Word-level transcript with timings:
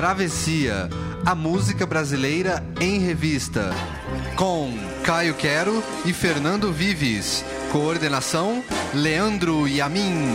Travessia, 0.00 0.88
a 1.26 1.34
música 1.34 1.84
brasileira 1.84 2.64
em 2.80 3.00
revista. 3.00 3.70
Com 4.34 4.72
Caio 5.04 5.34
Quero 5.34 5.82
e 6.06 6.12
Fernando 6.14 6.72
Vives. 6.72 7.44
Coordenação: 7.70 8.64
Leandro 8.94 9.68
Yamin. 9.68 10.32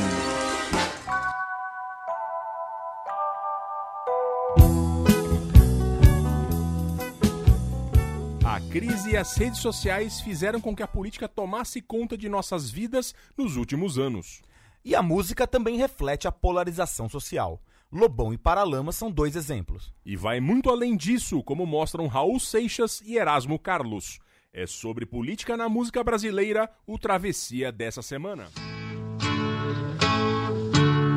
A 8.46 8.60
crise 8.70 9.14
e 9.14 9.18
as 9.18 9.36
redes 9.36 9.62
sociais 9.62 10.22
fizeram 10.22 10.62
com 10.62 10.76
que 10.76 10.84
a 10.84 10.88
política 10.88 11.28
tomasse 11.28 11.82
conta 11.82 12.16
de 12.16 12.30
nossas 12.30 12.70
vidas 12.70 13.16
nos 13.36 13.56
últimos 13.56 13.98
anos. 13.98 14.44
E 14.84 14.94
a 14.94 15.02
música 15.02 15.48
também 15.48 15.76
reflete 15.76 16.28
a 16.28 16.32
polarização 16.32 17.10
social. 17.10 17.60
Lobão 17.92 18.34
e 18.34 18.38
Paralama 18.38 18.92
são 18.92 19.12
dois 19.12 19.36
exemplos. 19.36 19.94
E 20.06 20.16
vai 20.16 20.40
muito 20.40 20.70
além 20.70 20.98
disso, 20.98 21.44
como 21.44 21.66
mostram 21.66 22.08
Raul 22.08 22.40
Seixas 22.40 23.02
e 23.06 23.18
Erasmo 23.18 23.58
Carlos. 23.58 24.20
É 24.52 24.66
sobre 24.66 25.06
política 25.06 25.58
na 25.58 25.70
música 25.70 26.04
brasileira 26.04 26.70
o 26.88 26.98
Travessia 26.98 27.72
dessa 27.72 28.02
semana. 28.02 28.50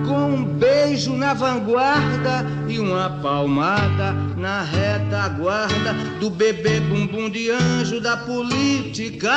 Com 0.09 0.31
um 0.31 0.43
beijo 0.43 1.15
na 1.15 1.35
vanguarda 1.35 2.47
e 2.67 2.79
uma 2.79 3.11
palmada 3.21 4.15
na 4.39 4.63
retaguarda 4.63 5.93
do 6.19 6.31
bebê 6.31 6.81
bumbum 6.81 7.29
de 7.29 7.51
anjo 7.51 8.01
da 8.01 8.17
política. 8.17 9.33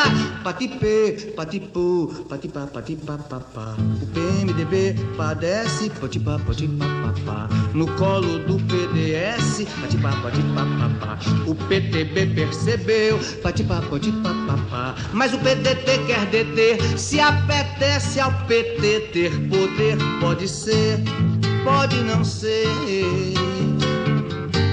Patipê, 0.46 1.34
patipu, 1.36 2.26
patipá, 2.30 2.68
patipá, 2.68 3.18
papá. 3.18 3.76
O 4.02 4.06
PMDB 4.08 4.96
padece, 5.18 5.90
potipá, 5.90 6.40
potipá, 6.40 6.86
papá. 7.04 7.50
No 7.74 7.86
colo 7.98 8.40
do 8.40 8.56
PDS, 8.68 9.66
patipá, 9.82 10.12
patipá, 10.24 10.66
papá. 10.80 11.20
O 11.48 11.54
PTB 11.54 12.28
percebeu, 12.28 13.20
patipá, 13.44 13.82
potipá, 13.90 14.30
papá. 14.48 14.96
Mas 15.12 15.34
o 15.34 15.40
PDT 15.40 16.06
quer 16.08 16.26
deter, 16.28 16.98
se 16.98 17.20
apetece 17.20 18.22
ao 18.22 18.32
PT 18.48 19.10
ter 19.12 19.32
poder, 19.50 19.98
pode 20.22 20.48
ser 20.48 20.61
ser, 20.62 21.00
pode 21.64 21.96
não 22.04 22.24
ser. 22.24 22.68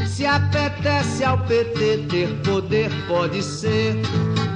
Se 0.07 0.27
apetece 0.27 1.25
ao 1.25 1.39
PT 1.39 2.07
ter 2.11 2.29
poder, 2.45 2.91
pode 3.07 3.43
ser, 3.43 3.97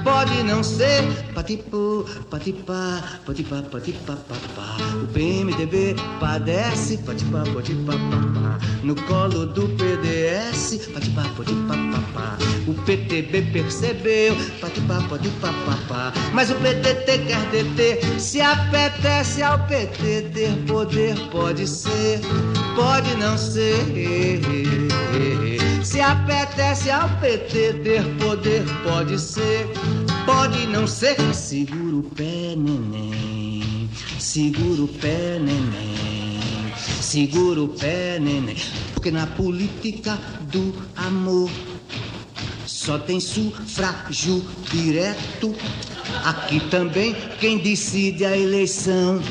pode 0.03 0.43
não 0.43 0.63
ser. 0.63 1.03
Patipu, 1.33 2.05
patipá, 2.29 3.01
patipá, 3.25 3.61
patipá, 3.63 4.15
papá. 4.15 4.77
O 5.01 5.07
PMDB 5.07 5.95
padece, 6.19 6.97
patipá, 6.99 7.43
patipá, 7.53 7.93
papá. 7.93 8.59
No 8.83 8.95
colo 9.03 9.45
do 9.47 9.67
PDS, 9.69 10.87
patipá, 10.93 11.23
patipá, 11.35 11.75
papá. 11.91 12.37
O 12.67 12.73
PTB 12.85 13.41
percebeu, 13.53 14.35
patipá, 14.61 15.01
patipá, 15.09 15.53
papá. 15.65 16.13
Mas 16.33 16.51
o 16.51 16.55
PDT 16.55 17.19
quer 17.19 17.45
deter, 17.49 18.19
se 18.19 18.41
apetece 18.41 19.41
ao 19.41 19.59
PT 19.67 20.29
ter 20.33 20.51
poder, 20.67 21.15
pode 21.31 21.67
ser, 21.67 22.19
pode 22.75 23.15
não 23.15 23.37
ser. 23.37 23.83
Se 25.83 25.99
apetece 25.99 26.89
ao 26.89 27.09
PT 27.19 27.73
ter 27.83 28.03
poder, 28.17 28.63
pode 28.83 29.19
ser, 29.19 29.67
pode 30.25 30.65
não 30.67 30.87
ser. 30.87 31.17
Segura 31.33 31.97
o 31.97 32.03
pé, 32.03 32.55
neném. 32.55 33.89
Segura 34.17 34.83
o 34.83 34.87
pé, 34.87 35.37
neném. 35.39 36.39
Segura 37.01 37.61
o 37.63 37.67
pé, 37.67 38.17
neném. 38.17 38.55
Porque 38.93 39.11
na 39.11 39.27
política 39.27 40.17
do 40.43 40.73
amor 40.95 41.51
só 42.65 42.97
tem 42.97 43.19
sufrágio 43.19 44.43
direto. 44.71 45.53
Aqui 46.23 46.61
também 46.69 47.13
quem 47.39 47.57
decide 47.57 48.23
a 48.23 48.37
eleição 48.37 49.21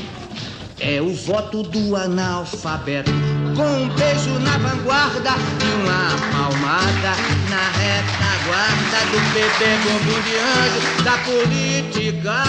é 0.79 1.01
o 1.01 1.13
voto 1.13 1.63
do 1.63 1.95
analfabeto. 1.95 3.11
Com 3.55 3.83
um 3.83 3.89
beijo 3.89 4.39
na 4.39 4.57
vanguarda 4.57 5.31
e 5.61 5.69
uma 5.81 6.09
palmada 6.31 7.13
na 7.49 7.69
retaguarda 7.77 8.99
do 9.11 9.19
bebê 9.31 9.77
bumbum 9.83 10.21
de 10.21 10.35
anjo 10.37 11.03
da 11.03 11.17
política. 11.19 12.43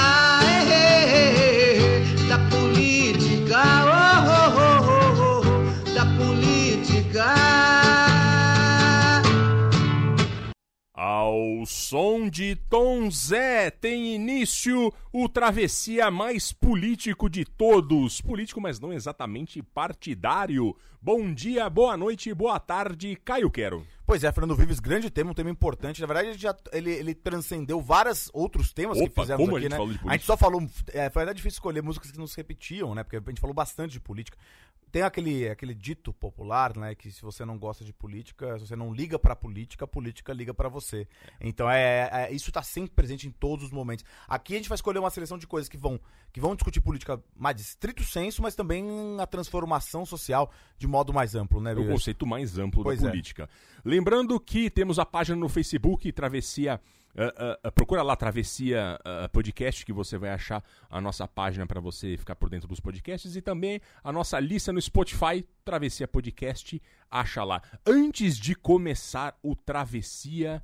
da 0.44 1.53
Ao 11.64 11.66
som 11.66 12.28
de 12.28 12.56
Tom 12.68 13.10
Zé 13.10 13.70
tem 13.70 14.14
início 14.14 14.92
o 15.10 15.26
travessia 15.30 16.10
mais 16.10 16.52
político 16.52 17.30
de 17.30 17.46
todos. 17.46 18.20
Político, 18.20 18.60
mas 18.60 18.78
não 18.78 18.92
exatamente 18.92 19.62
partidário. 19.62 20.76
Bom 21.00 21.32
dia, 21.32 21.70
boa 21.70 21.96
noite, 21.96 22.34
boa 22.34 22.60
tarde, 22.60 23.16
Caio 23.24 23.50
Quero. 23.50 23.86
Pois 24.06 24.22
é, 24.22 24.30
Fernando 24.30 24.54
Vives, 24.54 24.78
grande 24.78 25.08
tema, 25.08 25.30
um 25.30 25.34
tema 25.34 25.48
importante. 25.48 26.02
Na 26.02 26.06
verdade, 26.06 26.28
ele, 26.28 26.38
já, 26.38 26.54
ele, 26.70 26.90
ele 26.90 27.14
transcendeu 27.14 27.80
vários 27.80 28.28
outros 28.34 28.70
temas 28.70 28.98
Opa, 28.98 29.08
que 29.08 29.20
fizemos 29.22 29.48
a 29.48 29.52
aqui, 29.52 29.62
gente 29.62 29.70
né? 29.70 29.98
a 30.06 30.12
gente 30.12 30.26
só 30.26 30.36
falou. 30.36 30.66
É, 30.88 31.08
foi 31.08 31.22
até 31.22 31.32
difícil 31.32 31.56
escolher 31.56 31.82
músicas 31.82 32.10
que 32.10 32.18
não 32.18 32.26
se 32.26 32.36
repetiam, 32.36 32.94
né? 32.94 33.02
Porque 33.02 33.16
a 33.16 33.30
gente 33.30 33.40
falou 33.40 33.54
bastante 33.54 33.92
de 33.92 34.00
política. 34.00 34.36
Tem 34.94 35.02
aquele, 35.02 35.48
aquele 35.48 35.74
dito 35.74 36.12
popular, 36.12 36.76
né? 36.76 36.94
Que 36.94 37.10
se 37.10 37.20
você 37.20 37.44
não 37.44 37.58
gosta 37.58 37.84
de 37.84 37.92
política, 37.92 38.56
se 38.60 38.68
você 38.68 38.76
não 38.76 38.94
liga 38.94 39.18
pra 39.18 39.34
política, 39.34 39.84
a 39.86 39.88
política 39.88 40.32
liga 40.32 40.54
pra 40.54 40.68
você. 40.68 41.08
Então 41.40 41.68
é, 41.68 42.08
é- 42.12 42.32
isso 42.32 42.52
tá 42.52 42.62
sempre 42.62 42.92
presente 42.94 43.26
em 43.26 43.32
todos 43.32 43.64
os 43.64 43.70
momentos. 43.72 44.04
Aqui 44.28 44.54
a 44.54 44.56
gente 44.56 44.68
vai 44.68 44.76
escolher 44.76 45.00
uma 45.00 45.10
seleção 45.10 45.36
de 45.36 45.48
coisas 45.48 45.68
que 45.68 45.76
vão, 45.76 45.98
que 46.32 46.38
vão 46.38 46.54
discutir 46.54 46.80
política 46.80 47.20
mais 47.34 47.56
de 47.56 47.62
estrito 47.62 48.04
senso, 48.04 48.40
mas 48.40 48.54
também 48.54 48.84
a 49.18 49.26
transformação 49.26 50.06
social 50.06 50.48
de 50.78 50.86
modo 50.86 51.12
mais 51.12 51.34
amplo, 51.34 51.60
né, 51.60 51.72
É 51.72 51.74
o 51.74 51.88
conceito 51.88 52.24
mais 52.24 52.56
amplo 52.56 52.84
Pois 52.84 53.00
da 53.00 53.08
é. 53.08 53.10
política. 53.10 53.50
Lembrando 53.84 54.38
que 54.38 54.70
temos 54.70 55.00
a 55.00 55.04
página 55.04 55.36
no 55.36 55.48
Facebook, 55.48 56.12
Travessia. 56.12 56.80
Ah, 57.16 57.58
ah, 57.62 57.70
procura 57.70 58.02
lá 58.02 58.16
Travessia 58.16 58.98
ah, 59.04 59.28
Podcast, 59.28 59.86
que 59.86 59.92
você 59.92 60.18
vai 60.18 60.30
achar 60.30 60.64
a 60.90 61.00
nossa 61.00 61.28
página 61.28 61.66
para 61.66 61.80
você 61.80 62.16
ficar 62.16 62.34
por 62.34 62.50
dentro 62.50 62.68
dos 62.68 62.80
podcasts 62.80 63.36
e 63.36 63.42
também 63.42 63.80
a 64.02 64.12
nossa 64.12 64.38
lista 64.40 64.72
no 64.72 64.80
Spotify, 64.80 65.46
Travessia 65.64 66.08
Podcast, 66.08 66.82
acha 67.10 67.44
lá. 67.44 67.62
Antes 67.86 68.36
de 68.36 68.54
começar 68.54 69.38
o 69.42 69.54
Travessia, 69.54 70.62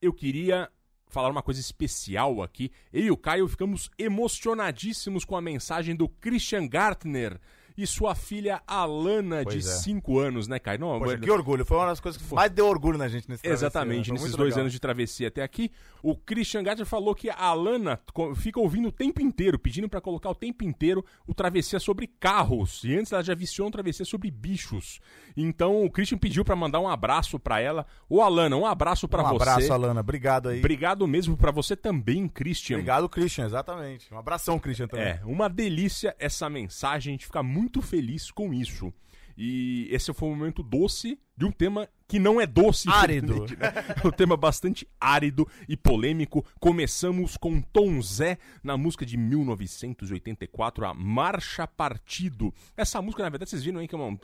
eu 0.00 0.12
queria 0.12 0.70
falar 1.06 1.30
uma 1.30 1.42
coisa 1.42 1.60
especial 1.60 2.42
aqui. 2.42 2.72
Eu 2.92 3.02
e 3.02 3.10
o 3.10 3.16
Caio 3.16 3.46
ficamos 3.46 3.90
emocionadíssimos 3.98 5.24
com 5.24 5.36
a 5.36 5.42
mensagem 5.42 5.94
do 5.94 6.08
Christian 6.08 6.66
Gartner 6.66 7.38
e 7.76 7.86
sua 7.86 8.14
filha 8.14 8.62
Alana, 8.66 9.42
Pois 9.44 9.64
de 9.64 9.68
é. 9.70 9.72
5 9.74 10.18
anos, 10.18 10.46
né, 10.48 10.58
Caio? 10.58 10.78
Não, 10.80 10.98
Poxa, 10.98 11.14
eu- 11.14 11.20
que 11.20 11.30
orgulho. 11.30 11.64
Foi 11.64 11.76
uma 11.76 11.86
das 11.86 12.00
coisas 12.00 12.20
que 12.20 12.34
mais 12.34 12.50
deu 12.50 12.66
orgulho 12.66 12.96
na 12.98 13.08
gente 13.08 13.28
nesse 13.28 13.46
Exatamente, 13.46 14.10
né? 14.10 14.14
Nesses 14.14 14.36
dois 14.36 14.50
legal. 14.50 14.60
anos 14.60 14.72
de 14.72 14.80
travessia 14.80 15.28
até 15.28 15.42
aqui, 15.42 15.70
o 16.02 16.14
Christian 16.16 16.62
Gartner 16.62 16.86
falou 16.86 17.14
que 17.14 17.28
a 17.30 17.36
Alana 17.36 18.00
fica 18.36 18.60
ouvindo 18.60 18.88
o 18.88 18.92
tempo 18.92 19.20
inteiro, 19.20 19.58
pedindo 19.58 19.88
pra 19.88 20.00
colocar 20.00 20.30
o 20.30 20.34
tempo 20.34 20.62
inteiro 20.64 21.04
o 21.26 21.34
travessia 21.34 21.80
sobre 21.80 22.06
carros. 22.06 22.82
E 22.84 22.94
antes 22.96 23.12
ela 23.12 23.22
já 23.22 23.34
viciou 23.34 23.68
um 23.68 23.70
travessia 23.70 24.04
sobre 24.04 24.30
bichos. 24.30 25.00
Então 25.36 25.84
o 25.84 25.90
Christian 25.90 26.18
pediu 26.18 26.44
pra 26.44 26.54
mandar 26.54 26.80
um 26.80 26.88
abraço 26.88 27.38
pra 27.38 27.60
ela. 27.60 27.86
Ô 28.08 28.20
Alana, 28.22 28.56
um 28.56 28.66
abraço 28.66 29.08
pra 29.08 29.22
Um 29.22 29.28
você. 29.30 29.42
abraço, 29.50 29.72
Alana. 29.72 30.00
Obrigado 30.00 30.48
aí. 30.48 30.58
Obrigado 30.58 31.06
mesmo 31.06 31.36
pra 31.36 31.50
você 31.50 31.74
também, 31.74 32.28
Christian. 32.28 32.76
Obrigado, 32.76 33.08
Christian, 33.08 33.46
exatamente. 33.46 34.12
Um 34.14 34.18
abração, 34.18 34.58
Christian, 34.58 34.86
também. 34.86 35.06
É, 35.06 35.20
uma 35.24 35.48
delícia 35.48 36.14
essa 36.18 36.48
mensagem, 36.48 37.12
a 37.12 37.14
gente 37.14 37.26
fica 37.26 37.42
muito 37.42 37.63
feliz 37.82 38.30
com 38.30 38.52
isso. 38.52 38.92
E 39.36 39.88
esse 39.90 40.12
foi 40.12 40.28
um 40.28 40.36
momento 40.36 40.62
doce 40.62 41.18
de 41.36 41.44
um 41.44 41.50
tema 41.50 41.88
que 42.06 42.18
não 42.18 42.40
é 42.40 42.46
doce. 42.46 42.88
Árido. 42.88 43.40
né? 43.40 43.72
É 44.02 44.06
um 44.06 44.10
tema 44.10 44.36
bastante 44.36 44.86
árido 45.00 45.48
e 45.68 45.76
polêmico. 45.76 46.44
Começamos 46.60 47.36
com 47.36 47.60
Tom 47.60 48.00
Zé 48.00 48.38
na 48.62 48.76
música 48.76 49.04
de 49.04 49.16
1984, 49.16 50.86
a 50.86 50.94
Marcha 50.94 51.66
Partido. 51.66 52.54
Essa 52.76 53.02
música, 53.02 53.24
na 53.24 53.30
verdade, 53.30 53.50
vocês 53.50 53.64
viram 53.64 53.80
aí 53.80 53.88
que 53.88 53.94
é 53.94 53.98
uma, 53.98 54.18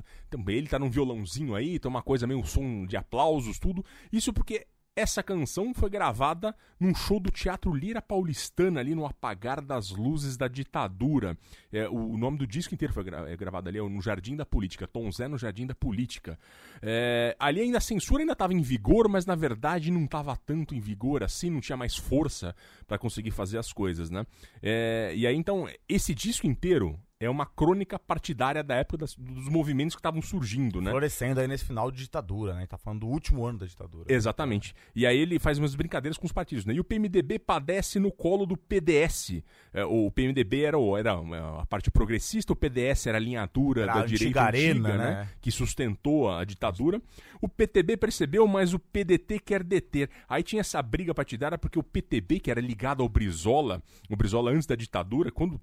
ele 0.49 0.69
tá 0.69 0.79
num 0.79 0.91
violãozinho 0.91 1.55
aí, 1.55 1.79
tem 1.79 1.89
uma 1.89 2.03
coisa 2.03 2.27
meio 2.27 2.39
um 2.39 2.45
som 2.45 2.87
de 2.87 2.97
aplausos, 2.97 3.59
tudo. 3.59 3.85
Isso 4.13 4.33
porque 4.33 4.67
essa 5.01 5.23
canção 5.23 5.73
foi 5.75 5.89
gravada 5.91 6.55
num 6.79 6.95
show 6.95 7.19
do 7.19 7.31
Teatro 7.31 7.73
Lira 7.75 8.01
Paulistana, 8.03 8.81
ali 8.81 8.95
no 8.95 9.07
apagar 9.07 9.61
das 9.61 9.91
luzes 9.91 10.37
da 10.37 10.47
ditadura. 10.47 11.37
É, 11.73 11.89
o, 11.89 12.13
o 12.13 12.17
nome 12.19 12.39
do 12.39 12.47
disco 12.47 12.75
inteiro 12.75 12.93
foi 12.93 13.05
gra- 13.05 13.31
é 13.31 13.37
gravado 13.37 13.69
ali, 13.69 13.79
é 13.79 13.83
no 13.83 14.01
Jardim 14.01 14.37
da 14.37 14.47
Política. 14.47 14.87
Tom 14.87 15.11
Zé 15.11 15.27
no 15.29 15.39
Jardim 15.39 15.67
da 15.67 15.75
Política. 15.75 16.39
É, 16.83 17.35
ali 17.39 17.61
ainda 17.61 17.79
a 17.79 17.81
censura 17.81 18.23
ainda 18.23 18.35
estava 18.35 18.53
em 18.53 18.63
vigor, 18.63 19.09
mas 19.09 19.27
na 19.27 19.35
verdade 19.35 19.91
não 19.91 20.05
estava 20.05 20.37
tanto 20.37 20.75
em 20.75 20.81
vigor 20.81 21.23
assim, 21.23 21.51
não 21.51 21.61
tinha 21.61 21.77
mais 21.77 21.97
força 21.97 22.55
para 22.87 22.99
conseguir 22.99 23.31
fazer 23.31 23.59
as 23.59 23.73
coisas, 23.73 24.11
né? 24.11 24.27
É, 24.63 25.13
e 25.17 25.27
aí 25.27 25.35
então, 25.37 25.69
esse 25.89 26.15
disco 26.15 26.47
inteiro 26.47 26.99
é 27.21 27.29
uma 27.29 27.45
crônica 27.45 27.99
partidária 27.99 28.63
da 28.65 28.77
época 28.77 28.97
das- 28.97 29.15
dos 29.15 29.47
movimentos 29.47 29.95
que 29.95 30.01
estavam 30.01 30.23
surgindo, 30.23 30.81
né? 30.81 30.91
Florescendo 30.91 31.39
aí 31.39 31.47
nesse 31.47 31.67
final 31.67 31.91
de 31.91 31.99
ditadura, 31.99 32.55
né? 32.55 32.67
Tá 32.67 32.79
falando 32.79 33.01
do 33.01 33.09
último 33.09 33.45
ano 33.45 33.59
da 33.59 33.67
ditadura. 33.67 34.07
Exatamente. 34.09 34.75
E 34.97 35.07
aí 35.07 35.19
ele 35.19 35.39
faz 35.39 35.59
umas 35.59 35.75
brincadeiras 35.75 36.17
com 36.17 36.25
os 36.25 36.33
partidos, 36.33 36.65
né? 36.65 36.73
E 36.73 36.81
o 36.81 36.85
PMDB 36.85 37.39
padece 37.39 37.99
no 38.01 38.11
colo 38.11 38.47
do 38.47 38.57
PDS. 38.57 39.43
É, 39.71 39.85
o 39.85 40.11
PMDB 40.11 40.63
era, 40.63 40.79
era 40.99 41.21
a 41.61 41.67
parte 41.67 41.91
progressista, 41.91 42.55
o 42.55 42.57
PDS 42.57 43.07
era 43.07 43.19
a 43.19 43.21
linha 43.21 43.47
dura 43.53 43.83
Era 43.83 43.93
da 43.95 44.01
a 44.01 44.07
direita 44.07 44.41
arena, 44.41 44.89
antiga, 44.89 44.97
né? 44.99 45.29
Que 45.43 45.51
sustentou 45.51 46.31
a 46.31 46.43
ditadura. 46.45 47.03
O 47.39 47.49
PTB 47.49 47.99
percebeu, 47.99 48.49
mas 48.49 48.73
o 48.73 48.79
PDT 48.79 49.41
quer 49.41 49.63
deter. 49.63 50.09
Aí 50.27 50.43
tinha 50.43 50.61
essa 50.61 50.81
briga 50.81 51.13
partidária 51.15 51.59
porque 51.59 51.79
o 51.79 51.83
PTB, 51.83 52.41
que 52.41 52.51
era 52.51 52.63
ligado 52.63 53.03
ao 53.03 53.09
Brizola, 53.11 53.83
o 54.09 54.17
Brizola 54.17 54.51
antes 54.53 54.67
da 54.67 54.75
ditadura, 54.75 55.31
quando 55.31 55.61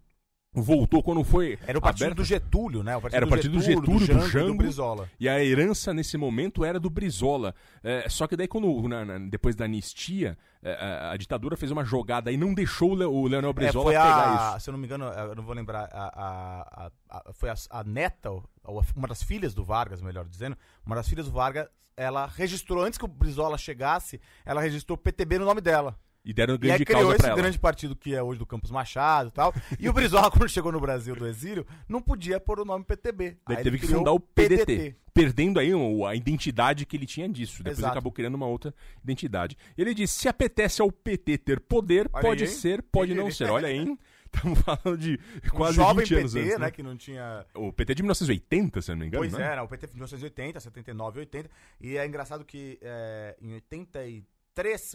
voltou, 0.61 1.01
quando 1.03 1.23
foi 1.23 1.57
Era 1.65 1.77
o 1.77 1.81
partido 1.81 2.03
aberto- 2.05 2.17
do 2.17 2.23
Getúlio, 2.23 2.83
né? 2.83 2.93
Era 3.11 3.25
o 3.25 3.29
partido 3.29 3.53
do 3.57 3.61
Getúlio, 3.61 3.99
do 3.99 4.05
Jango 4.05 4.25
e 4.25 4.29
Jango. 4.29 4.47
do 4.53 4.57
Brizola. 4.57 5.09
E 5.19 5.27
a 5.29 5.43
herança 5.43 5.93
nesse 5.93 6.17
momento 6.17 6.63
era 6.65 6.79
do 6.79 6.89
Brizola. 6.89 7.53
É, 7.83 8.07
só 8.09 8.27
que 8.27 8.35
daí, 8.35 8.47
quando, 8.47 8.87
na- 8.87 9.05
na- 9.05 9.17
depois 9.19 9.55
da 9.55 9.65
anistia, 9.65 10.37
é, 10.63 10.73
a, 10.73 11.11
a 11.11 11.17
ditadura 11.17 11.55
fez 11.57 11.71
uma 11.71 11.83
jogada 11.85 12.31
e 12.31 12.37
não 12.37 12.53
deixou 12.53 12.91
o, 12.91 12.95
Le- 12.95 13.05
o 13.05 13.27
Leonel 13.27 13.49
É, 13.51 13.53
Brizola 13.53 13.83
foi 13.85 13.93
pegar 13.93 14.53
a, 14.53 14.57
isso. 14.57 14.63
se 14.65 14.69
eu 14.69 14.71
não 14.73 14.79
me 14.79 14.85
engano, 14.85 15.05
eu 15.05 15.35
não 15.35 15.43
vou 15.43 15.53
lembrar, 15.55 15.89
a, 15.91 16.91
foi 17.33 17.49
a, 17.49 17.83
neta, 17.83 18.29
uma 18.95 19.07
das 19.07 19.23
filhas 19.23 19.53
do 19.53 19.63
Vargas, 19.63 20.01
melhor 20.01 20.25
dizendo, 20.25 20.57
uma 20.85 20.95
das 20.95 21.07
filhas 21.07 21.25
do 21.25 21.31
Vargas, 21.31 21.67
ela 21.95 22.27
registrou, 22.27 22.83
antes 22.83 22.97
que 22.99 23.05
o 23.05 23.07
Brizola 23.07 23.57
chegasse, 23.57 24.19
ela 24.45 24.61
registrou 24.61 24.97
PTB 24.97 25.39
no 25.39 25.45
nome 25.45 25.61
dela. 25.61 25.97
E 26.27 26.33
deram 26.33 26.55
E 26.55 26.55
aí 26.55 26.59
grande 26.59 26.83
criou 26.85 27.01
causa 27.03 27.15
esse 27.15 27.23
pra 27.23 27.29
ela. 27.31 27.41
grande 27.41 27.57
partido 27.57 27.95
que 27.95 28.13
é 28.13 28.21
hoje 28.21 28.37
do 28.37 28.45
Campos 28.45 28.69
Machado 28.69 29.29
e 29.29 29.31
tal. 29.31 29.53
E 29.79 29.87
o 29.87 29.93
Brizola, 29.93 30.29
quando 30.29 30.49
chegou 30.49 30.73
no 30.73 30.79
Brasil 30.81 31.15
do 31.15 31.25
exílio, 31.25 31.65
não 31.87 32.01
podia 32.01 32.37
pôr 32.37 32.59
o 32.59 32.65
nome 32.65 32.83
PTB. 32.83 33.37
Daí 33.47 33.57
Aí 33.57 33.63
teve 33.63 33.69
ele 33.69 33.79
que 33.79 33.85
criou 33.85 33.99
fundar 34.01 34.11
o 34.11 34.19
PDT, 34.19 34.93
perdendo 35.13 35.57
aí 35.57 35.71
a 36.05 36.15
identidade 36.15 36.85
que 36.85 36.97
ele 36.97 37.05
tinha 37.05 37.29
disso. 37.29 37.59
Depois 37.59 37.77
Exato. 37.77 37.93
acabou 37.93 38.11
criando 38.11 38.35
uma 38.35 38.45
outra 38.45 38.73
identidade. 39.01 39.57
Ele 39.77 39.93
disse: 39.93 40.19
se 40.19 40.27
apetece 40.27 40.81
ao 40.81 40.91
PT 40.91 41.37
ter 41.37 41.59
poder, 41.61 42.09
Olha 42.11 42.21
pode 42.21 42.43
aí, 42.43 42.49
ser, 42.49 42.83
pode 42.83 43.13
não 43.13 43.31
ser. 43.31 43.49
Olha 43.49 43.69
aí, 43.69 43.77
hein? 43.77 43.97
Estamos 44.27 44.59
falando 44.59 44.97
de 44.97 45.17
quase 45.51 45.79
um 45.79 45.83
jovem 45.83 46.03
20 46.03 46.15
anos 46.15 46.33
PT, 46.33 46.45
antes, 46.45 46.59
né, 46.59 46.65
né? 46.65 46.71
que 46.71 46.83
não 46.83 46.97
tinha... 46.97 47.45
O 47.55 47.71
PT 47.71 47.95
de 47.95 48.03
1980, 48.03 48.81
se 48.81 48.91
eu 48.91 48.95
não 48.95 48.99
me 48.99 49.07
engano, 49.07 49.21
Pois 49.21 49.31
né? 49.31 49.53
é, 49.53 49.55
né, 49.55 49.61
o 49.61 49.67
PT 49.69 49.87
de 49.87 49.93
1980, 49.93 50.59
79 50.59 51.17
e 51.17 51.19
80. 51.21 51.49
E 51.79 51.97
é 51.97 52.05
engraçado 52.05 52.43
que 52.43 52.77
é, 52.81 53.37
em 53.41 53.53
83 53.53 54.23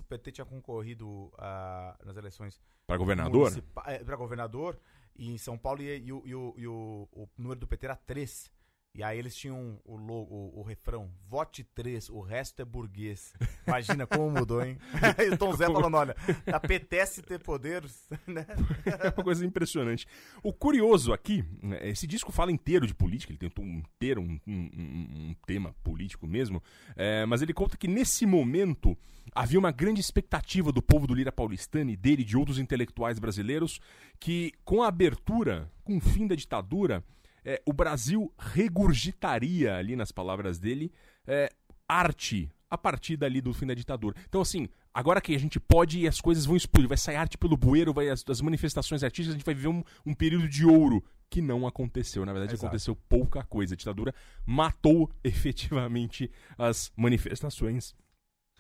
o 0.01 0.03
PT 0.05 0.33
tinha 0.33 0.45
concorrido 0.45 1.33
ah, 1.39 1.97
nas 2.05 2.17
eleições 2.17 2.61
Pra 2.87 2.97
governador. 2.97 3.41
municipa- 3.51 3.85
é, 3.87 4.03
pra 4.03 4.17
governador. 4.17 4.79
E 5.17 5.31
em 5.31 5.39
São 5.39 5.59
Paulo 5.59 5.83
e, 5.83 5.99
e 5.99 6.13
o, 6.13 6.23
e 6.27 6.35
o- 6.35 6.55
e 6.57 6.67
o- 6.67 7.09
o 7.13 7.29
número 7.37 7.61
do 7.61 7.67
PT 7.67 7.87
era 7.87 7.97
3. 7.97 8.51
E 8.95 9.03
aí 9.03 9.19
eles 9.19 9.35
tinham 9.35 9.81
o, 9.87 9.97
logo, 9.97 10.35
o, 10.35 10.61
o 10.61 10.63
refrão, 10.63 11.11
vote 11.27 11.65
3, 11.65 12.11
o 12.11 12.21
resto 12.21 12.61
é 12.61 12.65
burguês. 12.65 13.33
Imagina 13.67 14.07
como 14.07 14.31
mudou, 14.31 14.63
hein? 14.63 14.77
e 15.19 15.31
o 15.31 15.39
Tom 15.39 15.55
Zé 15.57 15.65
falando, 15.65 15.97
olha, 15.97 16.15
apetece 16.53 17.23
ter 17.23 17.39
poder, 17.39 17.83
né? 18.27 18.47
É 18.85 19.05
uma 19.09 19.25
coisa 19.25 19.47
impressionante. 19.47 20.07
O 20.43 20.53
curioso 20.53 21.11
aqui, 21.15 21.43
né, 21.63 21.89
esse 21.89 22.07
disco 22.07 22.31
fala 22.31 22.53
inteiro 22.53 22.87
de 22.87 22.95
política, 22.95 23.33
ele 23.33 23.39
tem 23.39 23.51
um 23.65 23.79
inteiro, 23.79 24.21
um, 24.21 24.39
um- 24.47 24.71
um- 24.77 25.29
um 25.31 25.35
tema 25.47 25.75
político 25.83 26.27
mesmo, 26.27 26.63
é, 26.95 27.25
mas 27.25 27.41
ele 27.41 27.55
conta 27.55 27.79
que 27.79 27.89
nesse 27.89 28.27
momento 28.27 28.95
havia 29.35 29.59
uma 29.59 29.71
grande 29.71 30.03
expectativa 30.03 30.71
do 30.71 30.83
povo 30.83 31.07
do 31.07 31.15
Lira 31.15 31.33
Paulistano 31.33 31.91
e 31.91 31.97
dele 31.97 32.21
e 32.21 32.27
de 32.27 32.37
outros 32.37 32.59
intelectuais 32.59 33.19
brasileiros 33.19 33.81
que, 34.21 34.53
com 34.67 34.83
a 34.83 34.89
abertura, 34.89 35.73
com 35.83 35.97
o 35.97 36.01
fim 36.01 36.27
da 36.27 36.35
ditadura, 36.35 37.03
é, 37.45 37.61
o 37.67 37.73
Brasil 37.73 38.33
regurgitaria, 38.39 39.77
ali 39.77 39.97
nas 39.97 40.13
palavras 40.13 40.59
dele, 40.59 40.93
é, 41.27 41.51
arte 41.89 42.51
a 42.71 42.79
partir 42.79 43.17
dali 43.17 43.41
do 43.41 43.53
fim 43.53 43.67
da 43.67 43.75
ditadura. 43.75 44.17
Então, 44.29 44.41
assim, 44.41 44.69
agora 44.95 45.21
que 45.21 45.35
a 45.35 45.39
gente 45.39 45.61
pode 45.61 46.01
e 46.01 46.09
as 46.09 46.21
coisas 46.21 46.47
vão 46.47 46.57
explodir, 46.57 46.89
vai 46.89 46.97
sair 46.97 47.17
arte 47.17 47.37
pelo 47.37 47.57
bueiro, 47.57 47.93
vai, 47.93 48.09
as, 48.09 48.25
as 48.27 48.41
manifestações 48.41 49.03
artísticas, 49.03 49.35
a 49.35 49.39
gente 49.39 49.45
vai 49.45 49.55
viver 49.55 49.69
um, 49.69 49.85
um 50.07 50.15
período 50.15 50.49
de 50.49 50.65
ouro 50.65 51.05
que 51.29 51.43
não 51.43 51.67
aconteceu. 51.67 52.25
Na 52.25 52.33
verdade, 52.33 52.53
Exato. 52.53 52.67
aconteceu 52.67 52.97
pouca 53.09 53.43
coisa. 53.43 53.75
A 53.75 53.77
ditadura 53.77 54.15
matou 54.47 55.11
efetivamente 55.25 56.31
as 56.57 56.93
manifestações 56.97 57.95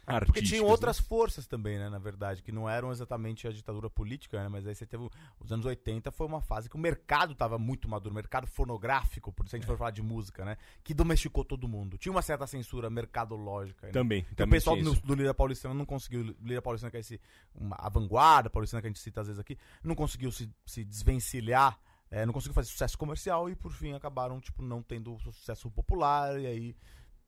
artísticas. 0.06 0.26
Porque 0.26 0.42
tinham 0.42 0.66
né? 0.66 0.70
outras 0.70 0.98
forças 0.98 1.46
também, 1.46 1.78
né, 1.78 1.88
na 1.88 1.98
verdade, 1.98 2.42
que 2.42 2.52
não 2.52 2.68
eram 2.68 2.90
exatamente 2.90 3.46
a 3.46 3.52
ditadura 3.52 3.88
política, 3.88 4.42
né, 4.42 4.48
mas 4.48 4.66
aí 4.66 4.74
você 4.74 4.86
teve, 4.86 5.08
os 5.40 5.52
anos 5.52 5.64
80 5.64 6.10
foi 6.10 6.26
uma 6.26 6.40
fase 6.40 6.68
que 6.68 6.76
o 6.76 6.78
mercado 6.78 7.32
estava 7.32 7.58
muito 7.58 7.88
maduro, 7.88 8.12
o 8.12 8.14
mercado 8.14 8.46
fonográfico, 8.46 9.32
por 9.32 9.48
se 9.48 9.56
a 9.56 9.58
gente 9.58 9.66
for 9.66 9.76
falar 9.76 9.90
de 9.90 10.02
música, 10.02 10.44
né, 10.44 10.56
que 10.82 10.92
domesticou 10.92 11.44
todo 11.44 11.68
mundo. 11.68 11.96
Tinha 11.96 12.12
uma 12.12 12.22
certa 12.22 12.46
censura 12.46 12.90
mercadológica. 12.90 13.86
né? 13.86 13.92
Também. 13.92 14.20
Então, 14.20 14.32
o 14.32 14.36
também 14.36 14.58
pessoal 14.58 14.76
tinha 14.76 14.84
do, 14.84 14.92
isso. 14.92 15.06
do 15.06 15.14
Lira 15.14 15.34
Paulistano 15.34 15.74
não 15.74 15.86
conseguiu, 15.86 16.34
Lira 16.40 16.62
Paulistano 16.62 16.90
que 16.90 16.96
é 16.96 17.00
esse, 17.00 17.20
uma, 17.54 17.76
a 17.78 17.88
vanguarda 17.88 18.50
paulistana 18.50 18.80
que 18.80 18.88
a 18.88 18.90
gente 18.90 19.00
cita 19.00 19.20
às 19.20 19.26
vezes 19.26 19.40
aqui, 19.40 19.56
não 19.82 19.94
conseguiu 19.94 20.32
se, 20.32 20.50
se 20.66 20.84
desvencilhar, 20.84 21.78
é, 22.10 22.26
não 22.26 22.32
conseguiu 22.32 22.54
fazer 22.54 22.68
sucesso 22.68 22.98
comercial 22.98 23.48
e 23.48 23.56
por 23.56 23.72
fim 23.72 23.94
acabaram, 23.94 24.38
tipo, 24.38 24.62
não 24.62 24.82
tendo 24.82 25.18
sucesso 25.20 25.70
popular 25.70 26.38
e 26.38 26.46
aí 26.46 26.76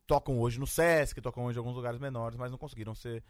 tocam 0.07 0.39
hoje 0.39 0.59
no 0.59 0.67
Sesc, 0.67 1.21
tocam 1.21 1.45
hoje 1.45 1.59
em 1.59 1.61
alguns 1.61 1.77
lugares 1.77 1.99
menores, 2.01 2.37
mas 2.37 2.51
não 2.51 2.59
conseguiram 2.59 2.95
ser 2.95 3.23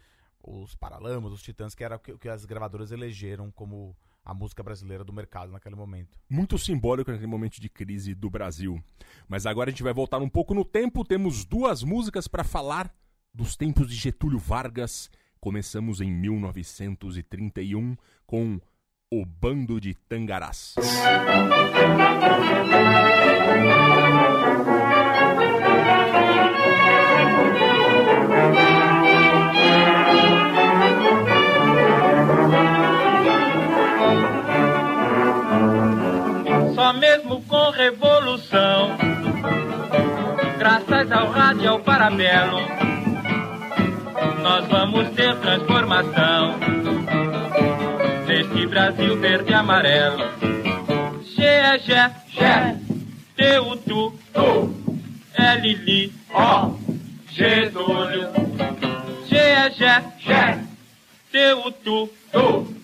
os 0.43 0.75
Paralamas, 0.75 1.31
os 1.31 1.41
Titãs, 1.41 1.73
que 1.73 1.83
era 1.83 1.95
o 1.95 1.99
que, 1.99 2.17
que 2.17 2.29
as 2.29 2.45
gravadoras 2.45 2.91
elegeram 2.91 3.51
como 3.51 3.95
a 4.23 4.33
música 4.33 4.63
brasileira 4.63 5.03
do 5.03 5.13
mercado 5.13 5.51
naquele 5.51 5.75
momento. 5.75 6.17
muito 6.27 6.57
simbólico 6.57 7.11
naquele 7.11 7.29
momento 7.29 7.61
de 7.61 7.69
crise 7.69 8.15
do 8.15 8.29
Brasil. 8.29 8.83
Mas 9.27 9.45
agora 9.45 9.69
a 9.69 9.71
gente 9.71 9.83
vai 9.83 9.93
voltar 9.93 10.17
um 10.17 10.29
pouco 10.29 10.53
no 10.53 10.65
tempo. 10.65 11.05
Temos 11.05 11.45
duas 11.45 11.83
músicas 11.83 12.27
para 12.27 12.43
falar 12.43 12.91
dos 13.33 13.55
tempos 13.55 13.87
de 13.87 13.95
Getúlio 13.95 14.39
Vargas. 14.39 15.11
Começamos 15.39 16.01
em 16.01 16.11
1931 16.11 17.95
com 18.25 18.59
O 19.11 19.23
Bando 19.25 19.79
de 19.79 19.93
Tangarás. 19.93 20.73
Só 24.25 24.34
com 37.47 37.69
revolução, 37.71 38.97
graças 40.57 41.11
ao 41.11 41.29
rádio 41.31 41.63
e 41.63 41.67
ao 41.67 41.79
parabelo, 41.79 42.59
nós 44.41 44.67
vamos 44.67 45.09
ter 45.09 45.35
transformação. 45.37 46.55
Neste 48.27 48.67
Brasil 48.67 49.19
verde 49.19 49.51
e 49.51 49.53
amarelo. 49.53 50.23
É 51.37 51.77
Gé, 51.77 52.11
Gé, 52.31 52.75
T 53.35 53.59
U 53.59 53.75
Tu, 53.75 54.13
Tu, 54.33 54.75
L 55.37 55.73
Li, 55.73 56.11
O. 56.33 56.75
G 57.31 57.43
é 59.37 59.69
Gé, 59.69 60.03
Gé, 60.19 60.59
T 61.31 61.53
U 61.53 61.71
Tu, 61.71 62.09
Tu, 62.31 62.75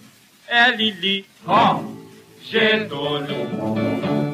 L 0.48 0.92
Li, 0.92 1.26
O, 1.48 1.98
Getúlio. 2.44 4.31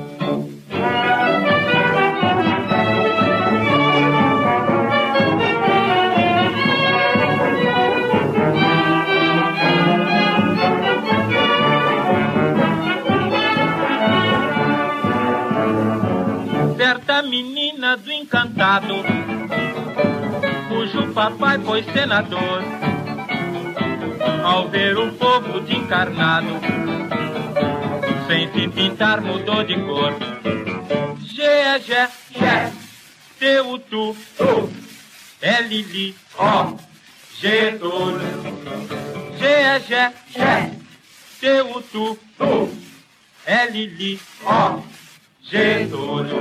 Certa 16.77 17.21
menina 17.21 17.97
do 17.97 18.11
encantado, 18.11 18.95
cujo 20.69 21.11
papai 21.13 21.59
foi 21.59 21.83
senador, 21.83 22.63
ao 24.43 24.69
ver 24.69 24.97
o 24.97 25.11
povo 25.13 25.59
de 25.61 25.75
encarnado, 25.75 26.47
sem 28.27 28.51
se 28.53 28.67
pintar 28.69 29.21
mudou 29.21 29.63
de 29.63 29.75
cor. 29.81 30.13
É 31.47 31.79
Gé, 31.79 32.09
Gé, 32.31 32.71
T 33.39 33.61
U 33.61 33.79
Tu, 33.79 34.15
Tu, 34.37 34.69
L 35.41 35.67
Li, 35.67 36.15
O, 36.37 36.77
Getúlio. 37.39 38.43
G 39.37 39.45
é 39.45 39.79
Gé, 39.79 40.11
Gé, 40.35 40.71
T 41.39 41.61
U 41.61 41.81
Tu, 41.81 42.19
Tu, 42.37 42.69
L 43.45 43.71
Li, 43.71 44.19
O, 44.43 44.83
Getúlio. 45.41 46.37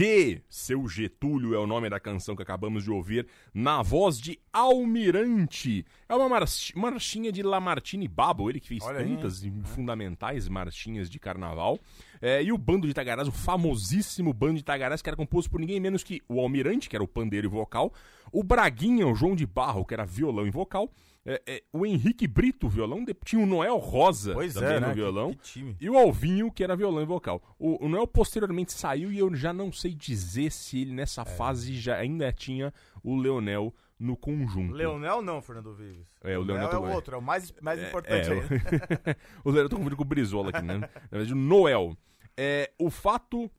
G, 0.00 0.40
seu 0.48 0.88
Getúlio 0.88 1.54
é 1.54 1.58
o 1.58 1.66
nome 1.66 1.90
da 1.90 2.00
canção 2.00 2.34
que 2.34 2.40
acabamos 2.40 2.84
de 2.84 2.90
ouvir, 2.90 3.26
na 3.52 3.82
voz 3.82 4.18
de 4.18 4.40
Almirante. 4.50 5.84
É 6.08 6.14
uma 6.14 6.26
march- 6.26 6.74
marchinha 6.74 7.30
de 7.30 7.42
Lamartine 7.42 8.08
Babo, 8.08 8.48
ele 8.48 8.60
que 8.60 8.68
fez 8.68 8.82
Olha 8.82 9.00
aí, 9.00 9.14
tantas 9.14 9.44
e 9.44 9.52
fundamentais 9.62 10.48
marchinhas 10.48 11.10
de 11.10 11.18
carnaval. 11.18 11.78
É, 12.18 12.42
e 12.42 12.50
o 12.50 12.56
bando 12.56 12.86
de 12.86 12.92
Itagarás, 12.92 13.28
o 13.28 13.32
famosíssimo 13.32 14.32
bando 14.32 14.54
de 14.54 14.60
Itagarás, 14.60 15.02
que 15.02 15.08
era 15.10 15.16
composto 15.18 15.50
por 15.50 15.60
ninguém 15.60 15.78
menos 15.78 16.02
que 16.02 16.22
o 16.26 16.40
Almirante, 16.40 16.88
que 16.88 16.96
era 16.96 17.04
o 17.04 17.08
pandeiro 17.08 17.46
e 17.48 17.50
vocal, 17.50 17.92
o 18.32 18.42
Braguinha, 18.42 19.06
o 19.06 19.14
João 19.14 19.36
de 19.36 19.44
Barro, 19.44 19.84
que 19.84 19.92
era 19.92 20.06
violão 20.06 20.46
e 20.46 20.50
vocal, 20.50 20.90
é, 21.26 21.42
é, 21.46 21.62
o 21.72 21.84
Henrique 21.84 22.26
Brito, 22.26 22.68
violão, 22.68 23.04
de- 23.04 23.14
tinha 23.24 23.42
o 23.42 23.46
Noel 23.46 23.76
Rosa 23.76 24.32
Pois 24.32 24.54
também 24.54 24.76
é, 24.76 24.80
no 24.80 24.86
né? 24.88 24.94
violão. 24.94 25.34
Que, 25.34 25.74
que. 25.74 25.76
E 25.84 25.90
o 25.90 25.98
Alvinho, 25.98 26.50
que 26.50 26.64
era 26.64 26.74
violão 26.74 27.02
e 27.02 27.06
vocal. 27.06 27.42
O, 27.58 27.84
o 27.84 27.88
Noel 27.88 28.06
posteriormente 28.06 28.72
saiu 28.72 29.12
e 29.12 29.18
eu 29.18 29.34
já 29.34 29.52
não 29.52 29.70
sei 29.72 29.94
dizer 29.94 30.50
se 30.50 30.80
ele 30.80 30.92
É. 30.92 30.94
nessa 30.94 31.24
fase 31.24 31.76
já 31.78 31.96
ainda 31.96 32.32
tinha 32.32 32.72
o 33.02 33.16
Leonel 33.16 33.74
no 33.98 34.16
conjunto. 34.16 34.72
Leonel 34.72 35.20
não, 35.20 35.42
Fernando 35.42 35.74
Vives. 35.74 36.06
É, 36.24 36.38
o 36.38 36.42
Leonel 36.42 36.68
é 36.68 36.70
também. 36.70 36.90
o 36.90 36.94
outro, 36.94 37.14
é 37.14 37.18
o 37.18 37.22
mais, 37.22 37.52
mais 37.60 37.78
É, 37.80 37.88
importante 37.88 38.28
é, 38.30 38.32
ainda. 38.32 39.16
o 39.44 39.50
Leonel 39.50 39.68
tá 39.68 39.76
confundindo 39.76 39.96
com 39.96 40.02
o 40.02 40.06
Brizola 40.06 40.48
aqui, 40.48 40.62
né? 40.62 40.78
Na 41.10 41.18
verdade, 41.18 41.32
o 41.34 41.36
Noel. 41.36 41.94
É, 42.34 42.70
o 42.78 42.88
fato 42.88 43.50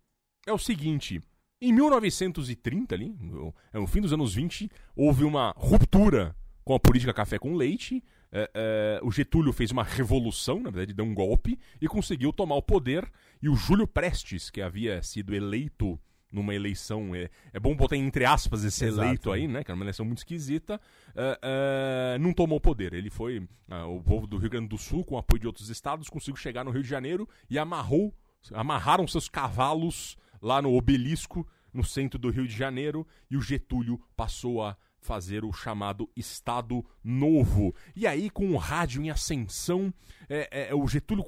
é 0.47 0.51
o 0.51 0.57
seguinte. 0.57 1.21
Em 1.61 1.71
1930, 1.71 2.95
ali, 2.95 3.15
no, 3.19 3.53
é, 3.71 3.77
no 3.79 3.85
fim 3.85 4.01
dos 4.01 4.11
anos 4.11 4.33
20, 4.33 4.67
houve 4.95 5.23
uma 5.23 5.53
ruptura 5.55 6.35
com 6.71 6.75
a 6.75 6.79
política 6.79 7.13
café 7.13 7.37
com 7.37 7.53
leite. 7.53 8.01
É, 8.31 8.49
é, 8.53 8.99
o 9.03 9.11
Getúlio 9.11 9.51
fez 9.51 9.71
uma 9.71 9.83
revolução, 9.83 10.61
na 10.61 10.69
verdade, 10.69 10.93
deu 10.93 11.03
um 11.03 11.13
golpe 11.13 11.59
e 11.81 11.87
conseguiu 11.87 12.31
tomar 12.31 12.55
o 12.55 12.61
poder. 12.61 13.11
E 13.41 13.49
o 13.49 13.55
Júlio 13.55 13.85
Prestes, 13.85 14.49
que 14.49 14.61
havia 14.61 15.03
sido 15.03 15.35
eleito 15.35 15.99
numa 16.31 16.55
eleição, 16.55 17.13
é, 17.13 17.29
é 17.51 17.59
bom 17.59 17.75
botar 17.75 17.97
entre 17.97 18.23
aspas 18.23 18.63
esse 18.63 18.85
Exato. 18.85 19.05
eleito 19.05 19.31
aí, 19.33 19.49
né? 19.49 19.65
Que 19.65 19.71
era 19.71 19.75
uma 19.75 19.83
eleição 19.83 20.05
muito 20.05 20.19
esquisita, 20.19 20.79
é, 21.13 21.39
é, 21.41 22.17
não 22.19 22.31
tomou 22.31 22.57
o 22.57 22.61
poder. 22.61 22.93
Ele 22.93 23.09
foi, 23.09 23.45
ah, 23.69 23.85
o 23.85 24.01
povo 24.01 24.25
do 24.25 24.37
Rio 24.37 24.49
Grande 24.49 24.69
do 24.69 24.77
Sul, 24.77 25.03
com 25.03 25.17
apoio 25.17 25.41
de 25.41 25.47
outros 25.47 25.69
estados, 25.69 26.07
conseguiu 26.07 26.37
chegar 26.37 26.63
no 26.63 26.71
Rio 26.71 26.83
de 26.83 26.89
Janeiro 26.89 27.27
e 27.49 27.59
amarrou, 27.59 28.15
amarraram 28.53 29.05
seus 29.09 29.27
cavalos 29.27 30.15
lá 30.41 30.61
no 30.61 30.73
obelisco, 30.73 31.45
no 31.73 31.83
centro 31.83 32.17
do 32.17 32.29
Rio 32.29 32.47
de 32.47 32.55
Janeiro, 32.55 33.05
e 33.29 33.35
o 33.35 33.41
Getúlio 33.41 34.01
passou 34.15 34.63
a 34.63 34.77
fazer 35.01 35.43
o 35.43 35.51
chamado 35.51 36.09
Estado 36.15 36.85
Novo. 37.03 37.75
E 37.95 38.07
aí, 38.07 38.29
com 38.29 38.51
o 38.51 38.57
rádio 38.57 39.01
em 39.01 39.09
ascensão, 39.09 39.93
é, 40.29 40.69
é, 40.69 40.75
o 40.75 40.87
Getúlio, 40.87 41.25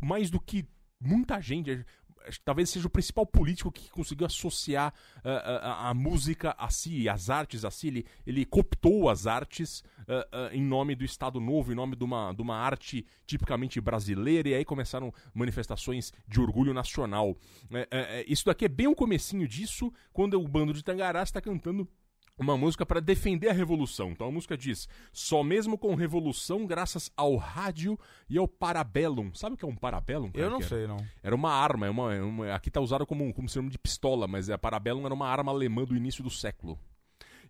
mais 0.00 0.30
do 0.30 0.38
que 0.38 0.66
muita 1.00 1.40
gente, 1.40 1.70
é, 1.70 1.84
talvez 2.44 2.70
seja 2.70 2.86
o 2.86 2.90
principal 2.90 3.24
político 3.24 3.72
que 3.72 3.90
conseguiu 3.90 4.26
associar 4.26 4.92
ah, 5.24 5.30
a, 5.30 5.90
a 5.90 5.94
música 5.94 6.54
a 6.58 6.68
si, 6.68 7.08
as 7.08 7.30
artes 7.30 7.64
a 7.64 7.70
si. 7.70 7.88
Ele, 7.88 8.06
ele 8.26 8.44
cooptou 8.44 9.08
as 9.08 9.26
artes 9.26 9.82
ah, 10.08 10.28
ah, 10.32 10.50
em 10.52 10.62
nome 10.62 10.94
do 10.94 11.04
Estado 11.04 11.40
Novo, 11.40 11.72
em 11.72 11.74
nome 11.74 11.96
de 11.96 12.04
uma, 12.04 12.32
de 12.32 12.42
uma 12.42 12.56
arte 12.56 13.06
tipicamente 13.26 13.80
brasileira, 13.80 14.48
e 14.48 14.54
aí 14.54 14.64
começaram 14.64 15.12
manifestações 15.34 16.12
de 16.28 16.40
orgulho 16.40 16.74
nacional. 16.74 17.36
É, 17.70 17.78
é, 17.78 17.86
é, 17.90 18.24
isso 18.28 18.44
daqui 18.44 18.64
é 18.64 18.68
bem 18.68 18.86
o 18.86 18.94
comecinho 18.94 19.46
disso, 19.48 19.92
quando 20.12 20.40
o 20.40 20.48
bando 20.48 20.72
de 20.72 20.82
Tangará 20.82 21.22
está 21.22 21.40
cantando 21.40 21.88
uma 22.38 22.56
música 22.56 22.84
para 22.84 23.00
defender 23.00 23.48
a 23.48 23.52
revolução. 23.52 24.10
Então 24.10 24.28
a 24.28 24.30
música 24.30 24.56
diz: 24.56 24.88
só 25.12 25.42
mesmo 25.42 25.78
com 25.78 25.94
revolução, 25.94 26.66
graças 26.66 27.10
ao 27.16 27.36
rádio 27.36 27.98
e 28.28 28.36
ao 28.38 28.46
parabellum. 28.46 29.32
Sabe 29.34 29.54
o 29.54 29.56
que 29.58 29.64
é 29.64 29.68
um 29.68 29.74
parabellum? 29.76 30.30
Eu 30.34 30.50
não 30.50 30.58
Cara? 30.58 30.68
sei, 30.68 30.86
não. 30.86 30.98
Era 31.22 31.34
uma 31.34 31.50
arma, 31.52 31.86
é 31.86 31.90
uma, 31.90 32.14
é 32.14 32.22
uma- 32.22 32.54
aqui 32.54 32.70
tá 32.70 32.80
usado 32.80 33.06
como, 33.06 33.32
como 33.32 33.48
se 33.48 33.54
chama 33.54 33.70
de 33.70 33.78
pistola, 33.78 34.26
mas 34.26 34.50
a 34.50 34.58
parabellum 34.58 35.04
era 35.06 35.14
uma 35.14 35.28
arma 35.28 35.50
alemã 35.50 35.84
do 35.84 35.96
início 35.96 36.22
do 36.22 36.30
século. 36.30 36.78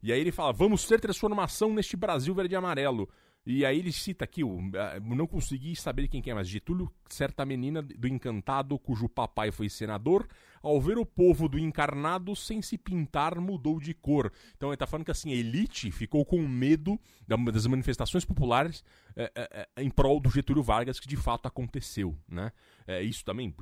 E 0.02 0.12
aí 0.12 0.20
ele 0.20 0.32
fala: 0.32 0.52
vamos 0.52 0.86
ter 0.86 1.00
transformação 1.00 1.72
neste 1.74 1.96
Brasil 1.96 2.34
verde 2.34 2.54
e 2.54 2.56
amarelo. 2.56 3.08
E 3.48 3.64
aí 3.64 3.78
ele 3.78 3.92
cita 3.92 4.24
aqui, 4.24 4.42
o, 4.42 4.58
não 5.00 5.24
consegui 5.24 5.76
saber 5.76 6.08
quem 6.08 6.20
que 6.20 6.28
é, 6.28 6.34
mas 6.34 6.48
Getúlio, 6.48 6.90
certa 7.08 7.46
menina 7.46 7.80
do 7.80 8.08
encantado, 8.08 8.76
cujo 8.76 9.08
papai 9.08 9.52
foi 9.52 9.68
senador, 9.68 10.26
ao 10.66 10.80
ver 10.80 10.98
o 10.98 11.06
povo 11.06 11.48
do 11.48 11.58
encarnado 11.58 12.34
sem 12.34 12.60
se 12.60 12.76
pintar, 12.76 13.38
mudou 13.40 13.78
de 13.80 13.94
cor. 13.94 14.32
Então 14.56 14.70
ele 14.70 14.76
tá 14.76 14.86
falando 14.86 15.04
que 15.04 15.10
assim, 15.10 15.32
a 15.32 15.36
elite 15.36 15.90
ficou 15.90 16.24
com 16.24 16.46
medo 16.46 16.98
da- 17.26 17.36
das 17.36 17.66
manifestações 17.66 18.24
populares 18.24 18.84
é, 19.16 19.32
é, 19.34 19.68
é, 19.76 19.82
em 19.82 19.88
prol 19.88 20.20
do 20.20 20.28
Getúlio 20.28 20.62
Vargas, 20.62 21.00
que 21.00 21.08
de 21.08 21.16
fato 21.16 21.46
aconteceu, 21.46 22.14
né? 22.28 22.52
É, 22.86 23.02
isso 23.02 23.24
também, 23.24 23.54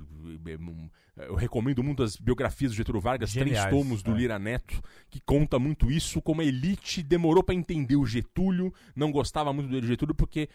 é, 1.17 1.29
eu 1.29 1.35
recomendo 1.35 1.83
muito 1.83 2.03
as 2.03 2.17
biografias 2.17 2.73
do 2.73 2.77
Getúlio 2.77 3.01
Vargas, 3.01 3.31
Geniais, 3.31 3.61
três 3.67 3.75
tomos 3.75 4.03
do 4.03 4.11
é. 4.13 4.15
Lira 4.17 4.39
Neto, 4.39 4.83
que 5.09 5.21
conta 5.21 5.59
muito 5.59 5.91
isso, 5.91 6.21
como 6.21 6.41
a 6.41 6.45
elite 6.45 7.03
demorou 7.03 7.43
para 7.43 7.55
entender 7.55 7.97
o 7.97 8.05
Getúlio, 8.05 8.75
não 8.97 9.13
gostava 9.13 9.53
muito 9.53 9.69
do 9.69 9.87
Getúlio, 9.87 10.15
porque, 10.15 10.49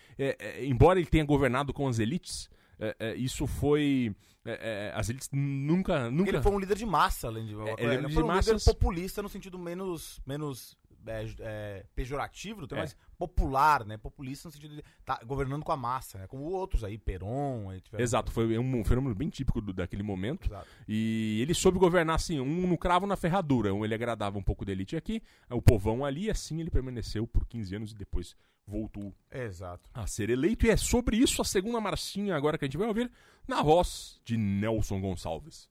embora 0.62 1.00
ele 1.00 1.08
tenha 1.10 1.24
governado 1.24 1.74
com 1.74 1.88
as 1.88 1.98
elites, 2.00 2.50
é, 2.79 2.95
é, 3.00 3.15
isso 3.15 3.45
foi. 3.45 4.15
é, 4.45 4.91
é, 4.91 4.91
as 4.95 5.09
elites 5.09 5.29
nunca. 5.31 6.09
nunca 6.09 6.29
Ele 6.29 6.41
foi 6.41 6.51
um 6.51 6.59
líder 6.59 6.77
de 6.77 6.86
massa, 6.86 7.27
além 7.27 7.45
de. 7.45 7.53
É, 7.53 7.57
ele, 7.57 7.65
ele 7.65 7.74
foi 7.74 7.83
líder 7.83 8.05
um 8.07 8.12
de 8.12 8.15
líder 8.15 8.25
massas. 8.25 8.63
populista 8.63 9.21
no 9.21 9.29
sentido 9.29 9.59
menos. 9.59 10.21
menos 10.25 10.77
é, 11.08 11.25
é, 11.39 11.86
pejorativo, 11.96 12.65
É. 12.72 12.75
mas 12.75 12.96
popular, 13.18 13.86
né? 13.86 13.98
Populista 13.98 14.48
no 14.48 14.51
sentido 14.53 14.75
de 14.75 14.84
tá 15.06 15.20
governando 15.25 15.63
com 15.63 15.72
a 15.72 15.77
massa, 15.77 16.18
né? 16.20 16.27
Como 16.27 16.44
outros 16.44 16.84
aí, 16.84 16.98
Peron, 16.98 17.70
aí 17.70 17.82
tiveram- 17.82 18.03
Exato, 18.03 18.32
foi 18.32 18.58
um 18.58 18.84
fenômeno 18.84 19.13
bem 19.15 19.29
típico 19.29 19.60
do- 19.62 19.74
daquele 19.74 20.03
momento. 20.03 20.48
Exato. 20.48 20.68
E 20.88 21.39
ele 21.41 21.53
soube 21.53 21.77
governar 21.79 22.15
assim, 22.15 22.39
um 22.39 22.68
no 22.68 22.77
cravo 22.77 23.06
na 23.06 23.15
ferradura. 23.15 23.74
Um 23.74 23.84
ele 23.84 23.94
agradava 23.96 24.38
um 24.38 24.44
pouco 24.44 24.63
da 24.65 24.72
elite 24.72 24.96
aqui, 24.96 25.22
o 25.50 25.62
povão 25.62 26.06
ali, 26.06 26.25
e 26.25 26.29
assim 26.32 26.60
ele 26.60 26.70
permaneceu 26.70 27.27
por 27.27 27.46
15 27.46 27.75
anos 27.75 27.91
e 27.91 27.96
depois 27.96 28.36
voltou 28.65 29.13
Exato. 29.32 29.89
a 29.94 30.06
ser 30.06 30.29
eleito. 30.29 30.65
E 30.65 30.70
é 30.70 30.77
sobre 30.77 31.18
isso 31.18 31.41
a 31.41 31.46
segunda 31.46 31.82
marchinha 31.82 32.36
agora 32.36 32.58
que 32.58 32.65
a 32.65 32.68
gente 32.68 32.77
vai 32.77 32.88
ouvir, 32.88 33.12
na 33.48 33.62
voz 33.63 34.22
de 34.24 34.38
Nelson 34.38 35.01
Gonçalves. 35.01 35.68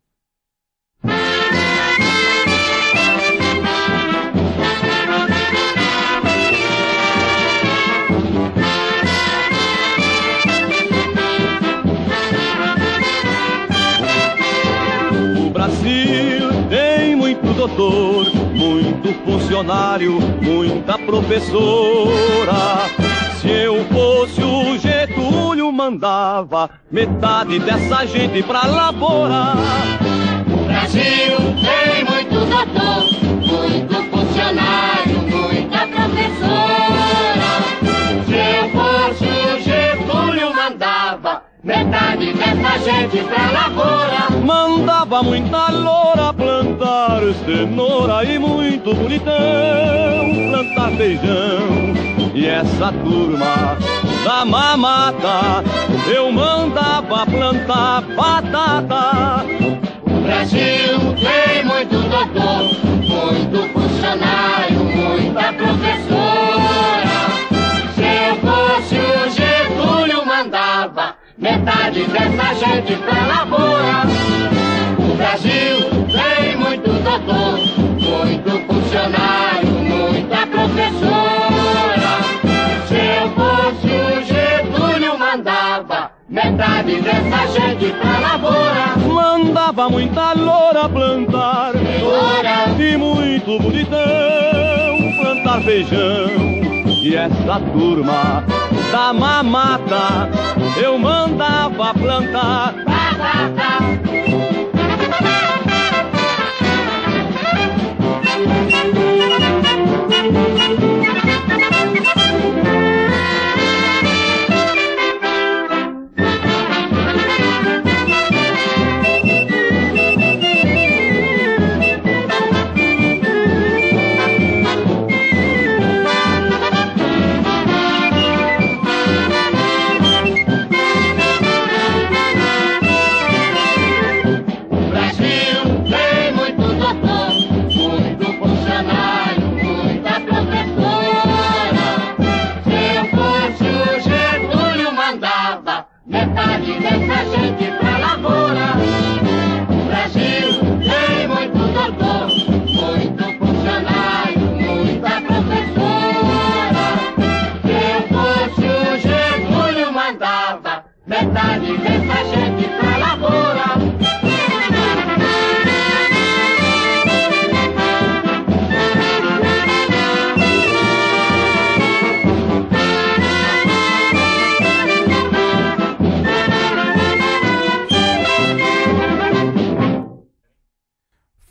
O 4.35 4.98
doutor, 17.78 18.35
muito 18.56 19.14
funcionário, 19.25 20.18
muita 20.42 20.99
professora. 20.99 22.88
Se 23.40 23.49
eu 23.49 23.85
fosse 23.85 24.42
o 24.42 24.76
Getúlio, 24.76 25.70
mandava 25.70 26.68
metade 26.90 27.61
dessa 27.61 28.04
gente 28.04 28.42
pra 28.42 28.66
laborar. 28.66 29.56
Brasil 30.66 31.37
tem 31.62 32.04
muito 32.04 32.35
doutor, 32.35 33.04
muito 33.47 33.94
funcionário, 34.11 35.23
muita 35.23 35.87
professora. 35.87 37.48
Metade 41.62 42.32
dessa 42.34 42.78
gente 42.78 43.18
pra 43.24 43.50
lavoura. 43.50 44.30
Mandava 44.44 45.22
muita 45.22 45.70
loura 45.70 46.32
plantar 46.32 47.20
cenoura 47.44 48.24
e 48.24 48.38
muito 48.38 48.94
bonitão 48.94 49.32
plantar 50.50 50.90
feijão. 50.96 52.08
E 52.34 52.46
essa 52.46 52.92
turma 52.92 53.76
da 54.24 54.44
mamata 54.44 55.64
eu 56.06 56.30
mandava 56.30 57.26
plantar 57.26 58.02
batata. 58.02 59.44
O 60.06 60.20
Brasil 60.20 60.98
tem 61.16 61.64
muito 61.64 61.96
doutor, 62.08 62.62
muito 63.08 63.72
funcionário, 63.72 64.84
muita 64.84 65.52
professora. 65.52 67.07
Metade 71.88 72.04
dessa 72.04 72.54
gente 72.54 72.97
pra 72.97 73.26
lavoura. 73.26 74.04
O 74.99 75.14
Brasil 75.16 75.78
tem 76.12 76.57
muito 76.57 76.90
doutor, 77.02 77.59
muito 77.99 78.50
funcionário, 78.66 79.68
muita 79.68 80.47
professora. 80.47 82.12
Se 82.87 82.95
eu 82.95 83.30
fosse 83.30 83.87
o 83.87 84.23
Getúlio, 84.23 85.18
mandava 85.18 86.11
metade 86.28 87.00
dessa 87.00 87.47
gente 87.59 87.92
pra 87.92 88.18
lavoura. 88.18 88.97
Mandava 89.07 89.88
muita 89.88 90.33
loura 90.35 90.88
plantar 90.88 91.73
Cenoura. 91.73 92.78
e 92.78 92.97
muito 92.97 93.59
bonitão 93.61 93.99
plantar 95.23 95.62
feijão. 95.62 96.57
E 97.00 97.14
essa 97.14 97.61
turma 97.73 98.45
da 98.90 99.12
mamata 99.12 100.28
eu 100.83 100.99
mandava 100.99 101.95
plantar. 101.95 102.75
Batata. 102.85 103.78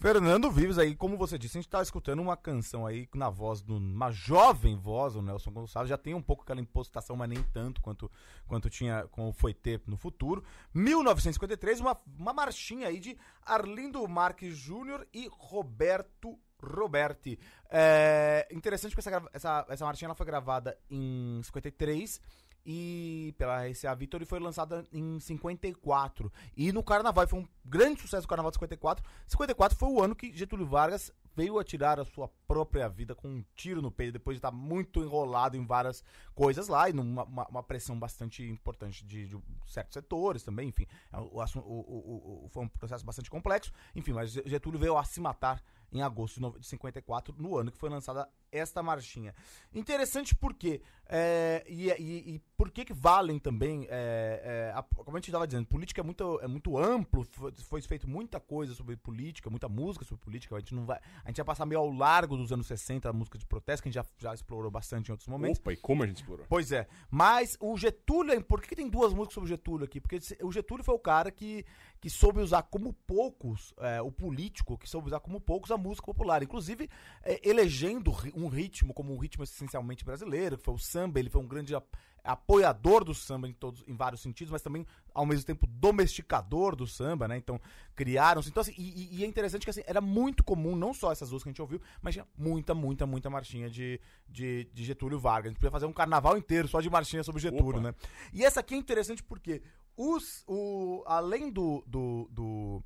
Fernando 0.07 0.49
Vives 0.49 0.77
aí, 0.77 0.95
como 0.95 1.17
você 1.17 1.37
disse, 1.37 1.57
a 1.57 1.61
gente 1.61 1.69
tá 1.69 1.81
escutando 1.81 2.21
uma 2.21 2.37
canção 2.37 2.85
aí 2.85 3.09
na 3.13 3.29
voz 3.29 3.61
de 3.61 3.73
uma 3.73 4.09
jovem 4.09 4.73
voz, 4.73 5.17
o 5.17 5.21
Nelson 5.21 5.51
Gonçalves, 5.51 5.89
já 5.89 5.97
tem 5.97 6.13
um 6.13 6.21
pouco 6.21 6.43
aquela 6.43 6.61
impostação, 6.61 7.17
mas 7.17 7.27
nem 7.27 7.43
tanto 7.51 7.81
quanto, 7.81 8.09
quanto 8.47 8.69
tinha, 8.69 9.05
como 9.11 9.33
foi 9.33 9.53
ter 9.53 9.81
no 9.85 9.97
futuro. 9.97 10.45
1953, 10.73 11.81
uma, 11.81 11.97
uma 12.17 12.31
marchinha 12.31 12.87
aí 12.87 13.01
de 13.01 13.17
Arlindo 13.45 14.07
Marques 14.07 14.55
Júnior 14.55 15.05
e 15.13 15.27
Roberto 15.29 16.39
Roberti. 16.57 17.37
É 17.69 18.47
interessante 18.49 18.95
que 18.95 19.01
essa, 19.01 19.29
essa, 19.33 19.65
essa 19.67 19.85
marchinha 19.85 20.07
ela 20.07 20.15
foi 20.15 20.25
gravada 20.25 20.79
em 20.89 21.41
53 21.43 22.21
e 22.69 23.33
pela 23.37 23.65
RCA 23.65 23.95
Victor 23.95 24.21
e 24.21 24.25
foi 24.25 24.39
lançada 24.39 24.85
em 24.91 25.17
54. 25.21 26.29
E 26.55 26.73
no 26.73 26.83
Carnaval, 26.83 27.25
foi 27.25 27.39
um 27.39 27.47
grande 27.63 28.01
sucesso 28.01 28.25
o 28.25 28.27
Carnaval 28.27 28.51
de 28.51 28.55
54. 28.55 29.05
54 29.25 29.77
foi 29.77 29.87
o 29.89 30.01
ano 30.03 30.13
que 30.13 30.35
Getúlio 30.35 30.65
Vargas 30.67 31.09
veio 31.33 31.57
a 31.59 31.63
tirar 31.63 31.97
a 31.99 32.03
sua 32.03 32.27
própria 32.47 32.89
vida 32.89 33.13
com 33.15 33.27
um 33.29 33.45
tiro 33.55 33.81
no 33.81 33.91
peito, 33.91 34.13
depois 34.13 34.35
de 34.35 34.39
estar 34.39 34.51
muito 34.51 35.01
enrolado 35.01 35.55
em 35.55 35.65
várias 35.65 36.03
coisas 36.35 36.67
lá, 36.67 36.89
e 36.89 36.93
numa 36.93 37.23
uma, 37.23 37.47
uma 37.47 37.63
pressão 37.63 37.97
bastante 37.97 38.43
importante 38.43 39.05
de, 39.05 39.27
de 39.27 39.37
certos 39.67 39.93
setores 39.93 40.43
também, 40.43 40.67
enfim. 40.69 40.87
É, 41.13 41.17
O, 41.19 41.21
o- 41.23 41.61
o- 41.61 42.45
o- 42.45 42.49
foi 42.49 42.63
um 42.63 42.67
processo 42.67 43.05
bastante 43.05 43.29
complexo, 43.29 43.71
enfim, 43.95 44.13
mas 44.13 44.31
Getúlio 44.33 44.79
veio 44.79 44.97
a 44.97 45.03
se 45.05 45.21
matar 45.21 45.63
em 45.91 46.01
agosto 46.01 46.35
de 46.35 46.41
no- 46.41 46.59
de 46.59 46.67
54, 46.67 47.33
no 47.37 47.57
ano 47.57 47.71
que 47.71 47.77
foi 47.77 47.89
lançada 47.89 48.27
esta 48.51 48.81
marchinha. 48.81 49.33
Interessante 49.73 50.33
porque, 50.35 50.81
é, 51.07 51.63
e, 51.67 51.89
e, 51.91 52.35
e 52.35 52.41
por 52.57 52.71
que 52.71 52.93
valem 52.93 53.37
também, 53.39 53.85
é, 53.89 54.71
é, 54.71 54.73
a- 54.75 54.81
como 54.83 55.17
a 55.17 55.19
gente 55.19 55.27
estava 55.29 55.45
dizendo, 55.45 55.65
política 55.67 56.01
é 56.01 56.03
muito, 56.03 56.39
é 56.41 56.47
muito 56.47 56.77
amplo, 56.77 57.23
foi, 57.31 57.51
foi 57.51 57.81
feito 57.81 58.07
muita 58.07 58.39
coisa 58.39 58.73
sobre 58.73 58.95
política, 58.95 59.49
muita 59.49 59.67
música 59.69 60.05
sobre 60.05 60.23
política, 60.23 60.55
a 60.55 60.59
gente 60.59 60.73
não 60.73 60.85
vai, 60.85 60.99
a 61.23 61.27
gente 61.27 61.37
vai 61.37 61.45
passar 61.45 61.65
meio 61.65 61.79
ao 61.81 61.91
largo 61.91 62.37
dos 62.37 62.51
anos 62.51 62.67
60, 62.67 63.09
a 63.09 63.13
música 63.13 63.37
de 63.37 63.45
protesto, 63.45 63.83
que 63.83 63.89
a 63.89 63.91
gente 63.91 63.95
já, 63.95 64.05
já 64.17 64.33
explorou 64.33 64.71
bastante 64.71 65.09
em 65.09 65.11
outros 65.11 65.27
momentos. 65.27 65.59
Opa, 65.59 65.73
e 65.73 65.77
como 65.77 66.03
a 66.03 66.07
gente 66.07 66.17
explorou? 66.17 66.45
Pois 66.49 66.71
é. 66.71 66.87
Mas 67.11 67.57
o 67.59 67.77
Getúlio, 67.77 68.41
por 68.43 68.61
que 68.61 68.69
que 68.69 68.75
tem 68.75 68.89
duas 68.89 69.13
músicas 69.13 69.33
sobre 69.35 69.47
o 69.47 69.49
Getúlio 69.49 69.85
aqui? 69.85 69.99
Porque 70.01 70.19
o 70.41 70.51
Getúlio 70.51 70.83
foi 70.83 70.95
o 70.95 70.99
cara 70.99 71.31
que, 71.31 71.65
que 71.99 72.09
soube 72.09 72.39
usar 72.39 72.63
como 72.63 72.93
poucos, 72.93 73.73
é, 73.79 74.01
o 74.01 74.11
político, 74.11 74.77
que 74.77 74.87
soube 74.89 75.07
usar 75.07 75.19
como 75.19 75.41
poucos 75.41 75.71
a 75.71 75.77
música 75.77 76.05
popular. 76.05 76.43
Inclusive, 76.43 76.89
é, 77.23 77.39
elegendo 77.47 78.11
um 78.35 78.47
ritmo 78.47 78.93
como 78.93 79.13
um 79.13 79.17
ritmo 79.17 79.43
essencialmente 79.43 80.05
brasileiro, 80.05 80.57
que 80.57 80.63
foi 80.63 80.73
o 80.75 80.77
samba. 80.79 81.19
Ele 81.19 81.29
foi 81.29 81.41
um 81.41 81.47
grande 81.47 81.73
ap- 81.75 81.95
apoiador 82.23 83.03
do 83.03 83.13
samba 83.15 83.47
em, 83.47 83.53
todos, 83.53 83.83
em 83.87 83.95
vários 83.95 84.21
sentidos, 84.21 84.51
mas 84.51 84.61
também, 84.61 84.85
ao 85.13 85.25
mesmo 85.25 85.45
tempo, 85.45 85.65
domesticador 85.65 86.75
do 86.75 86.85
samba, 86.85 87.27
né? 87.27 87.37
Então, 87.37 87.59
criaram-se. 87.95 88.49
Então, 88.49 88.61
assim, 88.61 88.73
e, 88.77 88.83
e- 89.15 89.19
e 89.19 89.23
é 89.23 89.27
interessante 89.27 89.63
que 89.63 89.69
assim, 89.69 89.81
era 89.87 90.01
muito 90.01 90.43
comum, 90.43 90.75
não 90.75 90.93
só 90.93 91.11
essas 91.11 91.29
duas 91.29 91.41
que 91.41 91.49
a 91.49 91.51
gente 91.51 91.61
ouviu, 91.61 91.81
mas 92.01 92.13
tinha 92.13 92.27
muita, 92.37 92.75
muita, 92.75 93.05
muita 93.07 93.29
marchinha 93.29 93.69
de, 93.69 93.99
de, 94.29 94.69
de 94.73 94.83
Getúlio 94.83 95.19
Vargas. 95.19 95.47
A 95.47 95.49
gente 95.51 95.59
podia 95.59 95.71
fazer 95.71 95.85
um 95.85 95.93
carnaval 95.93 96.37
inteiro 96.37 96.67
só 96.67 96.79
de 96.81 96.89
marchinha 96.89 97.23
sobre 97.23 97.41
Getúlio, 97.41 97.79
Opa. 97.79 97.81
né? 97.81 97.95
E 98.33 98.43
essa 98.43 98.59
aqui 98.59 98.75
é 98.75 98.77
interessante 98.77 99.23
porque 99.23 99.61
os, 99.97 100.43
o, 100.47 101.03
além 101.07 101.51
do. 101.51 101.83
do, 101.87 102.29
do 102.31 102.83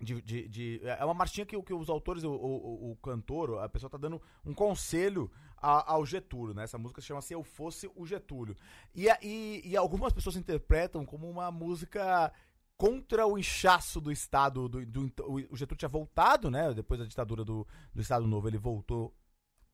de, 0.00 0.20
de- 0.20 0.48
de- 0.48 0.80
é 0.84 1.04
uma 1.04 1.14
marchinha 1.14 1.46
que, 1.46 1.60
que 1.62 1.72
os 1.72 1.88
autores, 1.88 2.24
o, 2.24 2.32
o, 2.32 2.90
o 2.90 2.96
cantor, 2.96 3.60
a 3.62 3.68
pessoa 3.68 3.88
tá 3.88 3.96
dando 3.96 4.20
um 4.44 4.52
conselho 4.52 5.30
a- 5.56 5.92
ao 5.92 6.04
Getúlio, 6.04 6.52
né? 6.54 6.64
Essa 6.64 6.76
música 6.76 7.00
se 7.00 7.06
chama 7.06 7.22
Se 7.22 7.32
Eu 7.34 7.44
Fosse 7.44 7.88
o 7.94 8.04
Getúlio. 8.04 8.56
E, 8.94 9.06
e, 9.22 9.62
e 9.64 9.76
algumas 9.76 10.12
pessoas 10.12 10.34
interpretam 10.36 11.06
como 11.06 11.30
uma 11.30 11.52
música 11.52 12.32
contra 12.76 13.24
o 13.28 13.38
inchaço 13.38 14.00
do 14.00 14.10
Estado. 14.10 14.68
Do, 14.68 14.84
do- 14.84 15.12
o 15.50 15.56
Getúlio 15.56 15.78
tinha 15.78 15.88
voltado, 15.88 16.50
né? 16.50 16.74
Depois 16.74 16.98
da 16.98 17.06
ditadura 17.06 17.44
do, 17.44 17.64
do 17.94 18.02
Estado 18.02 18.26
Novo, 18.26 18.48
ele 18.48 18.58
voltou 18.58 19.14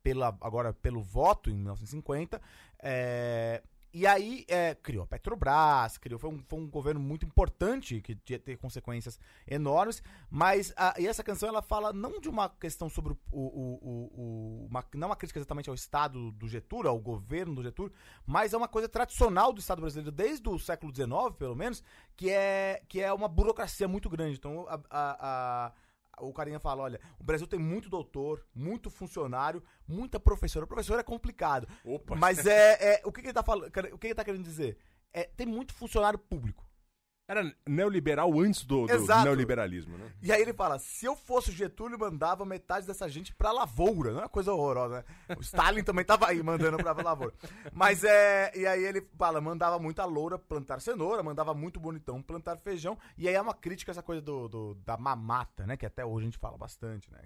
pela, 0.03 0.29
agora 0.42 0.74
pelo 0.74 1.01
voto 1.01 1.48
em 1.48 1.55
1950. 1.55 2.38
é, 2.83 3.62
e 3.92 4.07
aí 4.07 4.44
é, 4.48 4.74
criou 4.74 5.05
a 5.05 5.07
Petrobras, 5.07 5.96
criou, 5.98 6.18
foi, 6.18 6.31
um, 6.31 6.42
foi 6.46 6.59
um 6.59 6.68
governo 6.68 7.01
muito 7.01 7.24
importante 7.24 8.01
que 8.01 8.16
ia 8.29 8.38
ter 8.38 8.57
consequências 8.57 9.18
enormes. 9.46 10.03
Mas 10.31 10.72
a- 10.77 10.94
e 10.98 11.07
essa 11.07 11.22
canção 11.24 11.48
ela 11.48 11.62
fala 11.62 11.92
não 11.92 12.20
de 12.20 12.29
uma 12.29 12.48
questão 12.48 12.88
sobre 12.88 13.12
o, 13.12 13.18
o, 13.33 13.40
o- 13.40 14.12
o- 14.62 14.66
uma, 14.70 14.85
não 14.94 15.09
uma 15.09 15.16
crítica 15.16 15.38
exatamente 15.38 15.68
ao 15.68 15.74
Estado 15.74 16.31
do 16.33 16.48
Getúlio, 16.48 16.90
ao 16.90 16.98
governo 16.98 17.55
do 17.55 17.62
Getúlio, 17.62 17.92
mas 18.27 18.53
é 18.53 18.57
uma 18.57 18.68
coisa 18.68 18.88
tradicional 18.88 19.53
do 19.53 19.61
Estado 19.61 19.81
brasileiro 19.81 20.12
desde 20.12 20.48
o 20.48 20.59
século 20.59 20.94
XIX, 20.94 21.35
pelo 21.38 21.57
menos, 21.57 21.83
que 22.16 22.31
é, 22.31 22.83
que 22.88 23.01
é 23.01 23.12
uma 23.12 23.29
burocracia 23.29 23.88
muito 23.88 24.09
grande. 24.11 24.37
Então 24.37 24.66
a- 24.68 24.81
a- 24.90 25.16
a- 25.20 25.72
o 26.20 26.33
carinha 26.33 26.61
fala, 26.61 26.83
olha, 26.83 27.00
o 27.18 27.24
Brasil 27.24 27.46
tem 27.46 27.59
muito 27.59 27.88
doutor, 27.88 28.46
muito 28.54 28.90
funcionário, 28.90 29.62
muita 29.87 30.20
professora. 30.20 30.66
Professor 30.66 30.98
é 30.98 31.02
complicado. 31.02 31.66
Opa. 31.85 32.14
Mas 32.16 32.46
é, 32.46 32.94
é- 32.96 33.02
o 33.04 33.12
que, 33.12 33.20
que 33.20 33.28
ele 33.28 33.35
tá 33.35 33.42
falando? 33.42 33.68
O 33.92 33.98
que 33.98 34.07
ele 34.07 34.14
tá 34.14 34.24
querendo 34.24 34.44
dizer? 34.44 34.76
É, 35.12 35.24
tem 35.24 35.46
muito 35.46 35.72
funcionário 35.72 36.18
público. 36.18 36.67
Era 37.28 37.54
neoliberal 37.66 38.32
antes 38.40 38.64
do, 38.64 38.86
do 38.86 38.92
Exato. 38.92 39.24
neoliberalismo, 39.24 39.98
né? 39.98 40.10
E 40.22 40.32
aí 40.32 40.40
ele 40.40 40.54
fala: 40.54 40.78
se 40.78 41.04
eu 41.04 41.14
fosse 41.14 41.50
o 41.50 41.52
Getúlio, 41.52 41.98
mandava 41.98 42.42
metade 42.46 42.86
dessa 42.86 43.06
gente 43.06 43.34
pra 43.34 43.52
lavoura. 43.52 44.12
Não 44.12 44.20
é 44.20 44.22
uma 44.22 44.28
coisa 44.30 44.50
horrorosa, 44.50 45.04
né? 45.28 45.34
O 45.36 45.42
Stalin 45.42 45.82
também 45.84 46.06
tava 46.06 46.26
aí 46.26 46.42
mandando 46.42 46.78
pra 46.78 46.92
lavoura. 46.92 47.34
Mas 47.70 48.02
é. 48.02 48.50
E 48.56 48.66
aí 48.66 48.82
ele 48.82 49.06
fala: 49.18 49.42
mandava 49.42 49.78
muita 49.78 50.06
loura 50.06 50.38
plantar 50.38 50.80
cenoura, 50.80 51.22
mandava 51.22 51.52
muito 51.52 51.78
bonitão 51.78 52.22
plantar 52.22 52.56
feijão. 52.56 52.96
E 53.18 53.28
aí 53.28 53.34
é 53.34 53.40
uma 53.42 53.52
crítica 53.52 53.90
essa 53.90 54.02
coisa 54.02 54.22
do, 54.22 54.48
do- 54.48 54.74
da 54.86 54.96
mamata, 54.96 55.66
né? 55.66 55.76
Que 55.76 55.84
até 55.84 56.06
hoje 56.06 56.24
a 56.24 56.30
gente 56.30 56.38
fala 56.38 56.56
bastante, 56.56 57.12
né? 57.12 57.20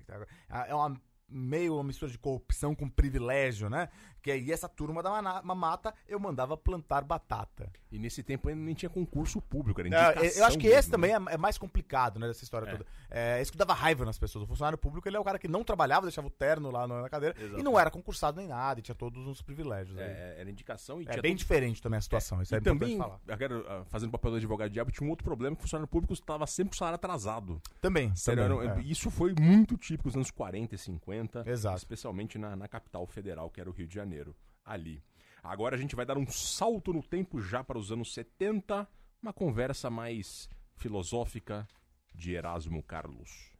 É 0.67 0.75
uma 0.75 1.01
meio 1.33 1.75
uma 1.75 1.85
mistura 1.85 2.11
de 2.11 2.19
corrupção 2.19 2.75
com 2.75 2.89
privilégio, 2.89 3.69
né? 3.71 3.89
Que 4.23 4.31
aí 4.31 4.53
essa 4.53 4.69
turma 4.69 5.03
da 5.03 5.43
mamata 5.43 5.93
eu 6.09 6.21
mandava 6.21 6.57
plantar 6.57 7.03
batata. 7.03 7.71
E 7.91 7.99
nesse 7.99 8.23
tempo 8.23 8.49
ainda 8.49 8.61
nem 8.63 8.75
tinha 8.75 8.89
concurso 8.89 9.41
público, 9.41 9.81
era 9.81 10.15
É, 10.25 10.39
eu 10.39 10.45
acho 10.45 10.57
que 10.59 10.67
esse 10.69 10.89
né? 10.89 10.93
também 10.93 11.11
é, 11.13 11.35
é 11.35 11.37
mais 11.37 11.59
complicado, 11.59 12.19
né, 12.21 12.29
dessa 12.29 12.45
história 12.45 12.67
É. 12.67 12.71
toda. 12.71 12.87
É, 13.11 13.43
isso 13.43 13.51
que 13.53 13.59
dava 13.59 13.75
raiva 13.75 14.05
nas 14.05 14.19
pessoas. 14.19 14.45
O 14.45 14.47
funcionário 14.47 14.79
público, 14.79 15.07
ele 15.09 15.17
é 15.17 15.21
o 15.21 15.25
cara 15.25 15.39
que 15.39 15.49
não 15.49 15.65
trabalhava, 15.65 16.07
deixava 16.07 16.29
o 16.29 16.31
terno 16.31 16.71
lá 16.71 16.87
na 16.87 17.09
cadeira 17.11 17.35
Exato. 17.39 17.59
e 17.59 17.63
não 17.63 17.79
era 17.79 17.91
concursado 17.91 18.39
nem 18.39 18.49
nada, 18.49 18.79
e 18.81 18.83
tinha 18.83 18.95
todos 18.95 19.27
os 19.27 19.43
privilégios. 19.43 19.99
aí. 19.99 20.05
É, 20.05 20.37
era 20.39 20.51
indicação 20.51 21.01
e 21.03 21.05
É, 21.09 21.21
bem 21.21 21.33
todo- 21.33 21.39
diferente 21.39 21.83
também 21.83 21.99
a 21.99 22.01
situação, 22.01 22.41
isso 22.41 22.55
é 22.55 22.59
e 22.59 22.61
também, 22.61 22.97
falar. 22.97 23.19
agora, 23.29 23.65
ah, 23.69 23.85
fazendo 23.87 24.11
papel 24.13 24.31
do 24.31 24.37
advogado 24.39 24.71
diabo, 24.71 24.91
tinha 24.93 25.07
um 25.07 25.11
outro 25.11 25.25
problema 25.25 25.57
que 25.57 25.61
o 25.61 25.63
funcionário 25.63 25.89
público 25.89 26.13
estava 26.15 26.47
sempre 26.47 26.71
com 26.71 26.75
o 26.77 26.79
salário 26.79 26.95
atrasado. 26.95 27.61
Também, 27.81 28.15
Sério, 28.15 28.49
também, 28.61 28.85
é. 28.85 28.89
Isso 28.89 29.11
foi 29.11 29.35
muito 29.39 29.77
típico 29.77 30.09
nos 30.09 30.15
anos 30.15 30.31
40 30.31 30.75
e 30.75 30.79
50, 30.79 31.22
Exato. 31.47 31.77
especialmente 31.77 32.39
na, 32.39 32.57
na 32.57 32.69
capital 32.69 33.07
federal, 33.07 33.51
que 33.51 33.61
era 33.61 33.71
o 33.71 33.73
Rio 33.73 33.87
de 33.87 33.95
Janeiro, 33.95 34.35
ali. 34.65 35.03
Agora 35.43 35.75
a 35.75 35.79
gente 35.79 35.97
vai 35.97 36.07
dar 36.07 36.17
um 36.17 36.27
salto 36.27 36.93
no 36.93 37.03
tempo 37.03 37.41
já 37.41 37.65
para 37.65 37.79
os 37.79 37.91
anos 37.91 38.13
70, 38.15 38.89
uma 39.21 39.33
conversa 39.33 39.91
mais 39.91 40.49
filosófica 40.77 41.67
de 42.15 42.35
Erasmo 42.35 42.83
Carlos. 42.83 43.53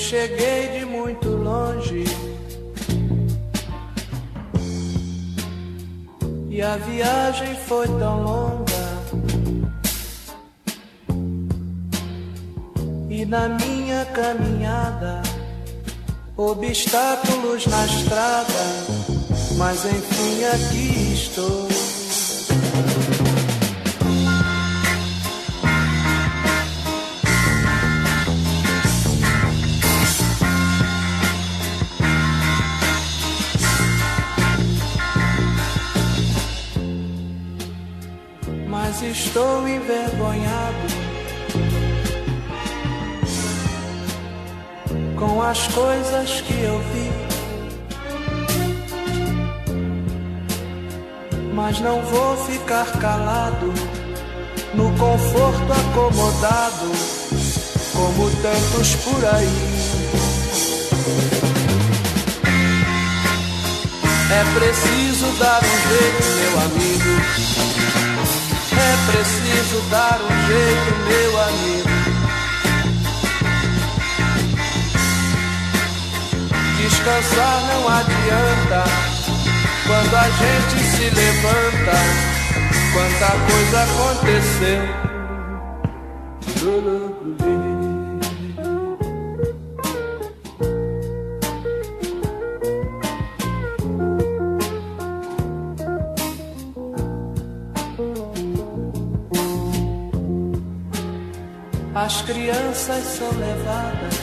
Cheguei 0.00 0.78
de 0.78 0.84
muito 0.86 1.28
longe 1.28 2.04
e 6.48 6.62
a 6.62 6.76
viagem 6.76 7.54
foi 7.66 7.86
tão 7.86 8.22
longa. 8.22 8.64
E 13.10 13.26
na 13.26 13.50
minha 13.50 14.06
caminhada, 14.06 15.20
obstáculos 16.34 17.66
na 17.66 17.84
estrada, 17.84 18.64
mas 19.58 19.84
enfim 19.84 20.44
aqui 20.44 21.12
estou. 21.12 21.79
Mas 39.00 39.16
estou 39.16 39.66
envergonhado 39.66 40.86
com 45.18 45.42
as 45.42 45.66
coisas 45.68 46.40
que 46.42 46.52
eu 46.62 46.78
vi. 46.92 47.10
Mas 51.54 51.80
não 51.80 52.02
vou 52.02 52.36
ficar 52.46 52.86
calado 52.98 53.72
no 54.74 54.90
conforto 54.96 55.72
acomodado, 55.72 56.90
como 57.92 58.30
tantos 58.42 58.96
por 58.96 59.24
aí. 59.34 59.80
É 64.32 64.44
preciso 64.58 65.26
dar 65.38 65.60
um 65.62 65.88
jeito, 65.88 66.24
meu 66.36 66.60
amigo. 66.60 67.69
É 68.80 68.96
preciso 69.12 69.78
dar 69.90 70.18
um 70.22 70.32
jeito, 70.46 70.92
meu 71.08 71.32
amigo. 71.42 71.90
Descansar 76.78 77.56
não 77.68 77.82
adianta 77.88 78.80
quando 79.86 80.14
a 80.16 80.28
gente 80.30 80.76
se 80.84 81.06
levanta. 81.10 81.96
Quanta 82.92 83.30
coisa 83.46 83.78
aconteceu. 83.82 84.82
As 102.20 102.26
crianças 102.26 103.02
são 103.16 103.30
levadas 103.30 104.14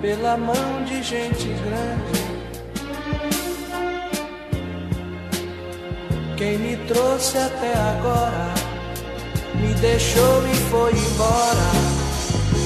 pela 0.00 0.38
mão 0.38 0.84
de 0.86 1.02
gente 1.02 1.48
grande. 1.48 2.24
Quem 6.38 6.58
me 6.58 6.76
trouxe 6.88 7.36
até 7.36 7.74
agora 7.74 8.54
me 9.56 9.74
deixou 9.74 10.48
e 10.48 10.54
foi 10.70 10.92
embora, 10.92 11.70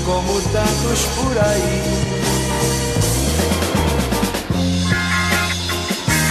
como 0.07 0.41
tantos 0.53 1.05
por 1.17 1.37
aí. 1.37 1.83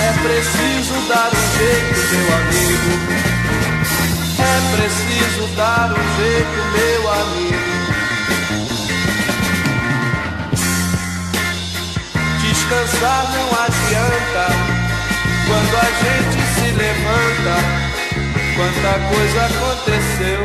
É 0.01 0.13
preciso 0.23 1.07
dar 1.09 1.29
um 1.29 1.57
jeito, 1.57 1.99
meu 2.15 2.35
amigo. 2.37 3.36
É 4.39 4.75
preciso 4.75 5.47
dar 5.55 5.91
um 5.91 6.05
jeito, 6.17 6.59
meu 6.73 7.11
amigo. 7.11 7.67
Descansar 12.41 13.23
não 13.31 13.47
adianta 13.65 14.45
quando 15.47 15.75
a 15.77 15.89
gente 16.03 16.39
se 16.53 16.67
levanta. 16.71 17.55
Quanta 18.55 18.93
coisa 19.09 19.39
aconteceu. 19.45 20.41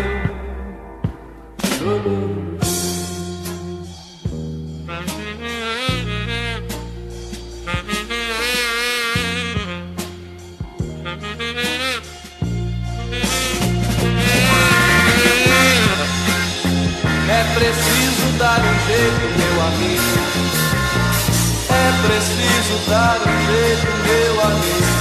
Dar 22.89 23.19
um 23.21 23.37
jeito, 23.47 23.87
meu 24.05 24.35
amigo. 24.45 24.93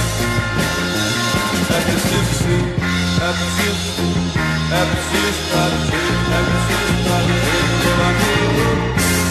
É 1.70 1.80
preciso 1.80 2.32
sim, 2.42 2.62
é 3.16 3.30
preciso 3.32 3.82
sim, 3.96 4.14
é 4.70 4.82
preciso 4.90 5.40
dar 5.52 5.70
um 5.72 5.82
jeito, 5.88 6.24
é 6.32 6.40
preciso 6.48 6.96
dar 7.08 7.22
um 7.22 7.36
jeito, 7.42 7.74
meu 7.82 7.96
amigo. 8.08 8.66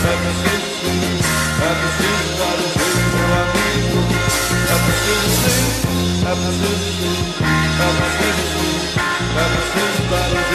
É 0.02 0.14
preciso 0.22 0.70
sim, 0.82 1.02
é 1.62 1.72
preciso 1.82 2.30
dar 2.40 2.58
um 2.58 2.70
jeito, 2.72 3.08
meu 3.16 3.32
amigo. 3.42 4.00
É 4.62 4.78
preciso 4.86 5.30
sim, 5.42 5.64
é 6.22 6.34
preciso 6.36 6.88
sim, 6.98 7.18
é 7.78 7.90
preciso 7.98 8.44
sim, 8.52 8.76
é 9.32 9.46
preciso 9.52 10.02
dar 10.10 10.30
um 10.30 10.42
jeito, 10.42 10.51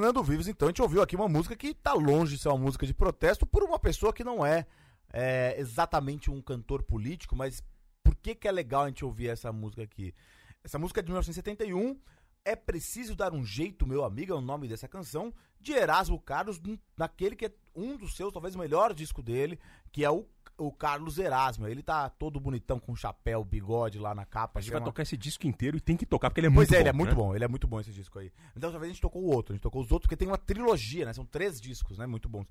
Fernando 0.00 0.22
Vives, 0.22 0.48
então, 0.48 0.66
a 0.66 0.70
gente 0.70 0.80
ouviu 0.80 1.02
aqui 1.02 1.14
uma 1.14 1.28
música 1.28 1.54
que 1.54 1.74
tá 1.74 1.92
longe 1.92 2.34
de 2.34 2.42
ser 2.42 2.48
uma 2.48 2.56
música 2.56 2.86
de 2.86 2.94
protesto 2.94 3.44
por 3.44 3.62
uma 3.62 3.78
pessoa 3.78 4.14
que 4.14 4.24
não 4.24 4.46
é, 4.46 4.66
é, 5.12 5.54
exatamente 5.58 6.30
um 6.30 6.40
cantor 6.40 6.82
político, 6.82 7.36
mas 7.36 7.62
por 8.02 8.16
que 8.16 8.34
que 8.34 8.48
é 8.48 8.50
legal 8.50 8.84
a 8.84 8.86
gente 8.86 9.04
ouvir 9.04 9.28
essa 9.28 9.52
música 9.52 9.82
aqui? 9.82 10.14
Essa 10.64 10.78
música 10.78 11.00
é 11.00 11.02
de 11.02 11.10
1971, 11.10 12.00
É 12.42 12.56
Preciso 12.56 13.14
Dar 13.14 13.34
Um 13.34 13.44
Jeito, 13.44 13.86
Meu 13.86 14.02
Amigo, 14.02 14.32
é 14.32 14.36
o 14.36 14.40
nome 14.40 14.68
dessa 14.68 14.88
canção, 14.88 15.34
de 15.60 15.74
Erasmo 15.74 16.18
Carlos, 16.18 16.58
naquele 16.96 17.36
que 17.36 17.44
é 17.44 17.52
um 17.76 17.98
dos 17.98 18.16
seus, 18.16 18.32
talvez 18.32 18.54
o 18.54 18.58
melhor 18.58 18.94
disco 18.94 19.22
dele, 19.22 19.60
que 19.92 20.02
é 20.02 20.10
o, 20.10 20.26
o 20.60 20.70
Carlos 20.72 21.18
Erasmo. 21.18 21.66
Ele 21.66 21.82
tá 21.82 22.08
todo 22.10 22.38
bonitão 22.38 22.78
com 22.78 22.94
chapéu, 22.94 23.42
bigode 23.44 23.98
lá 23.98 24.14
na 24.14 24.24
capa. 24.26 24.58
A 24.58 24.62
gente 24.62 24.70
que 24.70 24.74
é 24.74 24.78
vai 24.78 24.80
uma- 24.80 24.86
tocar 24.92 25.02
esse 25.02 25.16
disco 25.16 25.46
inteiro 25.46 25.76
e 25.76 25.80
tem 25.80 25.96
que 25.96 26.04
tocar, 26.06 26.30
porque 26.30 26.40
ele 26.40 26.46
é 26.48 26.50
Pois 26.50 26.68
muito 26.68 26.74
é, 26.74 26.76
bom. 26.76 26.80
ele 26.82 26.88
é 26.88 26.92
muito 26.92 27.08
né? 27.10 27.14
bom, 27.14 27.34
ele 27.34 27.44
é 27.44 27.48
muito 27.48 27.66
bom 27.66 27.80
esse 27.80 27.92
disco 27.92 28.18
aí. 28.18 28.30
Então, 28.56 28.70
talvez 28.70 28.90
a 28.90 28.92
gente 28.92 29.02
tocou 29.02 29.22
o 29.22 29.26
outro, 29.34 29.52
a 29.52 29.56
gente 29.56 29.62
tocou 29.62 29.80
os 29.82 29.90
outros, 29.90 30.06
porque 30.06 30.16
tem 30.16 30.28
uma 30.28 30.38
trilogia, 30.38 31.04
né? 31.06 31.12
São 31.12 31.24
três 31.24 31.60
discos, 31.60 31.98
né? 31.98 32.06
Muito 32.06 32.28
bons. 32.28 32.46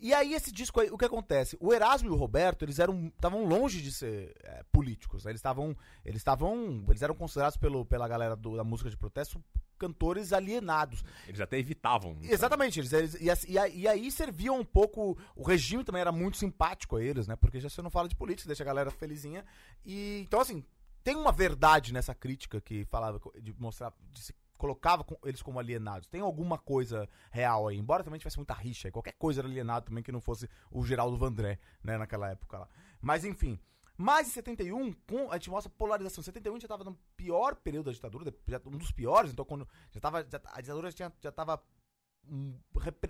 E 0.00 0.14
aí, 0.14 0.32
esse 0.34 0.52
disco 0.52 0.80
aí, 0.80 0.90
o 0.90 0.96
que 0.98 1.04
acontece? 1.04 1.56
O 1.60 1.72
Erasmo 1.74 2.08
e 2.08 2.12
o 2.12 2.16
Roberto, 2.16 2.64
eles 2.64 2.78
eram 2.78 3.06
estavam 3.08 3.44
longe 3.44 3.82
de 3.82 3.90
ser 3.92 4.32
é, 4.44 4.62
políticos, 4.70 5.24
né? 5.24 5.32
Eles 5.32 5.40
estavam. 5.40 5.76
Eles 6.04 6.20
estavam. 6.20 6.84
Eles 6.88 7.02
eram 7.02 7.14
considerados 7.14 7.56
pelo, 7.56 7.84
pela 7.84 8.06
galera 8.06 8.36
do- 8.36 8.56
da 8.56 8.62
música 8.64 8.88
de 8.90 8.96
protesto 8.96 9.42
cantores 9.76 10.32
alienados. 10.32 11.04
Eles 11.28 11.40
até 11.40 11.56
evitavam. 11.58 12.14
né? 12.14 12.28
Exatamente, 12.32 12.80
eles, 12.80 12.92
eles- 12.92 13.14
e, 13.44 13.52
e 13.52 13.58
aí- 13.58 13.78
e 13.80 13.86
aí 13.88 14.10
serviam 14.10 14.58
um 14.58 14.64
pouco. 14.64 15.16
O 15.36 15.42
regime 15.44 15.84
também 15.84 16.00
era 16.00 16.10
muito 16.10 16.36
simpático 16.36 16.96
a 16.96 17.02
eles, 17.02 17.28
né? 17.28 17.36
Porque 17.36 17.60
já 17.60 17.68
você 17.68 17.80
não 17.82 17.90
fala 17.90 18.08
de 18.08 18.16
política, 18.16 18.48
deixa 18.48 18.62
a 18.64 18.66
galera 18.66 18.90
felizinha. 18.90 19.44
E 19.84 20.22
então, 20.26 20.40
assim, 20.40 20.64
tem 21.04 21.14
uma 21.16 21.30
verdade 21.32 21.92
nessa 21.92 22.12
crítica 22.14 22.60
que 22.60 22.84
falava 22.86 23.20
de 23.40 23.54
mostrar. 23.58 23.92
De 24.12 24.20
se 24.20 24.34
colocava 24.58 25.06
eles 25.24 25.40
como 25.40 25.58
alienados. 25.58 26.08
Tem 26.08 26.20
alguma 26.20 26.58
coisa 26.58 27.08
real 27.30 27.68
aí, 27.68 27.78
embora 27.78 28.04
também 28.04 28.18
tivesse 28.18 28.36
muita 28.36 28.52
rixa, 28.52 28.90
qualquer 28.90 29.12
coisa 29.12 29.40
era 29.40 29.48
alienado 29.48 29.86
também 29.86 30.02
que 30.02 30.12
não 30.12 30.20
fosse 30.20 30.48
o 30.70 30.84
Geraldo 30.84 31.16
Vandré, 31.16 31.58
né, 31.82 31.96
naquela 31.96 32.28
época 32.28 32.58
lá. 32.58 32.68
Mas 33.00 33.24
enfim. 33.24 33.58
Mas 33.96 34.28
em 34.28 34.30
71, 34.30 34.92
com, 35.08 35.28
a 35.30 35.34
gente 35.34 35.50
mostra 35.50 35.72
polarização. 35.76 36.20
Em 36.22 36.24
71 36.24 36.52
a 36.52 36.54
gente 36.56 36.62
já 36.62 36.68
tava 36.68 36.84
no 36.84 36.94
pior 37.16 37.56
período 37.56 37.86
da 37.86 37.92
ditadura, 37.92 38.32
um 38.66 38.78
dos 38.78 38.92
piores, 38.92 39.32
então 39.32 39.44
quando 39.44 39.66
já 39.90 40.00
tava, 40.00 40.22
já- 40.30 40.40
a 40.52 40.60
ditadura 40.60 40.90
já, 40.92 41.10
já 41.20 41.32
tava 41.32 41.60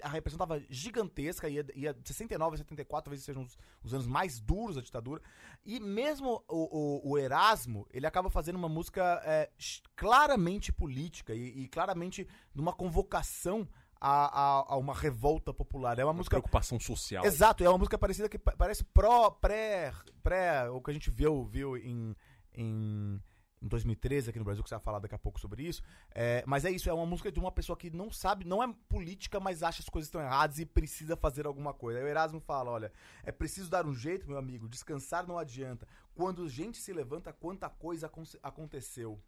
a 0.02 0.08
repressão 0.08 0.38
tava 0.38 0.60
gigantesca, 0.68 1.48
ia, 1.48 1.64
ia 1.74 1.92
de 1.94 2.08
69 2.08 2.54
a 2.54 2.58
74, 2.58 3.04
talvez 3.04 3.22
sejam 3.24 3.42
os, 3.42 3.56
os 3.82 3.92
anos 3.94 4.06
mais 4.06 4.40
duros 4.40 4.76
da 4.76 4.82
ditadura. 4.82 5.20
E 5.64 5.78
mesmo 5.80 6.42
o, 6.48 6.78
o- 7.06 7.10
o 7.12 7.18
Erasmo, 7.18 7.86
ele 7.92 8.06
acaba 8.06 8.30
fazendo 8.30 8.56
uma 8.56 8.68
música 8.68 9.20
é, 9.24 9.50
claramente 9.96 10.72
política 10.72 11.34
e, 11.34 11.64
e 11.64 11.68
claramente 11.68 12.26
numa 12.54 12.72
convocação 12.72 13.68
a, 14.00 14.26
a- 14.60 14.64
a 14.68 14.76
uma 14.76 14.94
revolta 14.94 15.52
popular. 15.52 15.98
É 15.98 16.04
uma 16.04 16.12
Uma 16.12 16.18
música 16.18 16.36
preocupação 16.36 16.78
social. 16.78 17.24
Exato, 17.24 17.64
é 17.64 17.68
uma 17.68 17.78
música 17.78 17.98
parecida 17.98 18.28
que 18.28 18.38
pa- 18.38 18.54
parece 18.56 18.84
pró, 18.84 19.30
pré, 19.30 19.92
pré, 20.22 20.68
o 20.70 20.80
que 20.80 20.90
a 20.90 20.94
gente 20.94 21.10
viu, 21.10 21.44
viu 21.44 21.76
em, 21.76 22.14
em 22.54 23.20
2013 23.66 24.30
aqui 24.30 24.38
no 24.38 24.44
Brasil, 24.44 24.62
que 24.62 24.68
você 24.68 24.74
vai 24.76 24.84
falar 24.84 24.98
daqui 24.98 25.14
a 25.14 25.18
pouco 25.18 25.40
sobre 25.40 25.62
isso. 25.64 25.82
É, 26.14 26.44
mas 26.46 26.64
é 26.64 26.70
isso, 26.70 26.88
é 26.88 26.92
uma 26.92 27.06
música 27.06 27.32
de 27.32 27.40
uma 27.40 27.50
pessoa 27.50 27.76
que 27.76 27.90
não 27.90 28.10
sabe, 28.10 28.44
não 28.44 28.62
é 28.62 28.72
política, 28.88 29.40
mas 29.40 29.62
acha 29.62 29.82
as 29.82 29.88
coisas 29.88 30.08
estão 30.08 30.20
erradas 30.20 30.58
e 30.58 30.66
precisa 30.66 31.16
fazer 31.16 31.46
alguma 31.46 31.74
coisa. 31.74 31.98
Aí 31.98 32.04
o 32.04 32.08
Erasmo 32.08 32.40
fala, 32.40 32.70
olha, 32.70 32.92
é 33.24 33.32
preciso 33.32 33.70
dar 33.70 33.86
um 33.86 33.94
jeito, 33.94 34.28
meu 34.28 34.38
amigo, 34.38 34.68
descansar 34.68 35.26
não 35.26 35.38
adianta. 35.38 35.86
Quando 36.14 36.48
gente 36.48 36.78
se 36.78 36.92
levanta, 36.92 37.32
quanta 37.32 37.68
coisa 37.68 38.06
acon- 38.06 38.24
aconteceu. 38.42 39.20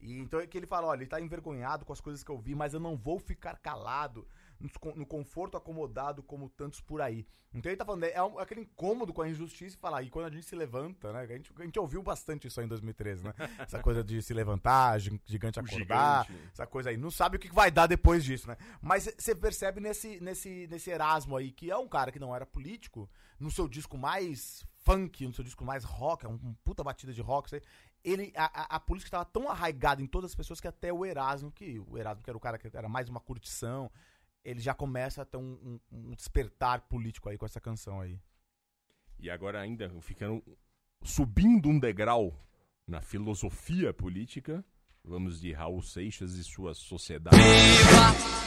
E 0.00 0.18
então 0.18 0.38
é 0.38 0.46
que 0.46 0.56
ele 0.56 0.66
fala, 0.66 0.86
olha, 0.86 1.00
ele 1.00 1.10
tá 1.10 1.20
envergonhado 1.20 1.84
com 1.84 1.92
as 1.92 2.00
coisas 2.00 2.22
que 2.22 2.30
eu 2.30 2.38
vi, 2.38 2.54
mas 2.54 2.72
eu 2.72 2.80
não 2.80 2.96
vou 2.96 3.18
ficar 3.18 3.56
calado 3.58 4.26
no, 4.60 4.68
con- 4.80 4.94
no 4.94 5.06
conforto 5.06 5.56
acomodado 5.56 6.22
como 6.22 6.48
tantos 6.48 6.80
por 6.80 7.00
aí. 7.00 7.26
Então 7.54 7.70
ele 7.70 7.76
tá 7.78 7.84
falando, 7.84 8.04
é 8.04 8.22
um- 8.22 8.38
aquele 8.38 8.60
incômodo 8.60 9.12
com 9.12 9.22
a 9.22 9.28
injustiça 9.28 9.74
e 9.74 9.78
falar, 9.78 10.02
e 10.02 10.10
quando 10.10 10.26
a 10.26 10.30
gente 10.30 10.44
se 10.44 10.54
levanta, 10.54 11.10
né? 11.12 11.20
A 11.20 11.26
gente, 11.26 11.50
a 11.58 11.62
gente 11.64 11.78
ouviu 11.78 12.02
bastante 12.02 12.46
isso 12.46 12.60
aí 12.60 12.66
em 12.66 12.68
2013, 12.68 13.24
né? 13.24 13.32
Essa 13.58 13.80
coisa 13.80 14.04
de 14.04 14.20
se 14.20 14.34
levantar, 14.34 14.98
gi- 14.98 15.18
gigante 15.24 15.58
acordar, 15.58 16.26
gigante. 16.26 16.48
essa 16.52 16.66
coisa 16.66 16.90
aí. 16.90 16.96
Não 16.98 17.10
sabe 17.10 17.36
o 17.36 17.40
que 17.40 17.50
vai 17.52 17.70
dar 17.70 17.86
depois 17.86 18.22
disso, 18.22 18.46
né? 18.48 18.56
Mas 18.82 19.08
você 19.18 19.34
percebe 19.34 19.80
nesse, 19.80 20.20
nesse, 20.20 20.66
nesse 20.70 20.90
Erasmo 20.90 21.36
aí, 21.36 21.50
que 21.50 21.70
é 21.70 21.76
um 21.76 21.88
cara 21.88 22.12
que 22.12 22.18
não 22.18 22.34
era 22.36 22.44
político, 22.44 23.08
no 23.40 23.50
seu 23.50 23.66
disco 23.66 23.96
mais 23.96 24.62
funk, 24.84 25.26
no 25.26 25.32
seu 25.32 25.44
disco 25.44 25.64
mais 25.64 25.84
rock, 25.84 26.26
é 26.26 26.28
um, 26.28 26.54
puta 26.64 26.84
batida 26.84 27.12
de 27.14 27.20
rock, 27.22 27.48
sei, 27.48 27.62
ele, 28.04 28.32
a, 28.36 28.44
a, 28.62 28.76
a 28.76 28.80
política 28.80 29.08
estava 29.08 29.24
tão 29.24 29.50
arraigada 29.50 30.02
em 30.02 30.06
todas 30.06 30.30
as 30.30 30.34
pessoas 30.34 30.60
que 30.60 30.68
até 30.68 30.92
o 30.92 31.04
Erasmo, 31.04 31.50
que 31.50 31.78
o 31.78 31.96
Erasmo 31.98 32.22
que 32.22 32.30
era 32.30 32.36
o 32.36 32.40
cara 32.40 32.58
que 32.58 32.74
era 32.76 32.88
mais 32.88 33.08
uma 33.08 33.20
curtição, 33.20 33.90
ele 34.44 34.60
já 34.60 34.74
começa 34.74 35.22
a 35.22 35.24
ter 35.24 35.36
um, 35.36 35.80
um- 35.92 36.10
um 36.10 36.14
despertar 36.14 36.82
político 36.82 37.28
aí 37.28 37.36
com 37.38 37.46
essa 37.46 37.60
canção 37.60 38.00
aí. 38.00 38.18
E 39.18 39.28
agora 39.30 39.60
ainda 39.60 39.88
ficando 40.00 40.42
subindo 41.02 41.68
um 41.68 41.78
degrau 41.78 42.34
na 42.86 43.00
filosofia 43.00 43.92
política, 43.92 44.64
vamos 45.04 45.40
de 45.40 45.52
Raul 45.52 45.82
Seixas 45.82 46.34
e 46.34 46.44
sua 46.44 46.74
sociedade. 46.74 47.36
Viva 47.36 48.37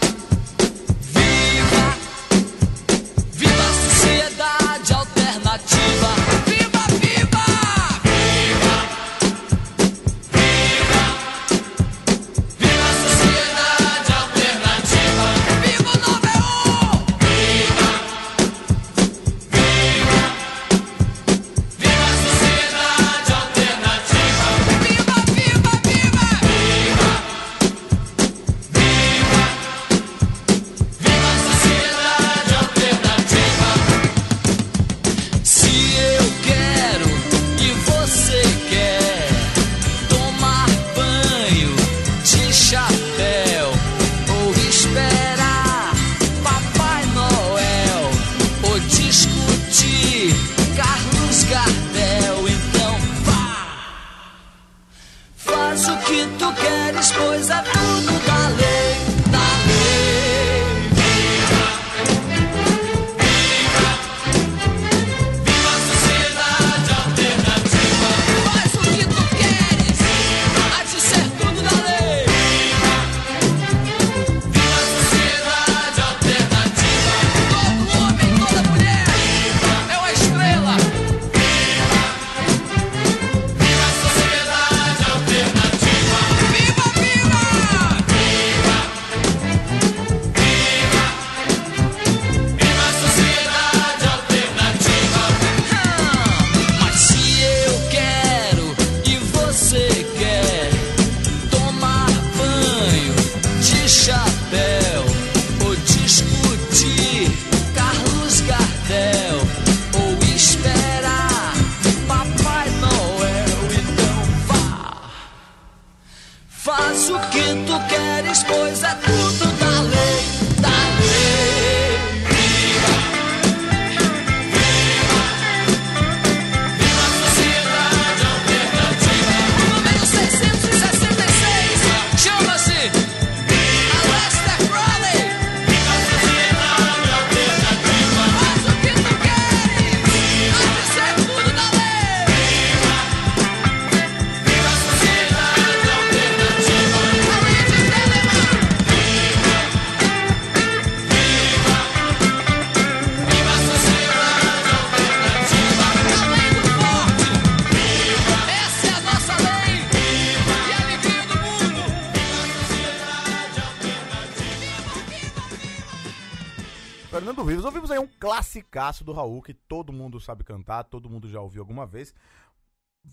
classicaço 168.52 169.04
do 169.04 169.14
Raul 169.14 169.42
que 169.42 169.54
todo 169.54 169.94
mundo 169.94 170.20
sabe 170.20 170.44
cantar, 170.44 170.84
todo 170.84 171.10
mundo 171.10 171.30
já 171.30 171.40
ouviu 171.40 171.62
alguma 171.62 171.86
vez. 171.86 172.14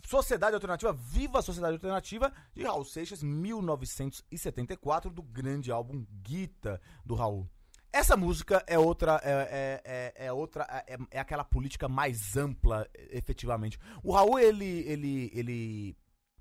Sociedade 0.05 0.55
Alternativa, 0.55 0.93
Viva 0.93 1.39
a 1.39 1.43
Sociedade 1.43 1.75
Alternativa, 1.75 2.33
de 2.55 2.63
Raul 2.65 2.85
Seixas, 2.85 3.23
1974, 3.23 5.11
do 5.11 5.23
grande 5.23 5.71
álbum 5.71 6.05
Guita, 6.23 6.81
do 7.05 7.15
Raul. 7.15 7.49
Essa 7.91 8.17
música 8.17 8.63
é 8.67 8.79
outra, 8.79 9.19
é, 9.25 9.33
é, 9.33 9.83
é, 9.85 10.27
é 10.27 10.33
outra, 10.33 10.67
é, 10.87 10.99
é 11.11 11.19
aquela 11.19 11.43
política 11.43 11.89
mais 11.89 12.37
ampla, 12.37 12.87
efetivamente. 13.11 13.79
O 14.03 14.13
Raul, 14.13 14.39
ele, 14.39 14.81
ele, 14.87 15.33
ele, 15.35 15.97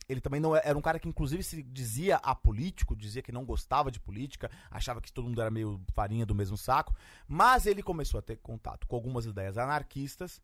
ele 0.07 0.21
também 0.21 0.39
não 0.39 0.55
é- 0.55 0.61
era 0.63 0.77
um 0.77 0.81
cara 0.81 0.99
que, 0.99 1.07
inclusive, 1.07 1.43
se 1.43 1.61
dizia 1.61 2.17
apolítico, 2.17 2.95
dizia 2.95 3.21
que 3.21 3.31
não 3.31 3.45
gostava 3.45 3.91
de 3.91 3.99
política, 3.99 4.49
achava 4.71 5.01
que 5.01 5.11
todo 5.11 5.25
mundo 5.27 5.41
era 5.41 5.51
meio 5.51 5.81
farinha 5.93 6.25
do 6.25 6.35
mesmo 6.35 6.57
saco, 6.57 6.95
mas 7.27 7.65
ele 7.65 7.83
começou 7.83 8.17
a 8.19 8.21
ter 8.21 8.37
contato 8.37 8.87
com 8.87 8.95
algumas 8.95 9.25
ideias 9.25 9.57
anarquistas 9.57 10.41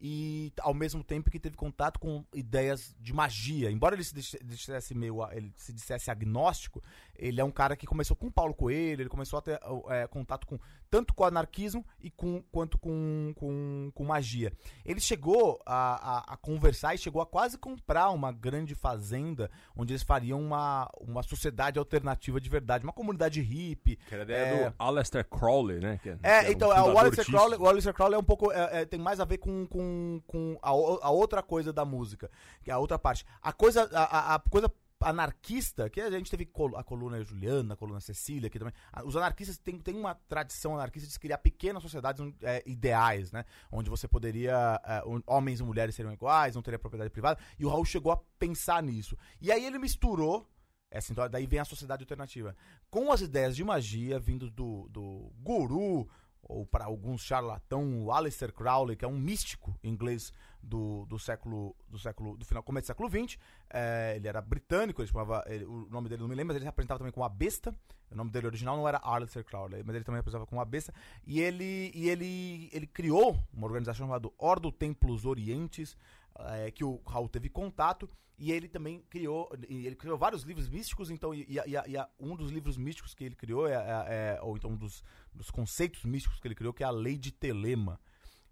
e 0.00 0.52
ao 0.60 0.74
mesmo 0.74 1.02
tempo 1.02 1.30
que 1.30 1.38
teve 1.40 1.56
contato 1.56 1.98
com 1.98 2.24
ideias 2.34 2.94
de 3.00 3.12
magia. 3.12 3.70
Embora 3.70 3.94
ele 3.94 4.04
se 4.04 4.14
disse- 4.14 4.38
dissesse 4.44 4.94
meio, 4.94 5.18
ele 5.32 5.52
se 5.56 5.72
dissesse 5.72 6.10
agnóstico, 6.10 6.82
ele 7.14 7.40
é 7.40 7.44
um 7.44 7.50
cara 7.50 7.76
que 7.76 7.86
começou 7.86 8.14
com 8.16 8.30
Paulo 8.30 8.52
Coelho, 8.54 9.02
ele 9.02 9.08
começou 9.08 9.38
a 9.38 9.42
ter 9.42 9.58
é, 9.88 10.06
contato 10.06 10.46
com 10.46 10.58
tanto 10.88 11.12
com 11.14 11.24
anarquismo 11.24 11.84
e 12.00 12.10
com, 12.10 12.40
quanto 12.52 12.78
com, 12.78 13.32
com, 13.36 13.90
com 13.92 14.04
magia. 14.04 14.52
Ele 14.84 15.00
chegou 15.00 15.60
a, 15.66 16.18
a, 16.18 16.34
a 16.34 16.36
conversar 16.36 16.94
e 16.94 16.98
chegou 16.98 17.20
a 17.20 17.26
quase 17.26 17.58
comprar 17.58 18.10
uma 18.10 18.30
grande 18.30 18.74
fazenda 18.74 19.50
onde 19.76 19.92
eles 19.92 20.02
fariam 20.04 20.40
uma, 20.40 20.88
uma 21.00 21.22
sociedade 21.24 21.78
alternativa 21.78 22.40
de 22.40 22.48
verdade, 22.48 22.84
uma 22.84 22.92
comunidade 22.92 23.40
hippie. 23.40 23.96
Que 23.96 24.14
era 24.14 24.32
É. 24.32 24.70
do 24.70 24.74
Aleister 24.78 25.24
Crowley, 25.24 25.80
né? 25.80 25.98
Que 26.02 26.10
É, 26.10 26.16
era 26.22 26.52
então, 26.52 26.68
o 26.68 26.72
é, 26.72 26.82
o 26.82 26.98
Aleister. 26.98 27.24
Crowley, 27.26 27.58
o 27.58 27.66
Aleister 27.66 27.94
Crowley 27.94 28.14
é 28.14 28.18
um 28.18 28.24
pouco. 28.24 28.52
é, 28.52 28.82
é, 28.82 28.84
tem 28.84 29.00
mais 29.00 29.18
a 29.18 29.24
ver 29.24 29.38
com, 29.38 29.66
com, 29.66 29.85
com 30.26 30.58
a, 30.62 30.72
o- 30.74 30.98
a 31.02 31.10
outra 31.10 31.42
coisa 31.42 31.72
da 31.72 31.84
música, 31.84 32.30
que 32.62 32.70
é 32.70 32.74
a 32.74 32.78
outra 32.78 32.98
parte. 32.98 33.24
A 33.42 33.52
coisa, 33.52 33.88
a, 33.92 34.02
a- 34.04 34.34
a 34.34 34.38
coisa 34.38 34.70
anarquista, 35.00 35.88
que 35.90 36.00
a 36.00 36.10
gente 36.10 36.30
teve 36.30 36.48
a 36.76 36.82
coluna 36.82 37.22
Juliana, 37.22 37.74
a 37.74 37.76
coluna 37.76 38.00
Cecília 38.00 38.46
aqui 38.48 38.58
também. 38.58 38.74
a- 38.92 39.04
Os 39.04 39.16
anarquistas 39.16 39.58
têm, 39.58 39.78
têm 39.78 39.94
uma 39.96 40.14
tradição 40.28 40.74
anarquista 40.74 41.08
de 41.08 41.18
criar 41.18 41.38
pequenas 41.38 41.82
sociedades 41.82 42.24
é, 42.42 42.62
ideais, 42.66 43.30
né? 43.32 43.44
Onde 43.70 43.90
você 43.90 44.08
poderia. 44.08 44.80
é, 44.84 45.02
homens 45.26 45.60
e 45.60 45.62
mulheres 45.62 45.94
seriam 45.94 46.12
iguais, 46.12 46.54
não 46.54 46.62
teria 46.62 46.78
propriedade 46.78 47.10
privada. 47.10 47.38
E 47.58 47.64
o 47.64 47.68
Raul 47.68 47.84
chegou 47.84 48.12
a 48.12 48.16
pensar 48.38 48.82
nisso. 48.82 49.16
E 49.40 49.50
aí 49.52 49.64
ele 49.64 49.78
misturou 49.78 50.46
Essa, 50.90 51.12
então, 51.12 51.28
daí 51.28 51.46
vem 51.46 51.58
a 51.58 51.64
sociedade 51.64 52.04
alternativa. 52.04 52.56
Com 52.88 53.10
as 53.12 53.20
ideias 53.20 53.56
de 53.56 53.64
magia 53.64 54.18
vindo 54.20 54.48
do, 54.50 54.88
do 54.88 55.32
guru, 55.42 56.08
ou 56.48 56.64
para 56.66 56.84
alguns 56.84 57.22
charlatão, 57.22 58.02
o 58.04 58.12
Aleister 58.12 58.52
Crowley, 58.52 58.96
que 58.96 59.04
é 59.04 59.08
um 59.08 59.18
místico 59.18 59.78
inglês 59.82 60.32
do, 60.62 61.04
do 61.06 61.18
século 61.18 61.76
do 61.88 61.98
século 61.98 62.36
do 62.36 62.44
final 62.44 62.62
começo 62.62 62.84
do 62.84 62.86
século 62.88 63.08
XX. 63.08 63.38
É, 63.70 64.14
ele 64.16 64.26
era 64.28 64.40
britânico, 64.40 65.00
ele 65.00 65.08
chamava 65.08 65.44
ele- 65.46 65.64
o 65.64 65.86
nome 65.90 66.08
dele 66.08 66.22
não 66.22 66.28
me 66.28 66.34
lembro, 66.34 66.48
mas 66.48 66.56
ele 66.56 66.64
se 66.64 66.68
apresentava 66.68 66.98
também 66.98 67.12
como 67.12 67.24
a 67.24 67.28
besta. 67.28 67.74
O 68.10 68.14
nome 68.14 68.30
dele 68.30 68.46
original 68.46 68.76
não 68.76 68.86
era 68.88 68.98
Aleister 68.98 69.44
Crowley, 69.44 69.82
mas 69.84 69.94
ele 69.96 70.04
também 70.04 70.20
apresentava 70.20 70.46
como 70.46 70.60
a 70.60 70.64
besta. 70.64 70.92
E 71.26 71.40
ele 71.40 71.90
e 71.94 72.08
ele 72.08 72.70
ele 72.72 72.86
criou 72.86 73.36
uma 73.52 73.66
organização 73.66 74.06
chamada 74.06 74.28
Ordo 74.38 74.70
Templos 74.70 75.24
Orientes, 75.26 75.96
é, 76.40 76.70
que 76.70 76.84
o 76.84 77.00
Raul 77.06 77.28
teve 77.28 77.48
contato 77.48 78.08
e 78.38 78.52
ele 78.52 78.68
também 78.68 79.00
criou 79.08 79.50
ele 79.68 79.96
criou 79.96 80.18
vários 80.18 80.42
livros 80.42 80.68
místicos 80.68 81.10
então 81.10 81.34
e, 81.34 81.42
e- 81.48 81.56
e- 81.58 81.96
e 81.96 82.06
um 82.20 82.36
dos 82.36 82.50
livros 82.50 82.76
místicos 82.76 83.14
que 83.14 83.24
ele 83.24 83.34
criou 83.34 83.66
é, 83.66 83.72
é- 83.74 84.36
é- 84.36 84.38
ou 84.42 84.56
então 84.56 84.70
um 84.72 84.76
dos, 84.76 85.02
dos 85.34 85.50
conceitos 85.50 86.04
místicos 86.04 86.38
que 86.38 86.46
ele 86.46 86.54
criou 86.54 86.72
que 86.74 86.82
é 86.82 86.86
a 86.86 86.90
lei 86.90 87.16
de 87.16 87.32
Telema 87.32 87.98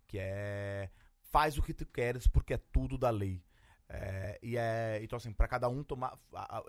que 0.07 0.19
é 0.19 0.91
faz 1.21 1.59
o 1.59 1.63
que 1.63 1.75
tu 1.75 1.85
queres 1.85 2.27
porque 2.27 2.55
é 2.55 2.59
tudo 2.59 2.97
da 2.97 3.11
lei. 3.11 3.43
É, 3.87 4.39
e 4.43 4.57
é 4.57 4.99
então 5.03 5.19
assim 5.19 5.31
para 5.31 5.47
cada 5.47 5.69
um 5.69 5.85
tomar 5.85 6.19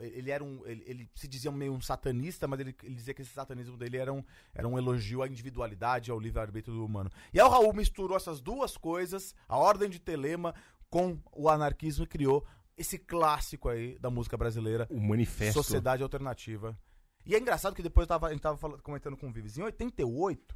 ele 0.01 0.29
era 0.29 0.43
um 0.43 0.65
ele, 0.67 0.83
ele 0.85 1.09
se 1.15 1.29
dizia 1.29 1.49
meio 1.49 1.71
um 1.71 1.79
satanista 1.79 2.45
mas 2.45 2.59
ele, 2.59 2.75
ele 2.83 2.93
dizia 2.93 3.13
que 3.13 3.21
esse 3.21 3.31
satanismo 3.31 3.77
dele 3.77 3.95
era 3.95 4.11
um, 4.11 4.21
era 4.53 4.67
um 4.67 4.77
elogio 4.77 5.23
à 5.23 5.27
individualidade 5.27 6.11
ao 6.11 6.19
livre 6.19 6.41
arbítrio 6.41 6.75
do 6.75 6.85
humano. 6.85 7.09
E 7.33 7.39
aí 7.39 7.45
o 7.45 7.49
Raul 7.49 7.73
misturou 7.73 8.17
essas 8.17 8.41
duas 8.41 8.75
coisas 8.75 9.33
a 9.47 9.57
ordem 9.57 9.89
de 9.89 9.97
Telema 9.97 10.53
com 10.95 11.19
o 11.33 11.49
anarquismo 11.49 12.05
e 12.05 12.07
criou 12.07 12.45
esse 12.77 12.97
clássico 12.97 13.67
aí 13.67 13.99
da 13.99 14.09
música 14.09 14.37
brasileira 14.37 14.87
O 14.89 14.97
manifesto. 14.97 15.61
Sociedade 15.61 16.01
Alternativa. 16.01 16.77
E 17.25 17.35
é 17.35 17.37
engraçado 17.37 17.75
que 17.75 17.83
depois 17.83 18.05
eu 18.05 18.07
tava, 18.07 18.27
a 18.27 18.31
gente 18.31 18.41
tava 18.41 18.55
falando- 18.57 18.81
comentando 18.81 19.17
com 19.17 19.27
o 19.27 19.31
Vives. 19.33 19.57
Em 19.57 19.61
88, 19.63 20.55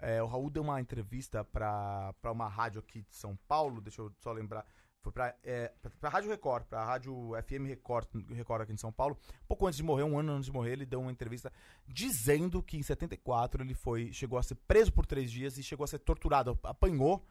é, 0.00 0.20
o 0.20 0.26
Raul 0.26 0.50
deu 0.50 0.64
uma 0.64 0.80
entrevista 0.80 1.44
pra, 1.44 2.12
pra 2.20 2.32
uma 2.32 2.48
rádio 2.48 2.80
aqui 2.80 3.02
de 3.02 3.14
São 3.14 3.38
Paulo, 3.46 3.80
deixa 3.80 4.00
eu 4.02 4.10
só 4.18 4.32
lembrar. 4.32 4.66
Foi 5.02 5.12
pra, 5.12 5.36
é, 5.44 5.72
pra, 5.80 5.92
pra 6.00 6.10
Rádio 6.10 6.30
Record, 6.30 6.64
pra 6.64 6.84
Rádio 6.84 7.30
FM 7.46 7.68
Record, 7.68 8.08
Record 8.30 8.62
aqui 8.62 8.72
em 8.72 8.76
São 8.76 8.90
Paulo. 8.90 9.16
Pouco 9.46 9.68
antes 9.68 9.76
de 9.76 9.84
morrer, 9.84 10.02
um 10.02 10.18
ano 10.18 10.32
antes 10.32 10.46
de 10.46 10.52
morrer, 10.52 10.72
ele 10.72 10.84
deu 10.84 11.00
uma 11.00 11.12
entrevista 11.12 11.52
dizendo 11.86 12.60
que 12.60 12.76
em 12.76 12.82
74 12.82 13.62
ele 13.62 13.72
foi, 13.74 14.12
chegou 14.12 14.36
a 14.36 14.42
ser 14.42 14.56
preso 14.56 14.92
por 14.92 15.06
três 15.06 15.30
dias 15.30 15.56
e 15.58 15.62
chegou 15.62 15.84
a 15.84 15.86
ser 15.86 16.00
torturado. 16.00 16.58
Apanhou 16.64 17.24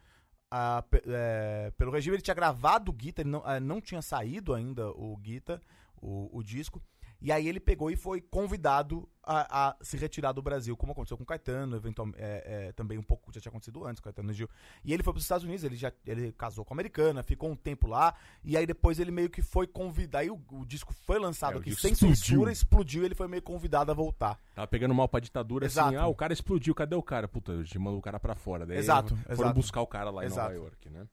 pe- 0.89 1.03
é, 1.07 1.71
pelo 1.77 1.91
regime. 1.91 2.15
Ele 2.15 2.23
tinha 2.23 2.33
gravado 2.35 2.91
o 2.91 2.93
Guita, 2.93 3.21
ele 3.21 3.29
não, 3.29 3.41
ah, 3.45 3.59
não 3.59 3.79
tinha 3.81 4.01
saído 4.01 4.53
ainda 4.53 4.89
o 4.89 5.15
Guita, 5.17 5.61
o, 6.01 6.29
o 6.37 6.43
disco. 6.43 6.81
E 7.21 7.31
aí 7.31 7.47
ele 7.47 7.59
pegou 7.59 7.89
e 7.89 7.95
foi 7.95 8.21
convidado 8.21 9.07
a, 9.23 9.69
a 9.69 9.75
se 9.81 9.97
retirar 9.97 10.31
do 10.31 10.41
Brasil, 10.41 10.77
como 10.77 10.91
aconteceu 10.91 11.17
com 11.17 11.23
o 11.23 11.25
Caetano, 11.25 11.75
eventualmente, 11.75 12.21
é, 12.21 12.67
é, 12.67 12.71
também 12.73 12.97
um 12.97 13.03
pouco 13.03 13.31
já 13.33 13.41
tinha 13.41 13.49
acontecido 13.49 13.83
antes, 13.85 13.99
Caetano 13.99 14.31
Gil. 14.31 14.47
E 14.83 14.93
ele 14.93 15.01
foi 15.01 15.11
para 15.13 15.17
os 15.17 15.23
Estados 15.25 15.43
Unidos, 15.43 15.63
ele 15.63 15.75
já 15.75 15.91
ele 16.05 16.31
casou 16.33 16.63
com 16.63 16.73
a 16.73 16.75
americana, 16.75 17.23
ficou 17.23 17.49
um 17.49 17.55
tempo 17.55 17.87
lá, 17.87 18.13
e 18.43 18.55
aí 18.55 18.67
depois 18.67 18.99
ele 18.99 19.09
meio 19.11 19.29
que 19.29 19.41
foi 19.41 19.65
convidado, 19.65 20.21
aí 20.21 20.29
o, 20.29 20.39
o 20.51 20.65
disco 20.65 20.93
foi 20.93 21.17
lançado 21.17 21.57
É, 21.57 21.61
aqui 21.61 21.73
sem 21.75 21.93
explodiu. 21.93 22.15
censura, 22.15 22.51
explodiu, 22.51 23.01
e 23.01 23.05
ele 23.05 23.15
foi 23.15 23.27
meio 23.27 23.41
convidado 23.41 23.89
a 23.89 23.95
voltar. 23.95 24.39
Tava 24.53 24.67
pegando 24.67 24.93
mal 24.93 25.07
pra 25.09 25.19
ditadura, 25.19 25.65
assim, 25.65 25.79
Exato. 25.79 25.97
ah, 25.97 26.07
o 26.07 26.15
cara 26.15 26.31
explodiu, 26.33 26.75
cadê 26.75 26.95
o 26.95 27.01
cara? 27.01 27.27
Puta, 27.27 27.53
a 27.53 27.63
gente 27.63 27.79
mandou 27.79 27.97
o 27.99 28.03
cara 28.03 28.19
pra 28.19 28.35
fora. 28.35 28.65
Daí 28.65 28.77
Exato, 28.77 29.15
foram 29.15 29.33
exato. 29.33 29.53
buscar 29.55 29.81
o 29.81 29.87
cara 29.87 30.11
lá 30.11 30.23
em 30.23 30.27
Exato. 30.27 30.53
Nova 30.53 30.65
York, 30.65 30.89
né? 30.89 31.07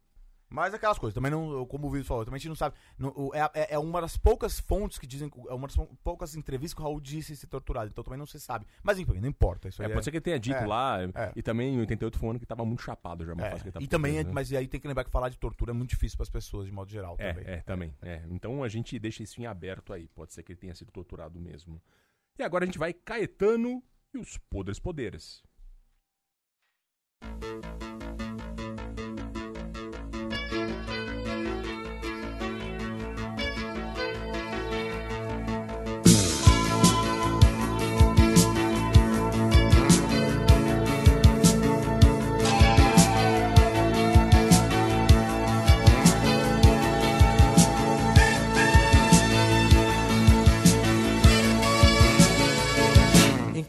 Mas 0.53 0.75
aquelas 0.75 0.99
coisas, 0.99 1.15
também 1.15 1.31
não, 1.31 1.65
como 1.67 1.87
o 1.89 1.91
Vitor 1.91 2.07
falou, 2.07 2.25
também 2.25 2.37
a 2.37 2.39
gente 2.41 2.49
não 2.51 2.55
sabe. 2.57 2.77
não- 2.99 3.31
é, 3.33 3.41
é- 3.55 3.75
é 3.75 3.79
uma 3.79 4.01
das 4.01 4.17
poucas 4.17 4.61
fontes 4.61 4.99
que 4.99 5.07
dizem, 5.07 5.31
é 5.49 5.55
uma 5.55 5.67
das 5.67 5.75
pou- 5.77 5.91
poucas 6.05 6.35
entrevistas 6.37 6.75
que 6.75 6.81
o 6.81 6.85
Raul 6.85 7.01
disse 7.01 7.35
ser 7.37 7.47
torturado, 7.47 7.89
então 7.91 8.05
também 8.05 8.19
não 8.19 8.27
se 8.27 8.39
sabe. 8.39 8.67
Mas 8.83 8.99
enfim, 8.99 9.19
não 9.21 9.29
importa. 9.29 9.69
Isso 9.69 9.83
É, 9.83 9.87
aí 9.87 9.93
pode 9.93 10.05
ser 10.05 10.11
que 10.11 10.19
ele 10.19 10.23
tenha 10.25 10.39
dito 10.39 10.57
é, 10.59 10.67
lá, 10.67 10.99
é. 11.03 11.33
e 11.35 11.43
também 11.43 11.75
em 11.75 11.79
88 11.81 12.19
foi 12.19 12.27
um 12.29 12.31
ano 12.33 12.39
que 12.41 12.47
tava 12.47 12.65
muito 12.65 12.83
chapado 12.83 13.25
já, 13.25 13.33
É, 13.33 13.57
e 13.81 13.87
também, 13.89 14.13
preso, 14.15 14.29
né? 14.29 14.33
mas 14.35 14.53
aí 14.53 14.69
tem 14.69 14.79
que 14.79 14.87
lembrar 14.87 15.05
que 15.05 15.11
falar 15.11 15.29
de 15.31 15.39
tortura 15.39 15.71
é 15.71 15.75
muito 15.75 15.91
difícil 15.91 16.17
para 16.19 16.25
as 16.25 16.31
pessoas, 16.31 16.67
de 16.67 16.73
modo 16.73 16.91
geral. 16.91 17.17
É, 17.19 17.33
também. 17.33 17.45
é, 17.55 17.61
também. 17.63 17.95
É. 18.03 18.23
Então 18.31 18.63
a 18.63 18.69
gente 18.69 18.99
deixa 18.99 19.23
isso 19.23 19.41
em 19.41 19.47
aberto 19.47 19.93
aí. 19.93 20.07
Pode 20.09 20.33
ser 20.35 20.43
que 20.43 20.53
ele 20.53 20.61
tenha 20.61 20.75
sido 20.75 20.91
torturado 20.93 21.41
mesmo. 21.41 21.81
E 22.39 22.43
agora 22.43 22.65
a 22.65 22.67
gente 22.67 22.79
vai 22.79 22.93
Caetano 22.93 23.83
e 24.15 24.19
os 24.19 24.37
Podres 24.37 24.79
Poderes. 24.79 25.43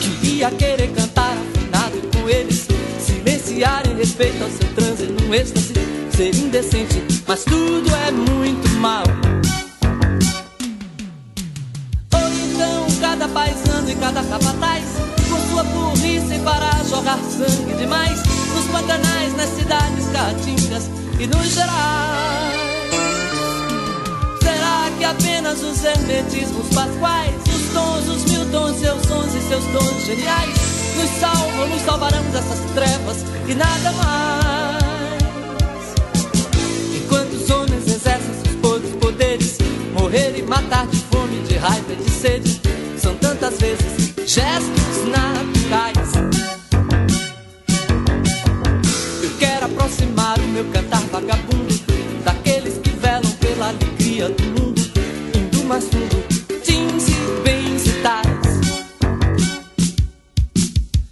Queria 0.00 0.50
querer 0.52 0.88
cantar 0.94 1.36
afinado 1.36 2.00
com 2.10 2.26
eles, 2.26 2.66
silenciar 2.98 3.86
em 3.86 3.94
respeito 3.96 4.42
ao 4.42 4.48
seu 4.48 4.66
transe 4.74 5.04
num 5.04 5.34
êxtase, 5.34 5.74
ser 6.16 6.34
indecente, 6.34 7.02
mas 7.26 7.44
tudo 7.44 7.94
é 7.94 8.10
muito 8.10 8.66
mal. 8.80 9.04
Ou 12.14 12.28
então 12.32 12.86
cada 12.98 13.28
paisano 13.28 13.90
e 13.90 13.94
cada 13.96 14.22
capataz 14.22 14.84
Com 15.28 15.50
sua 15.50 15.64
burrice 15.64 16.38
para 16.42 16.70
jorrar 16.84 17.18
sangue 17.18 17.74
demais 17.76 18.22
Nos 18.54 18.64
pantanais, 18.72 19.36
nas 19.36 19.50
cidades 19.50 20.06
caatingas 20.12 20.90
e 21.20 21.26
nos 21.26 21.52
gerais 21.52 22.57
que 24.98 25.04
apenas 25.04 25.62
os 25.62 25.84
hermetismos 25.84 26.68
pasquais 26.74 27.34
Os 27.46 27.72
tons, 27.72 28.08
os 28.08 28.24
mil 28.30 28.44
tons, 28.50 28.76
seus 28.78 29.00
sons 29.06 29.34
e 29.34 29.40
seus 29.48 29.64
tons 29.66 30.04
geniais 30.04 30.54
Nos 30.96 31.10
salvam, 31.20 31.68
nos 31.68 31.82
salvarão 31.82 32.22
dessas 32.24 32.58
trevas 32.74 33.18
e 33.46 33.54
nada 33.54 33.92
mais. 33.92 34.82
Enquanto 36.96 37.32
os 37.32 37.48
homens 37.48 37.86
exercem 37.86 38.34
seus 38.42 38.56
podres 38.56 38.94
poderes? 38.96 39.58
Morrer 39.94 40.36
e 40.36 40.42
matar 40.42 40.86
de 40.88 40.98
fome, 41.10 41.40
de 41.44 41.56
raiva 41.56 41.92
e 41.92 41.96
de 41.96 42.10
sede 42.10 42.60
São 43.00 43.14
tantas 43.16 43.58
vezes 43.58 44.14
gestos 44.26 45.06
naturais. 45.06 46.12
Eu 49.22 49.30
quero 49.38 49.66
aproximar 49.66 50.38
o 50.40 50.48
meu 50.48 50.64
cantar 50.66 51.00
vagabundo 51.12 51.78
Daqueles 52.24 52.78
que 52.78 52.90
velam 52.90 53.30
pela 53.40 53.68
alegria 53.68 54.28
do 54.28 54.42
mundo 54.42 54.67
mas 55.68 55.84
tudo 55.84 56.24
jeans 56.64 57.08
e 57.08 57.42
bens. 57.44 57.82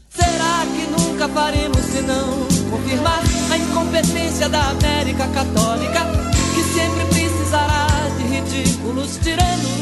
Será 0.08 0.64
que 0.74 0.86
nunca 0.90 1.28
faremos 1.28 1.82
senão 1.82 2.46
confirmar 2.70 3.22
a 3.52 3.58
incompetência 3.58 4.48
da 4.48 4.70
América 4.70 5.28
Católica, 5.28 6.06
que 6.54 6.62
sempre 6.62 7.04
precisará 7.04 7.86
de 8.16 8.22
ridículos 8.34 9.18
tiranos? 9.18 9.76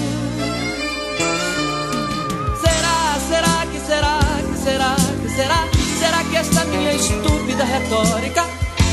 Será, 2.60 3.18
será 3.28 3.66
que 3.70 3.78
será 3.78 4.18
que 4.50 4.58
será 4.58 4.96
que 5.22 5.28
será? 5.36 5.68
Será 6.00 6.24
que 6.24 6.36
esta 6.36 6.64
minha 6.64 6.92
estúpida 6.92 7.64
retórica 7.64 8.44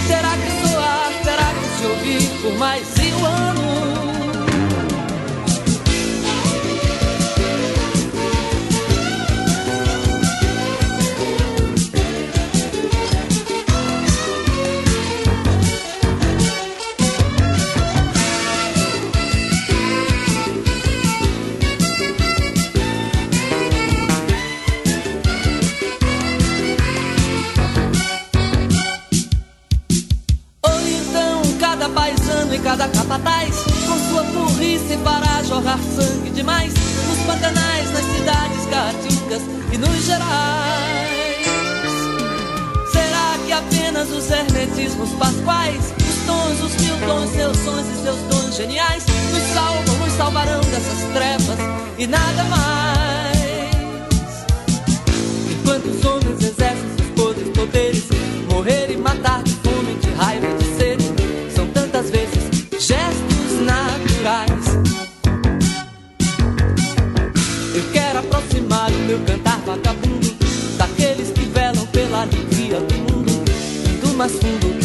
Será 0.07 0.29
que 0.37 0.69
soar, 0.69 1.11
Será 1.23 1.53
que 1.53 1.77
se 1.77 1.85
ouvir 1.87 2.41
por 2.41 2.57
mais 2.57 2.87
um 2.99 3.25
ano? 3.25 3.60
Geniais 48.61 49.03
Nos 49.33 49.43
salvam, 49.53 49.97
nos 49.97 50.13
salvarão 50.13 50.61
dessas 50.61 51.13
trevas 51.13 51.59
e 51.97 52.07
nada 52.07 52.43
mais. 52.45 53.37
Enquanto 55.51 55.85
os 55.85 56.05
homens 56.05 56.41
exercem 56.41 56.89
seus 56.97 57.09
podres 57.15 57.49
poderes 57.49 58.03
Morrer 58.49 58.91
e 58.91 58.97
matar 58.97 59.43
de 59.43 59.53
fome, 59.53 59.95
de 59.95 60.09
raiva 60.11 60.47
e 60.47 60.63
de 60.63 60.77
sede 60.77 61.03
São 61.55 61.67
tantas 61.67 62.09
vezes 62.09 62.43
gestos 62.79 63.65
naturais. 63.65 64.65
Eu 67.73 67.91
quero 67.91 68.19
aproximar 68.19 68.91
o 68.91 68.99
meu 69.07 69.19
cantar 69.21 69.59
vagabundo 69.65 70.35
Daqueles 70.77 71.31
que 71.31 71.45
velam 71.45 71.85
pela 71.87 72.21
alegria 72.21 72.79
do 72.79 72.95
mundo 72.95 73.31
Do 74.01 74.13
mais 74.15 74.31
fundo, 74.33 74.80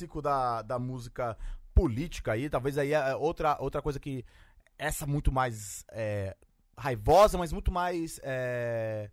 clássico 0.00 0.22
da, 0.22 0.62
da 0.62 0.78
música 0.78 1.36
política 1.74 2.32
aí, 2.32 2.48
talvez 2.48 2.78
aí 2.78 2.92
é 2.92 3.14
outra, 3.14 3.56
outra 3.60 3.82
coisa 3.82 3.98
que 4.00 4.24
essa 4.78 5.06
muito 5.06 5.30
mais 5.30 5.84
é, 5.92 6.36
raivosa, 6.76 7.36
mas 7.38 7.52
muito 7.52 7.70
mais 7.70 8.18
é, 8.22 9.10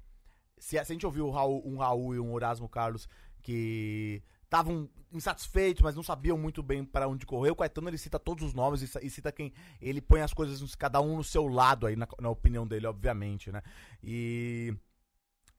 se, 0.58 0.78
a- 0.80 0.84
gente 0.84 1.06
ouviu 1.06 1.28
o 1.28 1.32
Raul- 1.32 1.62
um 1.66 1.78
Raul 1.78 2.16
e 2.16 2.20
um 2.20 2.36
Erasmo 2.38 2.70
Carlos 2.70 3.08
que 3.42 4.24
estavam 4.44 4.90
insatisfeitos, 5.12 5.82
mas 5.82 5.96
não 5.96 6.04
sabiam 6.04 6.38
muito 6.38 6.64
bem 6.64 6.84
para 6.86 7.08
onde 7.08 7.26
correr, 7.26 7.52
o 7.52 7.56
Caetano 7.56 7.90
ele 7.90 7.98
cita 7.98 8.18
todos 8.20 8.44
os 8.46 8.54
nomes 8.54 8.82
e, 8.82 8.88
ci- 8.88 9.10
cita 9.10 9.32
quem 9.32 9.54
ele 9.82 10.02
põe 10.02 10.22
as 10.22 10.34
coisas 10.34 10.76
cada 10.76 11.02
um 11.02 11.18
no 11.18 11.24
seu 11.24 11.48
lado 11.48 11.86
aí 11.86 11.96
na, 11.96 12.08
na 12.20 12.30
opinião 12.30 12.66
dele, 12.66 12.88
obviamente, 12.88 13.52
né? 13.52 13.62
E 14.04 14.74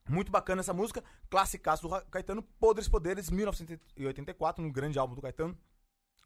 muito 0.08 0.32
bacana 0.32 0.60
essa 0.60 0.72
música, 0.72 1.02
classicaço 1.28 1.88
do 1.88 2.00
Caetano, 2.06 2.42
Podres 2.42 2.88
Poderes, 2.88 3.30
1984, 3.30 4.62
no 4.62 4.72
grande 4.72 4.98
álbum 4.98 5.14
do 5.14 5.22
Caetano. 5.22 5.56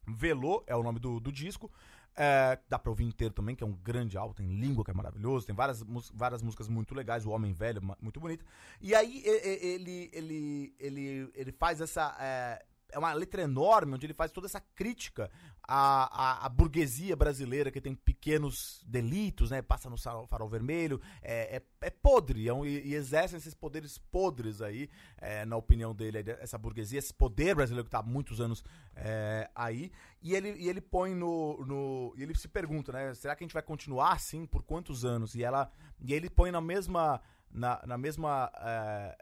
Velô 0.07 0.63
é 0.67 0.75
o 0.75 0.83
nome 0.83 0.99
do, 0.99 1.19
do 1.19 1.31
disco. 1.31 1.71
É, 2.15 2.59
dá 2.69 2.77
pra 2.77 2.91
ouvir 2.91 3.05
inteiro 3.05 3.33
também, 3.33 3.55
que 3.55 3.63
é 3.63 3.67
um 3.67 3.73
grande 3.73 4.17
álbum. 4.17 4.33
Tem 4.33 4.47
língua 4.47 4.83
que 4.83 4.91
é 4.91 4.93
maravilhoso, 4.93 5.45
tem 5.45 5.55
várias, 5.55 5.83
várias 6.13 6.41
músicas 6.41 6.67
muito 6.67 6.93
legais. 6.93 7.25
O 7.25 7.31
Homem 7.31 7.53
Velho, 7.53 7.81
muito 8.01 8.19
bonito. 8.19 8.45
E 8.81 8.93
aí 8.93 9.23
ele, 9.25 10.09
ele, 10.13 10.75
ele, 10.79 11.31
ele 11.33 11.51
faz 11.51 11.81
essa. 11.81 12.15
É, 12.19 12.63
é 12.93 12.99
uma 12.99 13.11
letra 13.13 13.41
enorme, 13.41 13.93
onde 13.93 14.05
ele 14.05 14.13
faz 14.13 14.31
toda 14.31 14.47
essa 14.47 14.61
crítica 14.61 15.29
à, 15.61 16.41
à, 16.43 16.45
à 16.45 16.49
burguesia 16.49 17.15
brasileira 17.15 17.71
que 17.71 17.81
tem 17.81 17.95
pequenos 17.95 18.83
delitos, 18.85 19.51
né? 19.51 19.61
Passa 19.61 19.89
no 19.89 19.97
farol 19.97 20.47
vermelho, 20.47 21.01
é, 21.21 21.57
é, 21.57 21.61
é 21.81 21.89
podre, 21.89 22.47
é 22.47 22.53
um- 22.53 22.65
e, 22.65 22.87
e 22.87 22.95
exercem 22.95 23.37
esses 23.37 23.53
poderes 23.53 23.97
podres 23.97 24.61
aí, 24.61 24.89
é, 25.17 25.45
na 25.45 25.57
opinião 25.57 25.93
dele, 25.93 26.19
essa 26.39 26.57
burguesia, 26.57 26.99
esse 26.99 27.13
poder 27.13 27.55
brasileiro 27.55 27.85
que 27.85 27.91
tá 27.91 27.99
há 27.99 28.03
muitos 28.03 28.39
anos 28.39 28.63
é, 28.95 29.49
aí, 29.55 29.91
e 30.21 30.35
ele, 30.35 30.53
e 30.53 30.69
ele 30.69 30.81
põe 30.81 31.13
no, 31.15 31.65
no. 31.65 32.13
Ele 32.17 32.33
se 32.35 32.47
pergunta, 32.47 32.91
né? 32.91 33.13
Será 33.13 33.35
que 33.35 33.43
a 33.43 33.45
gente 33.45 33.53
vai 33.53 33.63
continuar 33.63 34.13
assim 34.13 34.45
por 34.45 34.63
quantos 34.63 35.03
anos? 35.03 35.35
E 35.35 35.43
ela. 35.43 35.69
E 35.99 36.13
ele 36.13 36.29
põe 36.29 36.51
na 36.51 36.61
mesma. 36.61 37.19
Na, 37.51 37.81
na 37.85 37.97
mesma. 37.97 38.51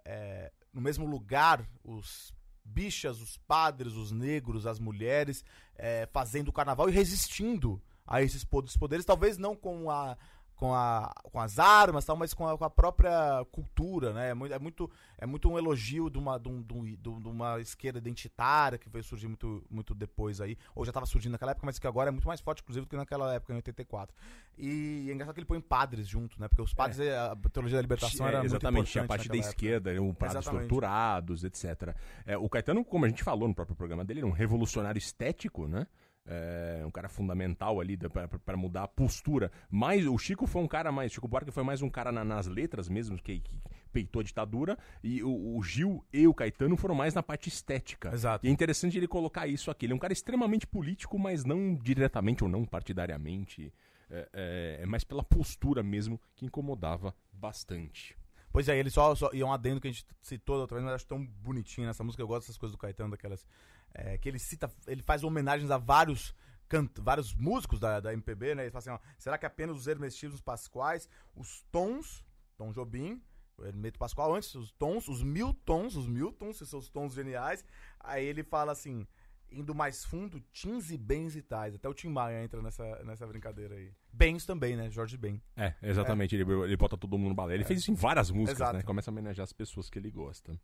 é, 0.06 0.52
no 0.74 0.80
mesmo 0.82 1.06
lugar 1.06 1.68
os 1.84 2.34
bichas, 2.72 3.22
os 3.22 3.38
padres, 3.38 3.94
os 3.94 4.12
negros, 4.12 4.66
as 4.66 4.80
mulheres, 4.80 5.44
é, 5.76 6.08
fazendo 6.12 6.48
o 6.48 6.54
carnaval 6.54 6.90
e 6.90 6.94
resistindo 6.94 7.82
a 8.06 8.22
esses 8.22 8.44
poderes 8.76 9.06
talvez 9.06 9.38
não 9.38 9.56
com 9.56 9.90
a 9.90 10.18
com, 10.62 10.76
a, 10.76 11.12
com 11.24 11.40
as 11.40 11.58
armas, 11.58 12.06
tal, 12.06 12.16
mas 12.16 12.36
com 12.36 12.48
a, 12.48 12.56
com 12.56 12.64
a 12.64 12.70
própria 12.70 13.44
cultura, 13.52 14.14
né? 14.14 14.30
É 14.30 14.34
muito, 14.36 14.54
é 14.54 14.60
muito, 14.60 14.92
é 15.18 15.26
muito 15.26 15.50
um 15.50 15.58
elogio 15.58 16.08
de 16.08 16.20
uma, 16.20 16.38
de, 16.38 16.50
um- 16.50 16.62
de 16.62 16.72
um- 17.10 17.20
de 17.20 17.28
uma 17.28 17.60
esquerda 17.60 17.98
identitária 17.98 18.78
que 18.78 18.88
veio 18.88 19.04
surgir 19.04 19.28
muito, 19.28 19.66
muito 19.72 19.96
depois 19.96 20.40
aí, 20.40 20.56
ou 20.76 20.86
já 20.86 20.92
estava 20.92 21.08
surgindo 21.08 21.32
naquela 21.32 21.54
época, 21.54 21.66
mas 21.66 21.80
que 21.80 21.88
agora 21.88 22.10
é 22.10 22.12
muito 22.12 22.28
mais 22.28 22.40
forte, 22.42 22.62
inclusive, 22.62 22.86
do 22.86 22.90
que 22.92 22.96
naquela 22.96 23.34
época, 23.34 23.52
em 23.52 23.56
84. 23.56 24.16
E 24.56 25.08
é 25.10 25.14
engraçado 25.14 25.34
que 25.34 25.40
ele 25.40 25.48
põe 25.48 25.60
padres 25.60 26.08
junto, 26.08 26.40
né? 26.40 26.48
Porque 26.48 26.62
os 26.62 26.76
padres, 26.76 27.00
a 27.00 27.36
teologia 27.52 27.80
da 27.80 27.82
libertação 27.82 28.28
era 28.28 28.42
É, 28.42 28.46
exatamente, 28.46 28.78
muito 28.78 28.92
tinha 28.92 29.04
a 29.04 29.08
parte 29.08 29.28
da 29.30 29.36
época. 29.36 29.50
esquerda, 29.50 29.90
eram 29.92 30.14
padres 30.14 30.38
Exatamente. 30.44 30.68
torturados, 30.70 31.44
etc. 31.44 31.96
É, 32.24 32.38
o 32.38 32.48
Caetano, 32.48 32.86
como 32.86 33.06
a 33.06 33.10
gente 33.10 33.24
falou 33.24 33.48
no 33.48 33.56
próprio 33.56 33.76
programa 33.76 34.06
dele, 34.06 34.20
era 34.20 34.28
um 34.28 34.32
revolucionário 34.32 35.00
estético, 35.00 35.68
né? 35.68 35.88
É, 36.24 36.84
um 36.86 36.92
cara 36.92 37.10
fundamental 37.10 37.80
ali 37.82 37.98
pra 38.46 38.56
mudar 38.56 38.84
a 38.84 38.88
postura. 38.88 39.52
Mas 39.70 40.06
o 40.06 40.18
Chico 40.20 40.46
foi 40.46 40.62
um 40.62 40.68
cara 40.68 40.92
mais. 40.92 41.12
Chico 41.12 41.28
Buarque 41.28 41.50
foi 41.52 41.64
mais 41.64 41.82
um 41.82 41.90
cara 41.90 42.12
na- 42.12 42.24
nas 42.24 42.46
letras 42.48 42.88
mesmo, 42.88 43.18
que, 43.18 43.40
que 43.40 43.56
peitou 43.92 44.20
a 44.20 44.24
ditadura. 44.24 44.78
E 45.04 45.24
o, 45.24 45.58
o 45.58 45.64
Gil 45.64 46.06
e 46.14 46.28
o 46.28 46.34
Caetano 46.34 46.78
foram 46.78 46.94
mais 46.94 47.14
na 47.16 47.24
parte 47.24 47.50
estética. 47.50 48.14
Exato. 48.14 48.46
E 48.46 48.50
é 48.50 48.52
interessante 48.52 48.98
ele 48.98 49.08
colocar 49.08 49.48
isso 49.48 49.72
aqui. 49.72 49.86
Ele 49.88 49.94
é 49.94 49.96
um 49.96 50.00
cara 50.00 50.14
extremamente 50.14 50.68
político, 50.68 51.18
mas 51.18 51.44
não 51.44 51.74
diretamente 51.76 52.44
ou 52.44 52.50
não 52.50 52.66
partidariamente. 52.66 53.74
É, 54.10 54.30
é, 54.34 54.80
é 54.84 54.86
mais 54.86 55.04
pela 55.04 55.24
postura 55.24 55.82
mesmo 55.82 56.20
que 56.36 56.46
incomodava 56.46 57.16
bastante. 57.34 58.16
Pois 58.54 58.68
é, 58.68 58.78
ele 58.78 58.90
só, 58.90 59.16
só. 59.16 59.30
E 59.34 59.42
é 59.42 59.46
um 59.46 59.52
adendo 59.54 59.80
que 59.80 59.88
a 59.88 59.92
gente 59.92 60.06
citou 60.22 60.58
da 60.58 60.64
outra 60.64 60.76
vez, 60.76 60.86
mas 60.86 60.96
acho 60.96 61.08
tão 61.08 61.26
bonitinho 61.26 61.88
nessa 61.88 62.04
música. 62.04 62.22
Eu 62.22 62.28
gosto 62.28 62.42
dessas 62.42 62.58
coisas 62.58 62.76
do 62.76 62.78
Caetano, 62.78 63.12
daquelas. 63.12 63.46
É, 63.94 64.18
que 64.18 64.30
ele 64.30 64.40
cita. 64.40 64.72
Ele 64.88 65.02
faz 65.02 65.24
homenagens 65.24 65.70
a 65.72 65.78
vários. 65.78 66.34
Canto, 66.68 67.04
vários 67.04 67.36
músicos 67.36 67.82
da, 67.82 68.00
da 68.00 68.14
MPB, 68.14 68.56
né? 68.56 68.64
Ele 68.64 68.72
fala 68.72 68.80
assim, 68.80 68.90
ó, 68.92 69.00
será 69.18 69.38
que 69.38 69.46
apenas 69.46 69.76
os 69.76 69.88
Hermestivos 69.88 70.40
Pascoais, 70.40 71.10
os 71.36 71.66
tons, 71.70 72.26
Tom 72.56 72.72
Jobim, 72.72 73.22
o 73.58 73.66
Hermeto 73.66 74.00
Pascoal, 74.00 74.34
antes, 74.34 74.56
os 74.56 74.72
tons, 74.72 75.10
os 75.10 75.22
mil 75.22 75.54
tons, 75.54 75.98
os 75.98 76.08
mil 76.08 76.32
tons, 76.32 76.58
seus 76.58 76.88
tons 76.90 77.14
geniais. 77.14 77.66
Aí 78.00 78.26
ele 78.26 78.42
fala 78.42 78.72
assim, 78.72 79.06
indo 79.52 79.76
mais 79.76 80.06
fundo, 80.06 80.42
tins 80.54 80.92
e 80.92 80.98
bens 80.98 81.36
e 81.36 81.42
tais. 81.42 81.76
Até 81.76 81.88
o 81.90 81.94
Tim 81.94 82.10
Maia 82.10 82.44
entra 82.44 82.62
nessa, 82.62 83.04
nessa 83.04 83.28
brincadeira 83.28 83.76
aí. 83.76 83.92
Bens 84.12 84.46
também, 84.46 84.76
né? 84.76 84.90
Jorge 84.90 85.18
Ben. 85.18 85.42
É, 85.56 85.74
exatamente. 85.84 86.36
Ele, 86.36 86.50
ele 86.50 86.78
bota 86.78 86.98
todo 86.98 87.18
mundo 87.18 87.30
no 87.30 87.36
balé. 87.36 87.56
Ele 87.56 87.66
fez 87.66 87.80
isso 87.80 87.92
em 87.92 87.96
várias 87.96 88.32
músicas, 88.32 88.60
Exato. 88.60 88.78
né? 88.78 88.84
Começa 88.84 89.10
a 89.10 89.12
homenagear 89.12 89.44
as 89.44 89.54
pessoas 89.54 89.90
que 89.90 90.00
ele 90.00 90.10
gosta. 90.10 90.58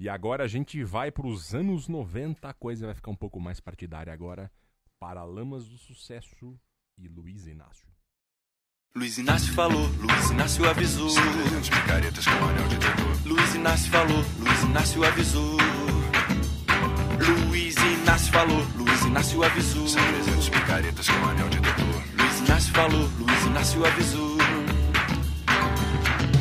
E 0.00 0.08
agora 0.08 0.44
a 0.44 0.48
gente 0.48 0.82
vai 0.82 1.10
pros 1.10 1.54
anos 1.54 1.86
90, 1.86 2.48
a 2.48 2.54
coisa 2.54 2.86
vai 2.86 2.94
ficar 2.94 3.10
um 3.10 3.16
pouco 3.16 3.38
mais 3.38 3.60
partidária 3.60 4.10
agora. 4.10 4.50
Paralamas 4.98 5.68
do 5.68 5.76
Sucesso 5.76 6.58
e 6.96 7.06
Luiz 7.06 7.46
Inácio. 7.46 7.86
Luiz 8.96 9.18
Inácio 9.18 9.52
falou, 9.52 9.86
Luiz 9.98 10.30
Inácio 10.30 10.66
avisou. 10.66 11.10
picaretas 11.68 12.24
com 12.24 12.44
anel 12.44 12.68
de. 12.68 13.28
Luiz 13.28 13.54
Inácio 13.54 13.90
falou, 13.90 14.24
Luiz 14.38 14.62
Inácio 14.62 15.04
avisou. 15.04 15.56
Luiz 17.48 17.76
Inácio 17.76 18.32
falou, 18.32 18.62
Luiz 18.76 19.02
Inácio 19.02 19.44
avisou. 19.44 19.84
300 19.84 20.48
picaretas 20.48 21.08
com 21.10 21.26
anel 21.26 21.48
de. 21.50 21.58
Luiz 22.16 22.40
Inácio 22.40 22.72
falou, 22.72 23.06
Luiz 23.18 23.44
Inácio 23.44 23.84
avisou. 23.84 24.39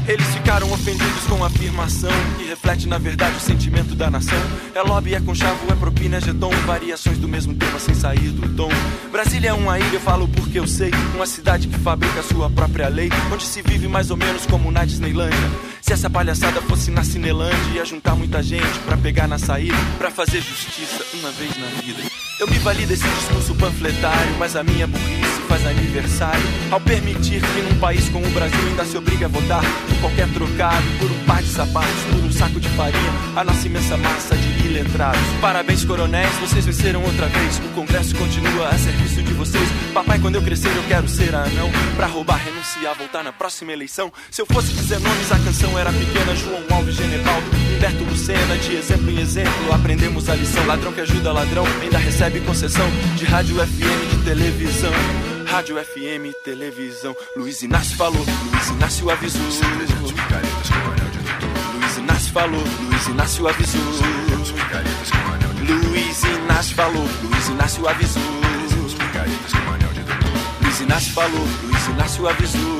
Eles 0.09 0.25
ficaram 0.29 0.71
ofendidos 0.73 1.23
com 1.27 1.43
a 1.43 1.47
afirmação 1.47 2.09
que 2.35 2.43
reflete 2.43 2.87
na 2.87 2.97
verdade 2.97 3.37
o 3.37 3.39
sentimento 3.39 3.93
da 3.93 4.09
nação. 4.09 4.39
É 4.73 4.81
lobby, 4.81 5.13
é 5.13 5.21
conchavo, 5.21 5.71
é 5.71 5.75
propina, 5.75 6.17
é 6.17 6.21
jeton, 6.21 6.49
variações 6.65 7.19
do 7.19 7.27
mesmo 7.27 7.53
tema 7.53 7.77
sem 7.77 7.93
sair 7.93 8.31
do 8.31 8.49
tom. 8.55 8.71
Brasília 9.11 9.49
é 9.49 9.53
uma 9.53 9.77
ilha, 9.77 9.93
eu 9.93 9.99
falo 9.99 10.27
porque 10.27 10.57
eu 10.57 10.65
sei, 10.65 10.89
uma 11.13 11.27
cidade 11.27 11.67
que 11.67 11.77
fabrica 11.77 12.23
sua 12.23 12.49
própria 12.49 12.87
lei, 12.87 13.11
onde 13.31 13.45
se 13.45 13.61
vive 13.61 13.87
mais 13.87 14.09
ou 14.09 14.17
menos 14.17 14.47
como 14.47 14.71
na 14.71 14.83
Disneylândia. 14.83 15.37
Se 15.79 15.93
essa 15.93 16.09
palhaçada 16.09 16.59
fosse 16.63 16.89
na 16.89 17.03
Cinelândia, 17.03 17.75
ia 17.75 17.85
juntar 17.85 18.15
muita 18.15 18.41
gente 18.41 18.79
pra 18.87 18.97
pegar 18.97 19.27
na 19.27 19.37
saída, 19.37 19.77
pra 19.99 20.09
fazer 20.09 20.41
justiça 20.41 21.05
uma 21.19 21.29
vez 21.29 21.55
na 21.55 21.67
vida. 21.83 22.28
Eu 22.39 22.47
me 22.47 22.57
vali 22.59 22.85
desse 22.85 23.03
discurso 23.03 23.53
panfletário, 23.55 24.33
mas 24.39 24.55
a 24.55 24.63
minha 24.63 24.87
burrice 24.87 25.41
faz 25.49 25.65
aniversário 25.65 26.41
ao 26.71 26.79
permitir 26.79 27.41
que 27.41 27.61
num 27.61 27.77
país 27.79 28.07
como 28.07 28.25
o 28.25 28.29
Brasil 28.29 28.59
ainda 28.69 28.85
se 28.85 28.95
obriga 28.95 29.25
a 29.25 29.29
votar 29.29 29.61
por 29.61 29.99
qualquer 29.99 30.29
trocado, 30.29 30.85
por 30.99 31.11
um 31.11 31.25
par 31.25 31.43
de 31.43 31.49
sapatos, 31.49 32.03
por 32.09 32.23
um 32.23 32.31
saco 32.31 32.57
de 32.57 32.69
farinha, 32.69 33.11
a 33.35 33.43
nossa 33.43 33.67
imensa 33.67 33.97
massa 33.97 34.37
de 34.37 34.67
iletrados. 34.67 35.19
Parabéns, 35.41 35.83
coronéis, 35.83 36.33
vocês 36.35 36.65
venceram 36.65 37.03
outra 37.03 37.25
vez. 37.27 37.57
O 37.57 37.69
Congresso 37.73 38.15
continua 38.15 38.69
a 38.69 38.77
serviço 38.77 39.21
de 39.21 39.33
vocês. 39.33 39.67
Papai, 39.93 40.19
quando 40.19 40.35
eu 40.35 40.41
crescer, 40.41 40.69
eu 40.69 40.83
quero 40.87 41.09
ser 41.09 41.35
anão. 41.35 41.69
Pra 41.97 42.07
roubar, 42.07 42.37
renunciar, 42.37 42.95
voltar 42.95 43.23
na 43.23 43.33
próxima 43.33 43.73
eleição. 43.73 44.13
Se 44.31 44.41
eu 44.41 44.45
fosse 44.45 44.71
dizer 44.73 44.99
nomes, 44.99 45.31
a 45.31 45.39
canção 45.39 45.77
era 45.77 45.91
pequena. 45.91 46.35
João 46.35 46.63
Alves, 46.71 46.95
Genevaldo, 46.95 47.47
Humberto 47.75 48.03
Lucena, 48.03 48.57
de 48.57 48.75
exemplo 48.75 49.09
em 49.09 49.19
exemplo, 49.19 49.73
aprendemos 49.73 50.29
a 50.29 50.35
lição. 50.35 50.65
Ladrão 50.65 50.93
que 50.93 51.01
ajuda 51.01 51.33
ladrão, 51.33 51.65
ainda 51.81 51.97
recebe 51.97 52.28
concessão 52.41 52.87
de 53.15 53.25
rádio 53.25 53.55
FM, 53.55 54.09
de 54.11 54.23
televisão. 54.23 54.91
Rádio 55.47 55.77
FM, 55.83 56.33
televisão. 56.43 57.15
Luiz 57.35 57.61
Inácio 57.63 57.97
falou, 57.97 58.23
Luiz 58.51 58.67
Inácio 58.67 59.09
avisou. 59.09 59.41
Luiz 61.73 61.97
Inácio 61.97 62.31
falou, 62.31 62.63
Luiz 62.89 63.07
Inácio 63.07 63.47
avisou. 63.47 63.81
Luiz 65.89 66.23
Inácio 66.23 66.75
falou, 66.75 67.07
Luiz 67.23 67.47
Inácio 67.47 67.87
avisou. 67.87 68.23
Luiz 70.61 70.81
Inácio 70.81 71.13
falou, 71.13 71.47
Luiz 71.63 71.87
Inácio 71.87 72.27
avisou. 72.27 72.79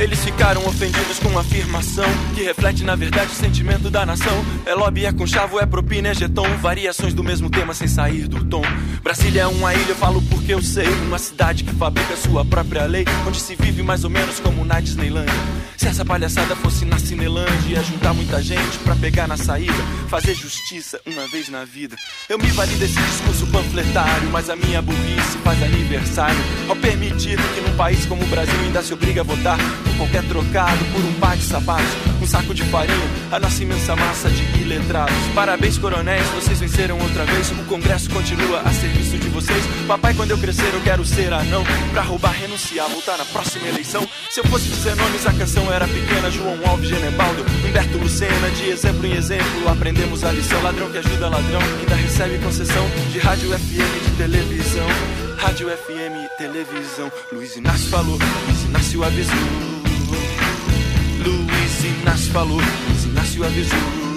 Eles 0.00 0.24
ficaram 0.24 0.64
ofendidos 0.64 1.18
com 1.18 1.36
a 1.36 1.40
afirmação 1.40 2.08
que 2.32 2.42
reflete 2.42 2.84
na 2.84 2.94
verdade 2.94 3.32
o 3.32 3.34
sentimento 3.34 3.90
da 3.90 4.06
nação. 4.06 4.44
É 4.64 4.72
lobby, 4.72 5.04
é 5.04 5.12
conchavo, 5.12 5.58
é 5.58 5.66
propina, 5.66 6.10
é 6.10 6.14
jeton, 6.14 6.48
variações 6.58 7.12
do 7.12 7.24
mesmo 7.24 7.50
tema 7.50 7.74
sem 7.74 7.88
sair 7.88 8.28
do 8.28 8.44
tom. 8.44 8.62
Brasília 9.02 9.42
é 9.42 9.46
uma 9.48 9.74
ilha, 9.74 9.90
eu 9.90 9.96
falo 9.96 10.22
porque 10.22 10.54
eu 10.54 10.62
sei, 10.62 10.86
uma 11.06 11.18
cidade 11.18 11.64
que 11.64 11.74
fabrica 11.74 12.16
sua 12.16 12.44
própria 12.44 12.84
lei, 12.84 13.04
onde 13.26 13.40
se 13.40 13.56
vive 13.56 13.82
mais 13.82 14.04
ou 14.04 14.10
menos 14.10 14.38
como 14.38 14.64
na 14.64 14.78
Disneylândia. 14.78 15.34
Se 15.76 15.88
essa 15.88 16.04
palhaçada 16.04 16.54
fosse 16.54 16.84
na 16.84 16.98
Cinelândia, 16.98 17.78
ia 17.78 17.82
juntar 17.82 18.14
muita 18.14 18.40
gente 18.42 18.78
pra 18.78 18.94
pegar 18.94 19.26
na 19.26 19.36
saída, 19.36 19.72
fazer 20.08 20.34
justiça 20.34 21.00
uma 21.06 21.26
vez 21.28 21.48
na 21.48 21.64
vida. 21.64 21.96
Eu 22.28 22.38
me 22.38 22.48
vali 22.48 22.74
desse 22.76 23.00
discurso 23.00 23.46
panfletário, 23.48 24.28
mas 24.30 24.48
a 24.48 24.54
minha 24.54 24.82
burrice 24.82 25.38
faz 25.42 25.60
aniversário 25.62 26.38
ao 26.68 26.76
permitir 26.76 27.36
que 27.54 27.60
num 27.60 27.76
país 27.76 28.06
como 28.06 28.22
o 28.22 28.26
Brasil 28.26 28.58
ainda 28.60 28.82
se 28.82 28.92
obriga 28.92 29.22
a 29.22 29.24
votar 29.24 29.58
qualquer 29.96 30.22
trocado, 30.24 30.84
por 30.92 31.04
um 31.04 31.12
par 31.14 31.36
de 31.36 31.42
sapatos, 31.42 31.90
um 32.20 32.26
saco 32.26 32.54
de 32.54 32.62
farinha, 32.64 32.96
a 33.30 33.38
nossa 33.38 33.62
imensa 33.62 33.94
massa 33.96 34.28
de 34.30 34.42
iletrados. 34.60 35.14
Parabéns, 35.34 35.78
coronéis, 35.78 36.26
vocês 36.28 36.60
venceram 36.60 36.98
outra 36.98 37.24
vez. 37.24 37.50
O 37.50 37.64
Congresso 37.64 38.10
continua 38.10 38.60
a 38.60 38.72
serviço 38.72 39.18
de 39.18 39.28
vocês. 39.28 39.64
Papai, 39.86 40.14
quando 40.14 40.30
eu 40.30 40.38
crescer, 40.38 40.70
eu 40.72 40.80
quero 40.82 41.04
ser 41.04 41.32
anão. 41.32 41.64
Pra 41.92 42.02
roubar, 42.02 42.32
renunciar, 42.32 42.88
voltar 42.88 43.16
na 43.16 43.24
próxima 43.24 43.68
eleição. 43.68 44.06
Se 44.30 44.40
eu 44.40 44.44
fosse 44.44 44.68
dizer 44.68 44.94
nomes, 44.96 45.26
a 45.26 45.32
canção 45.32 45.72
era 45.72 45.86
pequena. 45.86 46.30
João 46.30 46.58
Alves, 46.66 46.88
Genebaldo, 46.88 47.44
Humberto 47.66 47.98
Lucena, 47.98 48.50
de 48.56 48.68
exemplo 48.70 49.06
em 49.06 49.12
exemplo, 49.12 49.68
aprendemos 49.68 50.24
a 50.24 50.32
lição. 50.32 50.62
Ladrão 50.62 50.90
que 50.90 50.98
ajuda 50.98 51.28
ladrão, 51.28 51.60
ainda 51.80 51.94
recebe 51.94 52.38
concessão 52.38 52.86
de 53.12 53.18
rádio 53.18 53.50
FM, 53.50 54.04
de 54.04 54.16
televisão. 54.16 54.88
Rádio 55.38 55.68
FM, 55.68 56.36
televisão. 56.36 57.10
Luiz 57.32 57.56
Inácio 57.56 57.88
falou, 57.88 58.18
Luiz 58.46 58.64
Inácio 58.64 59.04
avisou. 59.04 59.77
Inácio 61.88 62.32
falou, 62.32 62.56
Luiz 62.56 63.04
Inácio 63.04 63.44
avisou. 63.44 64.08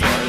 São 0.00 0.21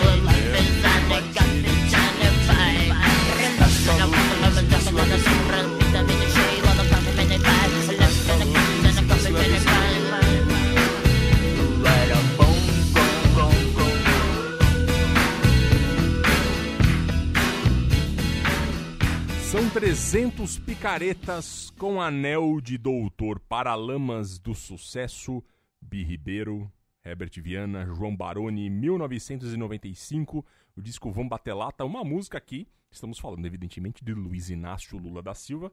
300 19.84 20.60
picaretas 20.60 21.70
com 21.72 22.02
anel 22.02 22.62
de 22.62 22.78
doutor 22.78 23.38
Paralamas 23.38 24.40
do 24.40 24.56
Sucesso, 24.56 25.44
Bi 25.82 26.06
Ribeiro, 26.06 26.72
Herbert 27.04 27.32
Viana, 27.42 27.86
João 27.86 28.16
Baroni, 28.16 28.70
1995, 28.70 30.46
o 30.78 30.82
disco 30.82 31.12
Vão 31.12 31.28
Bater 31.28 31.54
Lata, 31.54 31.84
uma 31.84 32.02
música 32.02 32.38
aqui, 32.38 32.66
estamos 32.90 33.20
falando 33.20 33.46
evidentemente 33.46 34.06
de 34.06 34.14
Luiz 34.14 34.50
Inácio 34.50 34.98
Lula 34.98 35.22
da 35.22 35.34
Silva, 35.34 35.70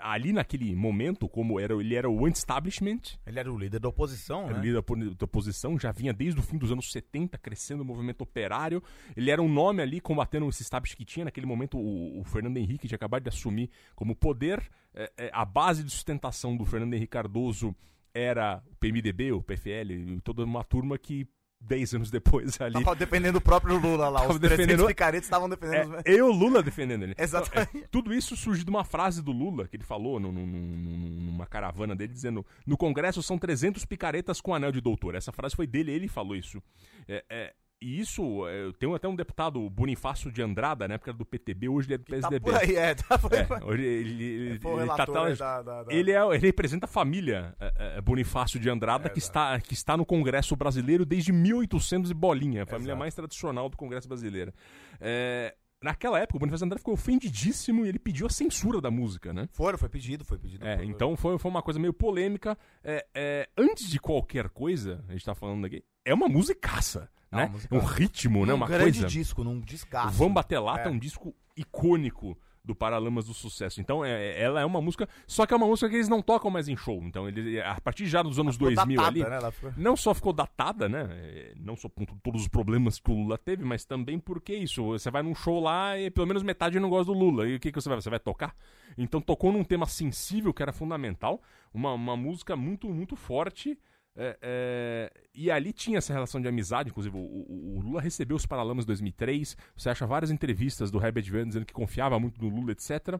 ali 0.00 0.32
naquele 0.32 0.74
momento, 0.74 1.28
como 1.28 1.60
era, 1.60 1.74
ele 1.74 1.94
era 1.94 2.08
o 2.08 2.24
anti-establishment, 2.26 3.00
Ele 3.26 3.38
era 3.38 3.52
o 3.52 3.58
líder 3.58 3.80
da 3.80 3.88
oposição, 3.88 4.44
era 4.44 4.54
né? 4.54 4.60
líder 4.60 4.72
da 4.74 4.78
opo- 4.80 4.96
da 4.96 5.24
oposição, 5.24 5.78
já 5.78 5.92
vinha 5.92 6.12
desde 6.12 6.40
o 6.40 6.42
fim 6.42 6.56
dos 6.56 6.72
anos 6.72 6.90
70 6.90 7.36
crescendo 7.38 7.82
o 7.82 7.84
movimento 7.84 8.22
operário. 8.22 8.82
Ele 9.16 9.30
era 9.30 9.42
um 9.42 9.48
nome 9.48 9.82
ali 9.82 10.00
combatendo 10.00 10.48
esse 10.48 10.62
establishment 10.62 10.96
que 10.96 11.04
tinha. 11.04 11.24
Naquele 11.26 11.46
momento, 11.46 11.76
o, 11.78 12.20
o 12.20 12.24
Fernando 12.24 12.56
Henrique 12.56 12.88
tinha 12.88 12.96
acabado 12.96 13.22
de 13.24 13.28
assumir 13.28 13.70
como 13.94 14.14
poder. 14.16 14.62
É, 14.94 15.12
é, 15.18 15.30
a 15.32 15.44
base 15.44 15.82
de 15.84 15.90
sustentação 15.90 16.56
do 16.56 16.64
Fernando 16.64 16.94
Henrique 16.94 17.10
Cardoso 17.12 17.74
era 18.14 18.62
o 18.70 18.76
PMDB, 18.76 19.32
o 19.32 19.42
PFL, 19.42 20.20
toda 20.22 20.44
uma 20.44 20.62
turma 20.62 20.96
que 20.96 21.26
10 21.66 21.94
anos 21.94 22.10
depois 22.10 22.58
ali. 22.62 22.74
Tava 22.74 22.94
defendendo 22.94 23.36
o 23.36 23.40
próprio 23.40 23.76
Lula 23.78 24.08
lá. 24.08 24.20
Tava 24.20 24.32
Os 24.34 24.38
300 24.38 24.66
defendendo- 24.66 24.86
picaretas 24.86 25.24
estavam 25.26 25.48
defendendo 25.48 25.94
os... 25.96 25.96
É, 25.98 26.02
eu, 26.06 26.30
Lula, 26.30 26.62
defendendo 26.62 27.02
ele. 27.04 27.14
Exatamente. 27.18 27.78
É, 27.78 27.86
tudo 27.90 28.12
isso 28.14 28.36
surge 28.36 28.64
de 28.64 28.70
uma 28.70 28.84
frase 28.84 29.22
do 29.22 29.32
Lula, 29.32 29.66
que 29.66 29.76
ele 29.76 29.84
falou 29.84 30.20
num- 30.20 30.32
num- 30.32 30.46
num- 30.46 31.20
numa 31.32 31.46
caravana 31.46 31.94
dele, 31.96 32.12
dizendo: 32.12 32.44
No 32.66 32.76
Congresso 32.76 33.22
são 33.22 33.38
300 33.38 33.84
picaretas 33.84 34.40
com 34.40 34.54
anel 34.54 34.70
de 34.72 34.80
doutor. 34.80 35.14
Essa 35.14 35.32
frase 35.32 35.56
foi 35.56 35.66
dele, 35.66 35.90
ele 35.92 36.08
falou 36.08 36.36
isso. 36.36 36.62
É, 37.08 37.24
é, 37.28 37.54
e 37.84 38.00
isso, 38.00 38.46
é, 38.48 38.72
tem 38.78 38.92
até 38.94 39.06
um 39.06 39.14
deputado, 39.16 39.68
Bonifácio 39.68 40.30
de 40.32 40.40
Andrada, 40.42 40.88
na 40.88 40.94
época 40.94 41.10
era 41.10 41.18
do 41.18 41.24
PTB, 41.24 41.68
hoje 41.68 41.88
ele 41.88 41.94
é 41.94 41.98
do 41.98 42.04
Tá 42.04 42.10
PSDB. 42.28 42.40
por 42.40 42.54
aí, 42.56 42.76
é. 42.76 42.94
Tá 43.08 43.18
por 43.18 43.34
aí. 43.34 43.40
É, 43.40 43.64
hoje 43.64 43.82
ele, 43.82 44.24
ele, 44.24 44.58
Foi 44.60 44.72
o 44.72 44.80
ele 44.80 44.86
tá- 44.88 45.06
tá- 45.06 45.26
aí 45.26 45.36
da- 45.36 45.62
da- 45.62 45.82
da- 45.84 45.92
ele, 45.94 46.10
é, 46.12 46.24
ele 46.34 46.46
representa 46.46 46.86
a 46.86 46.88
família 46.88 47.54
é, 47.60 47.96
é, 47.98 48.00
Bonifácio 48.00 48.58
de 48.58 48.68
Andrada, 48.70 49.08
que, 49.08 49.18
está, 49.18 49.60
que 49.60 49.74
está 49.74 49.96
no 49.96 50.06
Congresso 50.06 50.56
brasileiro 50.56 51.04
desde 51.04 51.32
1800 51.32 52.10
e 52.10 52.14
bolinha, 52.14 52.62
a 52.62 52.66
família 52.66 52.90
Exato. 52.92 52.98
mais 53.00 53.14
tradicional 53.14 53.68
do 53.68 53.76
Congresso 53.76 54.08
brasileiro. 54.08 54.52
É, 55.00 55.54
naquela 55.82 56.18
época, 56.18 56.36
o 56.36 56.40
Bonifácio 56.40 56.64
de 56.64 56.66
Andrada 56.66 56.78
ficou 56.78 56.94
ofendidíssimo 56.94 57.84
e 57.84 57.88
ele 57.88 57.98
pediu 57.98 58.26
a 58.26 58.30
censura 58.30 58.80
da 58.80 58.90
música, 58.90 59.32
né? 59.32 59.48
Foram, 59.52 59.76
foi 59.78 59.88
pedido, 59.88 60.24
foi 60.24 60.38
pedido. 60.38 60.66
É, 60.66 60.76
Foi- 60.76 60.86
então 60.86 61.16
foi, 61.16 61.38
foi 61.38 61.50
uma 61.50 61.62
coisa 61.62 61.78
meio 61.78 61.92
polêmica. 61.92 62.56
É, 62.82 63.04
é, 63.14 63.48
antes 63.58 63.90
de 63.90 63.98
qualquer 63.98 64.48
coisa, 64.48 65.04
a 65.08 65.12
gente 65.12 65.24
tá 65.24 65.34
falando 65.34 65.64
aqui, 65.66 65.84
é 66.04 66.14
uma 66.14 66.28
musicaça, 66.28 67.10
É 67.23 67.23
né? 67.34 67.52
um 67.70 67.78
ritmo, 67.78 68.46
né? 68.46 68.52
um 68.52 68.56
Uma 68.56 68.66
grande 68.66 69.00
coisa. 69.00 69.06
disco, 69.06 69.42
num 69.44 69.60
descasso. 69.60 70.16
Vamos 70.16 70.34
Bater 70.34 70.60
Lata 70.62 70.84
é. 70.84 70.86
É. 70.88 70.90
um 70.90 70.98
disco 70.98 71.34
icônico 71.56 72.36
do 72.64 72.74
Paralamas 72.74 73.26
do 73.26 73.34
Sucesso. 73.34 73.78
Então, 73.78 74.02
é, 74.02 74.40
ela 74.40 74.58
é 74.58 74.64
uma 74.64 74.80
música. 74.80 75.06
Só 75.26 75.44
que 75.44 75.52
é 75.52 75.56
uma 75.56 75.66
música 75.66 75.86
que 75.86 75.96
eles 75.96 76.08
não 76.08 76.22
tocam 76.22 76.50
mais 76.50 76.66
em 76.66 76.74
show. 76.74 76.98
Então, 77.04 77.28
ele, 77.28 77.60
a 77.60 77.78
partir 77.78 78.06
já 78.06 78.22
dos 78.22 78.38
anos 78.38 78.54
Ficou 78.56 78.68
2000 78.74 78.96
datada, 78.96 79.36
ali. 79.36 79.42
né? 79.44 79.50
Ficou- 79.50 79.72
Não 79.76 79.94
só 79.94 80.14
ficou 80.14 80.32
datada, 80.32 80.88
né? 80.88 81.06
é, 81.10 81.52
Não 81.56 81.76
só 81.76 81.90
por 81.90 82.06
todos 82.22 82.40
os 82.40 82.48
problemas 82.48 82.98
que 82.98 83.10
o 83.10 83.14
Lula 83.14 83.36
teve, 83.36 83.62
mas 83.66 83.84
também 83.84 84.18
porque 84.18 84.54
isso. 84.54 84.82
Você 84.82 85.10
vai 85.10 85.22
num 85.22 85.34
show 85.34 85.60
lá 85.60 85.98
e 85.98 86.10
pelo 86.10 86.26
menos 86.26 86.42
metade 86.42 86.80
não 86.80 86.88
gosta 86.88 87.12
do 87.12 87.18
Lula. 87.18 87.46
E 87.46 87.56
o 87.56 87.60
que, 87.60 87.70
que 87.70 87.78
você 87.78 87.88
vai? 87.90 88.00
Você 88.00 88.08
vai 88.08 88.18
tocar? 88.18 88.56
Então 88.96 89.20
tocou 89.20 89.52
num 89.52 89.62
tema 89.62 89.84
sensível 89.84 90.54
que 90.54 90.62
era 90.62 90.72
fundamental. 90.72 91.42
Uma, 91.72 91.92
uma 91.92 92.16
música 92.16 92.56
muito, 92.56 92.88
muito 92.88 93.14
forte. 93.14 93.78
É, 94.16 94.38
é, 94.42 95.12
e 95.34 95.50
ali 95.50 95.72
tinha 95.72 95.98
essa 95.98 96.12
relação 96.12 96.40
de 96.40 96.46
amizade, 96.46 96.90
inclusive 96.90 97.16
o, 97.16 97.20
o- 97.20 97.76
o 97.78 97.80
Lula 97.80 98.00
recebeu 98.00 98.36
os 98.36 98.46
Paralamas 98.46 98.84
em 98.84 98.86
2003. 98.86 99.56
Você 99.76 99.90
acha 99.90 100.06
várias 100.06 100.30
entrevistas 100.30 100.90
do 100.90 101.04
Herbert 101.04 101.24
Viana 101.24 101.46
dizendo 101.48 101.66
que 101.66 101.72
confiava 101.72 102.18
muito 102.20 102.40
no 102.42 102.48
Lula, 102.48 102.72
etc. 102.72 103.18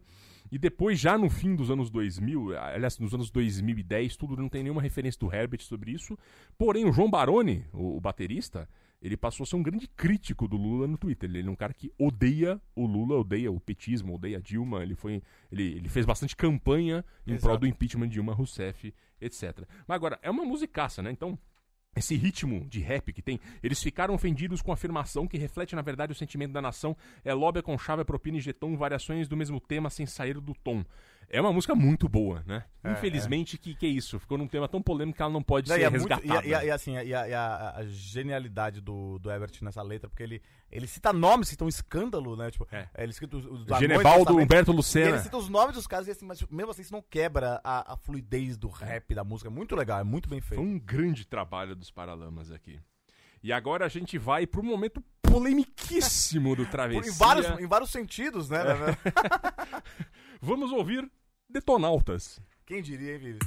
E 0.52 0.58
depois, 0.58 0.98
já 1.00 1.18
no 1.18 1.28
fim 1.28 1.56
dos 1.56 1.70
anos 1.70 1.90
2000, 1.90 2.56
aliás, 2.58 2.98
nos 2.98 3.12
anos 3.14 3.30
2010, 3.30 4.16
tudo 4.16 4.36
não 4.36 4.48
tem 4.48 4.62
nenhuma 4.62 4.82
referência 4.82 5.18
do 5.18 5.34
Herbert 5.34 5.62
sobre 5.62 5.90
isso. 5.90 6.16
Porém, 6.56 6.84
o 6.84 6.92
João 6.92 7.10
Baroni, 7.10 7.64
o, 7.72 7.96
o 7.96 8.00
baterista, 8.00 8.68
ele 9.04 9.18
passou 9.18 9.44
a 9.44 9.46
ser 9.46 9.56
um 9.56 9.62
grande 9.62 9.86
crítico 9.86 10.48
do 10.48 10.56
Lula 10.56 10.86
no 10.86 10.96
Twitter. 10.96 11.28
Ele 11.28 11.46
é 11.46 11.50
um 11.50 11.54
cara 11.54 11.74
que 11.74 11.92
odeia 11.98 12.58
o 12.74 12.86
Lula, 12.86 13.18
odeia 13.18 13.52
o 13.52 13.60
petismo, 13.60 14.14
odeia 14.14 14.38
a 14.38 14.40
Dilma. 14.40 14.82
Ele, 14.82 14.94
foi, 14.94 15.22
ele, 15.52 15.74
ele 15.74 15.88
fez 15.90 16.06
bastante 16.06 16.34
campanha 16.34 17.04
em 17.26 17.36
prol 17.36 17.58
do 17.58 17.66
impeachment 17.66 18.08
de 18.08 18.14
Dilma 18.14 18.32
Rousseff, 18.32 18.94
etc. 19.20 19.68
Mas 19.86 19.94
agora, 19.94 20.18
é 20.22 20.30
uma 20.30 20.46
musicaça, 20.46 21.02
né? 21.02 21.10
Então, 21.10 21.38
esse 21.94 22.16
ritmo 22.16 22.66
de 22.66 22.80
rap 22.80 23.12
que 23.12 23.20
tem, 23.20 23.38
eles 23.62 23.82
ficaram 23.82 24.14
ofendidos 24.14 24.62
com 24.62 24.70
a 24.70 24.74
afirmação 24.74 25.28
que 25.28 25.36
reflete 25.36 25.76
na 25.76 25.82
verdade 25.82 26.12
o 26.12 26.14
sentimento 26.14 26.52
da 26.52 26.62
nação, 26.62 26.96
é 27.22 27.32
lobby 27.34 27.60
com 27.60 27.76
chave, 27.76 28.04
propina 28.04 28.38
e 28.38 28.40
jeton, 28.40 28.74
variações 28.74 29.28
do 29.28 29.36
mesmo 29.36 29.60
tema 29.60 29.90
sem 29.90 30.06
sair 30.06 30.40
do 30.40 30.54
tom. 30.54 30.82
É 31.30 31.40
uma 31.40 31.52
música 31.52 31.74
muito 31.74 32.08
boa, 32.08 32.42
né? 32.46 32.64
É, 32.82 32.92
Infelizmente, 32.92 33.56
Que, 33.58 33.74
que 33.74 33.86
é 33.86 33.88
isso? 33.88 34.18
Ficou 34.18 34.36
num 34.38 34.46
tema 34.46 34.68
tão 34.68 34.80
polêmico 34.82 35.16
que 35.16 35.22
ela 35.22 35.32
não 35.32 35.42
pode 35.42 35.68
Não, 35.68 35.76
e 35.76 35.80
ser 35.80 35.84
é 35.86 35.90
muito- 35.90 36.08
resgatada. 36.08 36.46
e, 36.46 36.50
e- 36.50 36.66
e 36.66 36.70
assim, 36.70 36.92
e 36.94 37.14
a, 37.14 37.28
e 37.28 37.34
a- 37.34 37.74
genialidade 37.86 38.80
do, 38.80 39.18
do 39.18 39.30
Everett 39.30 39.62
nessa 39.64 39.82
letra, 39.82 40.08
porque 40.08 40.22
ele, 40.22 40.42
ele 40.70 40.86
cita 40.86 41.12
nomes 41.12 41.50
estão 41.50 41.66
um 41.66 41.68
escândalo, 41.68 42.36
né? 42.36 42.50
Tipo, 42.50 42.66
É. 42.70 42.88
ele 42.98 43.12
cita 43.12 43.36
os, 43.36 43.44
os 43.46 43.64
Genevaldo 43.78 44.36
Humberto 44.36 44.72
e 44.72 44.74
Lucena. 44.76 45.08
Ele 45.10 45.18
cita 45.20 45.36
os 45.36 45.48
nomes 45.48 45.74
dos 45.74 45.86
caras, 45.86 46.06
e 46.08 46.10
assim, 46.10 46.26
mas 46.26 46.38
tipo, 46.38 46.54
mesmo 46.54 46.70
assim 46.70 46.82
isso 46.82 46.92
não 46.92 47.02
quebra 47.02 47.60
a, 47.64 47.94
a 47.94 47.96
fluidez 47.96 48.56
do 48.56 48.68
rap, 48.68 49.14
da 49.14 49.24
música. 49.24 49.48
É 49.48 49.52
muito 49.52 49.74
legal, 49.74 49.98
é 50.00 50.04
muito 50.04 50.28
bem 50.28 50.40
feito. 50.40 50.60
Foi 50.62 50.64
um 50.70 50.78
grande 50.78 51.26
trabalho 51.26 51.74
dos 51.74 51.90
Paralamas 51.90 52.50
aqui. 52.50 52.78
E 53.44 53.52
agora 53.52 53.84
a 53.84 53.88
gente 53.90 54.16
vai 54.16 54.46
pro 54.46 54.62
momento 54.62 55.04
polemiquíssimo 55.20 56.56
do 56.56 56.64
Travessia. 56.64 57.12
em, 57.12 57.14
vários, 57.14 57.60
em 57.60 57.66
vários 57.66 57.90
sentidos, 57.90 58.48
né? 58.48 58.60
Vamos 60.40 60.72
ouvir 60.72 61.06
Detonautas. 61.46 62.40
Quem 62.64 62.80
diria, 62.80 63.12
hein, 63.12 63.18
Vivi? 63.18 63.38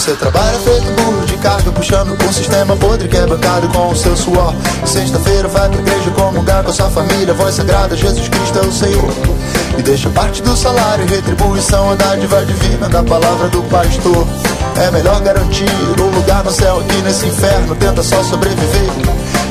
Você 0.00 0.14
trabalha 0.14 0.58
feito 0.60 0.90
burro 0.92 1.26
de 1.26 1.36
carga, 1.36 1.70
puxando 1.72 2.16
um 2.26 2.32
sistema 2.32 2.74
podre 2.74 3.06
que 3.06 3.18
é 3.18 3.26
bancado 3.26 3.68
com 3.68 3.90
o 3.90 3.94
seu 3.94 4.16
suor. 4.16 4.54
Sexta-feira 4.86 5.46
vai 5.46 5.68
pra 5.68 5.78
igreja 5.78 6.10
comungar 6.12 6.64
com 6.64 6.70
a 6.70 6.72
sua 6.72 6.88
família, 6.88 7.34
voz 7.34 7.56
sagrada, 7.56 7.94
Jesus 7.94 8.26
Cristo 8.26 8.60
é 8.60 8.62
o 8.62 8.72
Senhor. 8.72 9.12
E 9.78 9.82
deixa 9.82 10.08
parte 10.08 10.40
do 10.40 10.56
salário, 10.56 11.06
retribuição, 11.06 11.90
a 11.90 11.96
dádiva 11.96 12.42
divina 12.46 12.88
da 12.88 13.02
palavra 13.02 13.48
do 13.50 13.62
pastor. 13.64 14.26
É 14.82 14.90
melhor 14.90 15.20
garantir 15.20 15.68
um 16.00 16.16
lugar 16.16 16.44
no 16.44 16.50
céu 16.50 16.80
aqui 16.80 16.96
nesse 17.02 17.26
inferno, 17.26 17.76
tenta 17.76 18.02
só 18.02 18.24
sobreviver. 18.24 18.90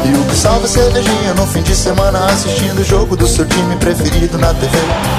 E 0.03 0.17
o 0.17 0.25
que 0.25 0.35
salva 0.35 0.65
é 0.65 0.67
cervejinha 0.67 1.35
no 1.35 1.45
fim 1.45 1.61
de 1.61 1.75
semana 1.75 2.25
assistindo 2.25 2.79
o 2.79 2.83
jogo 2.83 3.15
do 3.15 3.27
seu 3.27 3.45
time 3.45 3.75
preferido 3.75 4.39
na 4.39 4.51
TV. 4.55 5.18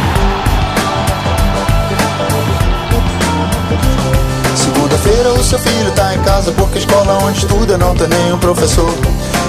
Segunda-feira 5.01 5.33
o 5.33 5.43
seu 5.43 5.59
filho 5.59 5.91
tá 5.93 6.15
em 6.15 6.23
casa 6.23 6.53
porque 6.53 6.77
a 6.77 6.81
escola 6.81 7.19
onde 7.25 7.39
estuda 7.39 7.79
não 7.79 7.95
tem 7.95 8.07
nenhum 8.09 8.39
professor. 8.39 8.93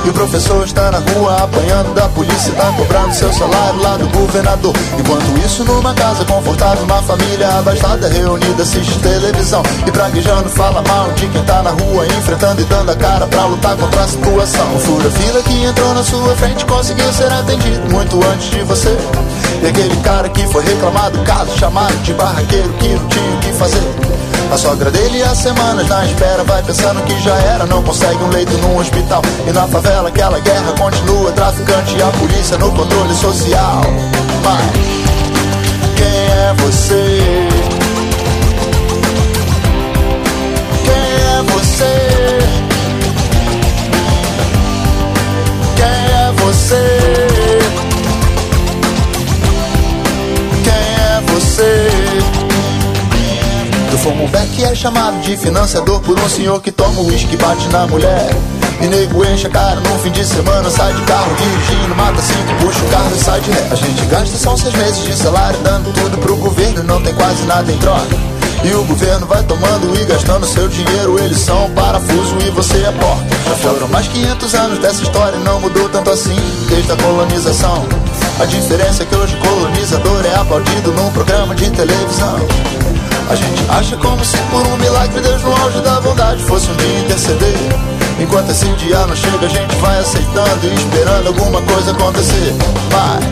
E 0.06 0.10
o 0.10 0.14
professor 0.14 0.66
está 0.66 0.89
na 0.91 0.99
rua 0.99 1.43
apanhando 1.43 1.93
da 1.93 2.08
polícia, 2.10 2.54
tá 2.54 2.72
cobrando 2.78 3.14
seu 3.14 3.32
salário 3.34 3.82
lá 3.82 3.97
do 3.97 4.08
governador. 4.18 4.74
Enquanto 4.97 5.45
isso, 5.45 5.66
numa 5.66 5.93
casa 5.93 6.24
confortável, 6.24 6.84
uma 6.86 7.02
família 7.04 7.49
abastada 7.60 8.08
reunida 8.08 8.64
assiste 8.64 8.97
televisão. 8.99 9.62
E 9.86 9.91
praguejando 9.91 10.49
fala 10.49 10.82
mal 10.88 11.12
de 11.14 11.28
quem 11.28 11.43
tá 11.43 11.62
na 11.62 11.72
rua, 11.72 12.06
enfrentando 12.18 12.62
e 12.62 12.66
dando 12.66 12.91
a 12.91 12.95
cara 12.95 13.28
pra 13.28 13.45
lutar 13.45 13.76
contra 13.76 14.04
a 14.04 14.08
situação. 14.08 14.76
O 14.76 14.80
fura-fila 14.80 15.41
que 15.43 15.64
entrou 15.66 15.93
na 15.93 16.04
sua 16.04 16.36
frente 16.36 16.66
conseguiu 16.66 17.12
ser 17.12 17.32
atendido 17.32 17.91
muito 17.91 18.18
antes 18.26 18.49
de 18.49 18.64
você. 18.64 18.97
E 19.62 19.68
aquele 19.68 19.97
cara 19.97 20.30
que 20.30 20.47
foi 20.47 20.64
reclamado, 20.64 21.20
caso 21.20 21.58
chamado 21.58 21.95
de 22.04 22.14
barraqueiro 22.14 22.70
que 22.80 22.88
não 22.88 23.08
tinha 23.10 23.36
o 23.36 23.38
que 23.39 23.54
fazer. 23.54 24.11
A 24.52 24.58
sogra 24.58 24.91
dele 24.91 25.24
há 25.24 25.34
semanas 25.34 25.88
na 25.88 26.06
espera 26.06 26.43
Vai 26.43 26.62
pensando 26.62 27.02
que 27.04 27.18
já 27.22 27.34
era, 27.36 27.66
não 27.66 27.82
consegue 27.82 28.22
um 28.22 28.28
leito 28.28 28.52
num 28.58 28.78
hospital 28.78 29.22
E 29.47 29.52
na 29.54 29.66
favela 29.66 30.10
aquela 30.10 30.39
guerra 30.41 30.74
continua 30.78 31.32
Traficante 31.32 31.95
e 31.95 32.02
a 32.02 32.08
polícia 32.08 32.58
no 32.58 32.70
controle 32.74 33.16
social 33.16 33.82
Mas 34.43 35.02
quem 35.95 36.08
é 36.08 36.54
você? 36.58 37.47
Quem 40.84 40.93
é 40.93 41.43
você? 41.43 41.95
Quem 45.78 45.86
é 45.88 46.32
você? 46.43 47.28
Quem 50.64 50.74
é 50.74 51.22
você? 51.32 52.41
Do 54.02 54.06
Fomobeck 54.06 54.64
é 54.64 54.74
chamado 54.74 55.22
de 55.22 55.38
financiador 55.38 55.99
por 55.99 56.20
um 56.20 56.28
senhor 56.28 56.60
que 56.60 56.72
toma 56.72 57.02
uísque 57.02 57.36
e 57.36 57.38
bate 57.38 57.68
na 57.68 57.86
mulher. 57.86 58.32
E 58.82 58.88
nego 58.88 59.24
enche 59.24 59.45
a 59.45 59.49
cara 59.52 59.80
no 59.80 59.99
fim 59.99 60.10
de 60.10 60.26
semana, 60.26 60.72
sai 60.72 60.91
de 60.91 61.04
carro 61.04 61.32
dirigindo, 61.36 61.95
mata 61.95 62.20
cinco, 62.20 62.66
puxa 62.66 62.84
o 62.84 62.89
carro 62.89 63.16
e 63.16 63.20
sai 63.20 63.39
de 63.41 63.52
ré. 63.52 63.68
A 63.70 63.76
gente 63.76 64.04
gasta 64.06 64.36
só 64.38 64.58
seis 64.58 64.74
meses 64.74 65.04
de 65.04 65.14
salário, 65.14 65.60
dando 65.60 65.93
tudo 65.93 66.18
pro 66.18 66.36
governo 66.36 66.82
não 66.82 66.99
tem 67.04 67.14
quase 67.14 67.43
nada 67.43 67.72
em 67.72 67.78
troca. 67.78 68.18
E 68.64 68.74
o 68.74 68.84
governo 68.86 69.28
vai 69.28 69.43
tomando 69.43 70.02
e 70.02 70.06
gastando 70.06 70.47
seu 70.47 70.68
dinheiro, 70.68 71.20
eles 71.20 71.38
são 71.38 71.70
parafuso 71.70 72.38
e 72.43 72.49
você 72.49 72.78
é 72.78 72.91
porta. 72.93 73.28
Já 73.49 73.56
foram 73.58 73.88
mais 73.89 74.08
500 74.08 74.56
anos 74.56 74.80
dessa 74.80 75.04
história 75.04 75.38
e 75.38 75.43
não 75.43 75.60
mudou 75.60 75.88
tanto 75.89 76.10
assim 76.10 76.39
desde 76.68 76.91
a 76.91 76.95
colonização. 76.95 77.86
A 78.39 78.45
diferença 78.45 79.04
é 79.04 79.06
que 79.06 79.16
hoje 79.16 79.38
colonizador 79.38 80.26
é 80.26 80.36
aplaudido 80.39 80.91
num 80.91 81.12
programa 81.12 81.54
de 81.54 81.70
televisão. 81.70 82.39
A 83.30 83.36
gente 83.36 83.63
acha 83.69 83.95
como 83.97 84.24
se 84.24 84.38
por 84.49 84.65
um 84.67 84.78
milagre 84.78 85.22
Deus 85.22 85.41
no 85.43 85.55
auge 85.61 85.80
da 85.82 86.01
bondade 86.01 86.43
fosse 86.43 86.69
um 86.69 86.76
dia 86.76 86.99
interceder. 86.99 87.55
Enquanto 88.19 88.51
esse 88.51 88.67
dia 88.74 89.05
não 89.07 89.15
chega, 89.15 89.45
a 89.45 89.49
gente 89.49 89.76
vai 89.78 89.99
aceitando 89.99 90.67
e 90.67 90.74
esperando 90.76 91.28
alguma 91.28 91.61
coisa 91.61 91.91
acontecer. 91.91 92.53
Mas 92.91 93.26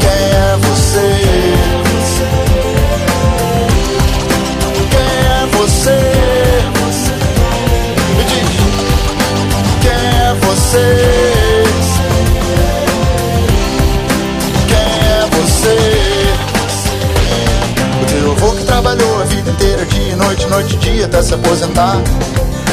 quem 0.00 0.10
é 0.10 0.56
você? 0.60 1.08
Quem 4.90 5.00
é 5.00 5.46
você? 5.52 5.98
Me 8.16 8.24
diz, 8.24 8.48
quem 9.80 9.92
é 9.92 10.34
você? 10.42 11.47
Avô 18.40 18.52
que 18.52 18.62
trabalhou 18.62 19.20
a 19.20 19.24
vida 19.24 19.50
inteira, 19.50 19.84
dia 19.84 20.12
e 20.12 20.14
noite, 20.14 20.46
noite 20.46 20.76
e 20.76 20.78
dia, 20.78 21.06
até 21.06 21.20
se 21.20 21.34
aposentar. 21.34 21.96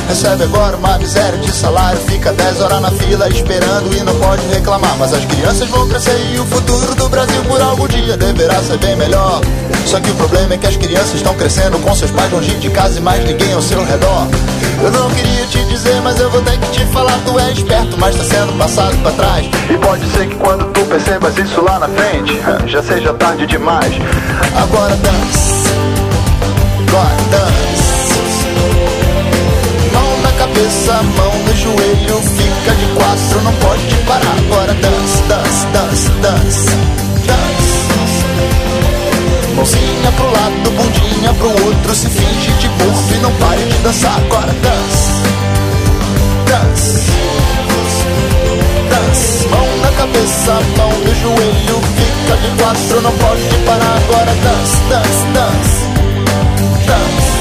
Recebe 0.08 0.44
agora 0.44 0.78
uma 0.78 0.96
miséria 1.00 1.40
de 1.40 1.52
salário, 1.52 2.00
fica 2.02 2.32
10 2.32 2.62
horas 2.62 2.82
na 2.82 2.92
fila 2.92 3.28
esperando 3.28 3.92
e 3.92 4.04
não 4.04 4.14
pode 4.20 4.46
reclamar. 4.50 4.96
Mas 5.00 5.12
as 5.12 5.26
crianças 5.26 5.68
vão 5.68 5.90
crescer 5.90 6.16
e 6.32 6.40
o 6.40 6.46
futuro 6.46 6.94
do 6.94 7.10
Brasil 7.10 7.44
por 7.46 7.60
algum 7.60 7.88
dia 7.88 8.16
deverá 8.16 8.62
ser 8.62 8.78
bem 8.78 8.96
melhor. 8.96 9.42
Só 9.88 10.00
que 10.00 10.12
o 10.12 10.16
problema 10.16 10.54
é 10.54 10.58
que 10.58 10.68
as 10.68 10.78
crianças 10.78 11.16
estão 11.16 11.34
crescendo 11.34 11.80
com 11.80 11.96
seus 11.96 12.12
pais 12.12 12.32
longe 12.32 12.54
de 12.58 12.70
casa 12.70 13.00
e 13.00 13.02
mais 13.02 13.26
ninguém 13.26 13.52
ao 13.54 13.62
seu 13.64 13.84
redor. 13.84 14.28
Eu 14.86 14.92
não 14.92 15.10
queria 15.10 15.48
te 15.48 15.66
dizer, 15.66 16.00
mas 16.04 16.20
eu 16.20 16.30
vou 16.30 16.44
ter 16.44 16.60
que 16.60 16.70
te 16.70 16.86
falar. 16.94 17.20
Tu 17.26 17.40
é 17.40 17.52
esperto, 17.52 17.98
mas 17.98 18.16
tá 18.16 18.24
sendo 18.24 18.56
passado 18.56 18.96
pra 19.02 19.12
trás. 19.14 19.50
E 19.68 19.78
pode 19.80 20.06
ser 20.12 20.28
que 20.30 20.36
quando 20.36 20.72
tu 20.74 20.82
percebas 20.86 21.36
isso 21.40 21.60
lá 21.60 21.80
na 21.80 21.88
frente, 21.88 22.40
já 22.68 22.84
seja 22.84 23.12
tarde 23.16 23.48
demais. 23.48 23.92
Agora 24.56 24.96
dança, 24.98 25.72
agora 26.88 27.18
dança. 27.32 28.16
Mão 29.92 30.22
na 30.22 30.32
cabeça, 30.34 30.94
mão 31.18 31.34
no 31.34 31.56
joelho, 31.56 32.22
fica 32.22 32.76
de 32.76 32.86
quatro, 32.94 33.42
não 33.42 33.54
pode 33.54 33.96
parar. 34.06 34.36
Agora 34.38 34.74
dança, 34.76 35.24
dança, 35.28 35.68
dança, 35.74 36.10
dança, 36.22 36.76
dança. 36.76 37.05
Mãozinha 39.66 40.12
pro 40.12 40.28
lado, 40.28 40.72
bundinha 40.78 41.34
pro 41.34 41.50
outro, 41.66 41.96
se 41.96 42.08
finge 42.08 42.52
de 42.60 42.70
burro 42.70 43.16
e 43.16 43.18
não 43.18 43.32
pare 43.32 43.64
de 43.66 43.78
dançar. 43.80 44.16
Agora 44.16 44.54
dança, 44.62 45.12
dança, 46.46 47.12
dança. 48.92 49.50
Mão 49.50 49.78
na 49.82 49.92
cabeça, 49.94 50.54
mão 50.78 50.92
no 50.92 51.16
joelho, 51.16 51.82
fica 51.98 52.38
de 52.38 52.50
quatro, 52.62 53.02
não 53.02 53.12
pode 53.14 53.42
parar. 53.66 53.98
Agora 54.08 54.36
dança, 54.36 54.78
dança, 54.88 55.26
dança, 55.34 55.88
dança. 56.86 57.34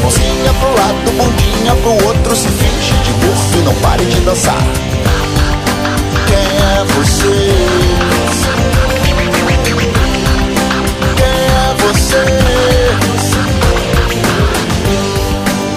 Mãozinha 0.00 0.54
pro 0.60 0.70
lado, 0.70 1.10
bundinha 1.18 1.74
pro 1.76 2.06
outro, 2.08 2.34
se 2.34 2.48
finge 2.48 2.94
de 3.04 3.12
burro 3.12 3.50
e 3.52 3.64
não 3.64 3.74
pare 3.82 4.06
de 4.06 4.20
dançar. 4.20 4.66
Quem 6.26 6.38
é 6.38 6.84
você? 6.94 7.87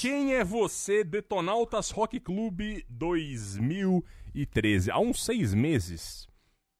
Quem 0.00 0.34
é 0.34 0.44
você, 0.44 1.02
Detonautas 1.02 1.90
Rock 1.90 2.20
Club 2.20 2.60
2013? 2.88 4.92
Há 4.92 5.00
uns 5.00 5.24
seis 5.24 5.52
meses, 5.52 6.27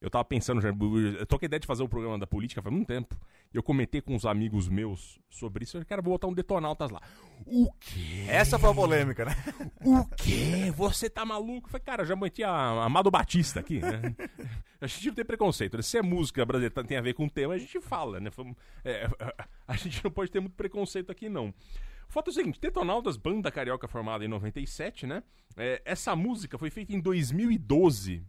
eu 0.01 0.09
tava 0.09 0.25
pensando, 0.25 0.61
já, 0.61 0.69
eu 0.69 1.27
tô 1.27 1.39
com 1.39 1.45
a 1.45 1.47
ideia 1.47 1.59
de 1.61 1.67
fazer 1.67 1.83
o 1.83 1.89
programa 1.89 2.19
da 2.19 2.27
política 2.27 2.63
faz 2.63 2.73
muito 2.75 2.87
tempo. 2.87 3.17
E 3.53 3.57
eu 3.57 3.63
comentei 3.63 4.01
com 4.01 4.15
uns 4.15 4.25
amigos 4.25 4.69
meus 4.69 5.19
sobre 5.29 5.65
isso. 5.65 5.77
Eu 5.79 5.85
quero 5.85 6.03
botar 6.03 6.27
um 6.29 6.33
Detonautas 6.33 6.91
lá. 6.91 7.01
O 7.47 7.73
quê? 7.81 8.25
Essa 8.29 8.59
foi 8.59 8.71
a 8.71 8.75
polêmica, 8.75 9.25
né? 9.25 9.35
O 9.85 10.05
quê? 10.17 10.71
Você 10.77 11.11
tá 11.11 11.25
maluco? 11.25 11.67
Eu 11.67 11.71
Falei, 11.73 11.85
cara, 11.85 12.05
já 12.05 12.15
meti 12.15 12.45
a 12.45 12.85
Amado 12.85 13.11
Batista 13.11 13.59
aqui, 13.61 13.81
né? 13.81 14.15
A 14.81 14.87
gente 14.87 15.09
não 15.09 15.15
tem 15.15 15.25
preconceito. 15.25 15.77
né? 15.77 15.83
Se 15.83 15.99
é 15.99 16.03
música 16.03 16.45
brasileira 16.47 16.85
tem 16.85 16.97
a 16.97 17.01
ver 17.01 17.15
com 17.15 17.27
o 17.27 17.31
tema, 17.31 17.55
a 17.55 17.59
gente 17.59 17.81
fala, 17.81 18.21
né? 18.21 18.31
Foi- 18.31 18.55
é, 18.85 19.09
a 19.67 19.77
gente 19.77 20.03
não 20.05 20.11
pode 20.11 20.31
ter 20.31 20.39
muito 20.41 20.55
preconceito 20.55 21.11
aqui, 21.11 21.29
não. 21.29 21.49
O 22.09 22.13
fato 22.13 22.29
é 22.29 22.31
o 22.31 22.35
seguinte, 22.35 22.61
Detonautas, 22.61 23.17
banda 23.17 23.51
carioca 23.51 23.89
formada 23.89 24.25
em 24.25 24.29
97, 24.29 25.07
né? 25.07 25.23
É, 25.57 25.83
essa 25.85 26.15
música 26.15 26.57
foi 26.57 26.71
feita 26.71 26.95
em 26.95 27.01
2012, 27.01 28.23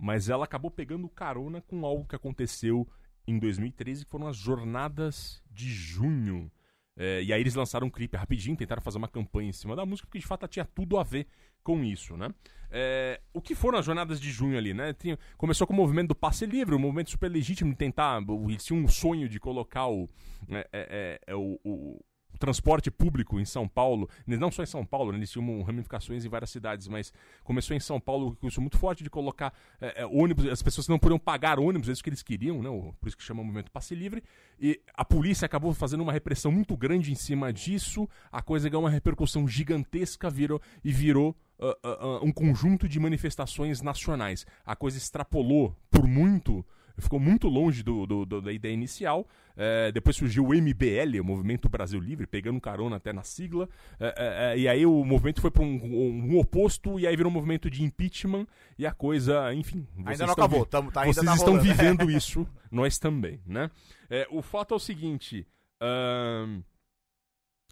mas 0.00 0.28
ela 0.28 0.44
acabou 0.44 0.70
pegando 0.70 1.08
carona 1.08 1.60
com 1.60 1.84
algo 1.84 2.06
que 2.06 2.16
aconteceu 2.16 2.88
em 3.26 3.38
2013, 3.38 4.04
que 4.04 4.10
foram 4.10 4.26
as 4.26 4.36
Jornadas 4.36 5.42
de 5.50 5.68
Junho. 5.70 6.50
É, 6.96 7.22
e 7.22 7.32
aí 7.32 7.40
eles 7.40 7.54
lançaram 7.54 7.86
um 7.86 7.90
clipe 7.90 8.16
rapidinho, 8.16 8.56
tentaram 8.56 8.82
fazer 8.82 8.98
uma 8.98 9.08
campanha 9.08 9.48
em 9.50 9.52
cima 9.52 9.76
da 9.76 9.86
música, 9.86 10.06
porque 10.06 10.18
de 10.18 10.26
fato 10.26 10.48
tinha 10.48 10.64
tudo 10.64 10.98
a 10.98 11.02
ver 11.02 11.26
com 11.62 11.84
isso, 11.84 12.16
né? 12.16 12.28
É, 12.70 13.20
o 13.32 13.40
que 13.40 13.54
foram 13.54 13.78
as 13.78 13.84
jornadas 13.84 14.20
de 14.20 14.30
junho 14.30 14.56
ali, 14.56 14.72
né? 14.74 14.92
Tinha- 14.94 15.18
começou 15.36 15.66
com 15.66 15.72
o 15.72 15.76
movimento 15.76 16.08
do 16.08 16.14
passe 16.14 16.46
livre, 16.46 16.74
um 16.74 16.78
movimento 16.78 17.10
super 17.10 17.28
legítimo 17.30 17.70
de 17.70 17.76
tentar. 17.76 18.20
Eles 18.48 18.64
tinham 18.64 18.82
um 18.82 18.88
sonho 18.88 19.28
de 19.28 19.38
colocar 19.38 19.86
o, 19.88 20.08
é, 20.48 20.68
é, 20.72 21.20
é, 21.26 21.34
o- 21.34 21.58
o 21.64 22.00
transporte 22.40 22.90
público 22.90 23.38
em 23.38 23.44
São 23.44 23.68
Paulo, 23.68 24.08
não 24.26 24.50
só 24.50 24.62
em 24.62 24.66
São 24.66 24.84
Paulo, 24.84 25.12
né, 25.12 25.18
eles 25.18 25.30
tinham 25.30 25.62
ramificações 25.62 26.24
em 26.24 26.28
várias 26.28 26.50
cidades, 26.50 26.88
mas 26.88 27.12
começou 27.44 27.76
em 27.76 27.80
São 27.80 28.00
Paulo 28.00 28.34
com 28.40 28.48
isso 28.48 28.60
muito 28.60 28.78
forte 28.78 29.04
de 29.04 29.10
colocar 29.10 29.52
é, 29.80 30.02
é, 30.02 30.06
ônibus, 30.06 30.46
as 30.46 30.62
pessoas 30.62 30.88
não 30.88 30.98
podiam 30.98 31.18
pagar 31.18 31.60
ônibus, 31.60 31.88
é 31.88 31.92
isso 31.92 32.02
que 32.02 32.08
eles 32.10 32.22
queriam, 32.22 32.62
né, 32.62 32.68
o- 32.70 32.94
por 32.98 33.06
isso 33.08 33.16
que 33.16 33.22
chama 33.22 33.42
o 33.42 33.44
movimento 33.44 33.70
passe 33.70 33.94
livre, 33.94 34.24
e 34.58 34.80
a 34.94 35.04
polícia 35.04 35.44
acabou 35.44 35.72
fazendo 35.74 36.00
uma 36.00 36.12
repressão 36.12 36.50
muito 36.50 36.76
grande 36.76 37.12
em 37.12 37.14
cima 37.14 37.52
disso, 37.52 38.08
a 38.32 38.42
coisa 38.42 38.68
ganhou 38.68 38.82
uma 38.82 38.90
repercussão 38.90 39.46
gigantesca 39.46 40.30
virou, 40.30 40.60
e 40.82 40.90
virou 40.90 41.36
ah, 41.62 41.76
ah, 41.84 41.98
ah, 42.00 42.20
um 42.24 42.32
conjunto 42.32 42.88
de 42.88 42.98
manifestações 42.98 43.82
nacionais. 43.82 44.46
A 44.64 44.74
coisa 44.74 44.96
extrapolou 44.96 45.76
por 45.90 46.06
muito, 46.06 46.64
ficou 47.00 47.18
muito 47.20 47.48
longe 47.48 47.82
do, 47.82 48.06
do- 48.06 48.24
do- 48.26 48.40
da 48.42 48.52
ideia 48.52 48.72
inicial. 48.72 49.26
É, 49.56 49.92
depois 49.92 50.16
surgiu 50.16 50.46
o 50.46 50.54
MBL, 50.54 51.20
o 51.20 51.24
Movimento 51.24 51.68
Brasil 51.68 52.00
Livre, 52.00 52.26
pegando 52.26 52.60
carona 52.60 52.96
até 52.96 53.12
na 53.12 53.22
sigla. 53.22 53.68
É, 53.98 54.06
é, 54.06 54.52
é, 54.54 54.58
e 54.58 54.68
aí 54.68 54.86
o 54.86 55.04
movimento 55.04 55.40
foi 55.40 55.50
para 55.50 55.62
um, 55.62 55.66
um- 55.66 56.32
um 56.34 56.38
oposto, 56.38 56.98
e 56.98 57.06
aí 57.06 57.14
virou 57.16 57.30
um 57.30 57.34
movimento 57.34 57.68
de 57.70 57.82
impeachment, 57.82 58.46
e 58.78 58.86
a 58.86 58.92
coisa, 58.92 59.52
enfim. 59.52 59.86
vocês 59.96 60.18
não 60.20 60.26
estão 60.26 60.32
acabou, 60.44 60.64
tamo- 60.66 60.90
tá- 60.90 61.02
ainda 61.02 61.12
vocês 61.12 61.26
tá 61.26 61.34
estão 61.34 61.54
rolando. 61.56 61.68
vivendo 61.68 62.10
isso, 62.10 62.46
nós 62.70 62.98
também, 62.98 63.40
né? 63.46 63.70
É, 64.08 64.26
o 64.30 64.40
fato 64.42 64.72
é 64.72 64.76
o 64.76 64.80
seguinte. 64.80 65.46
ahn, 65.82 66.62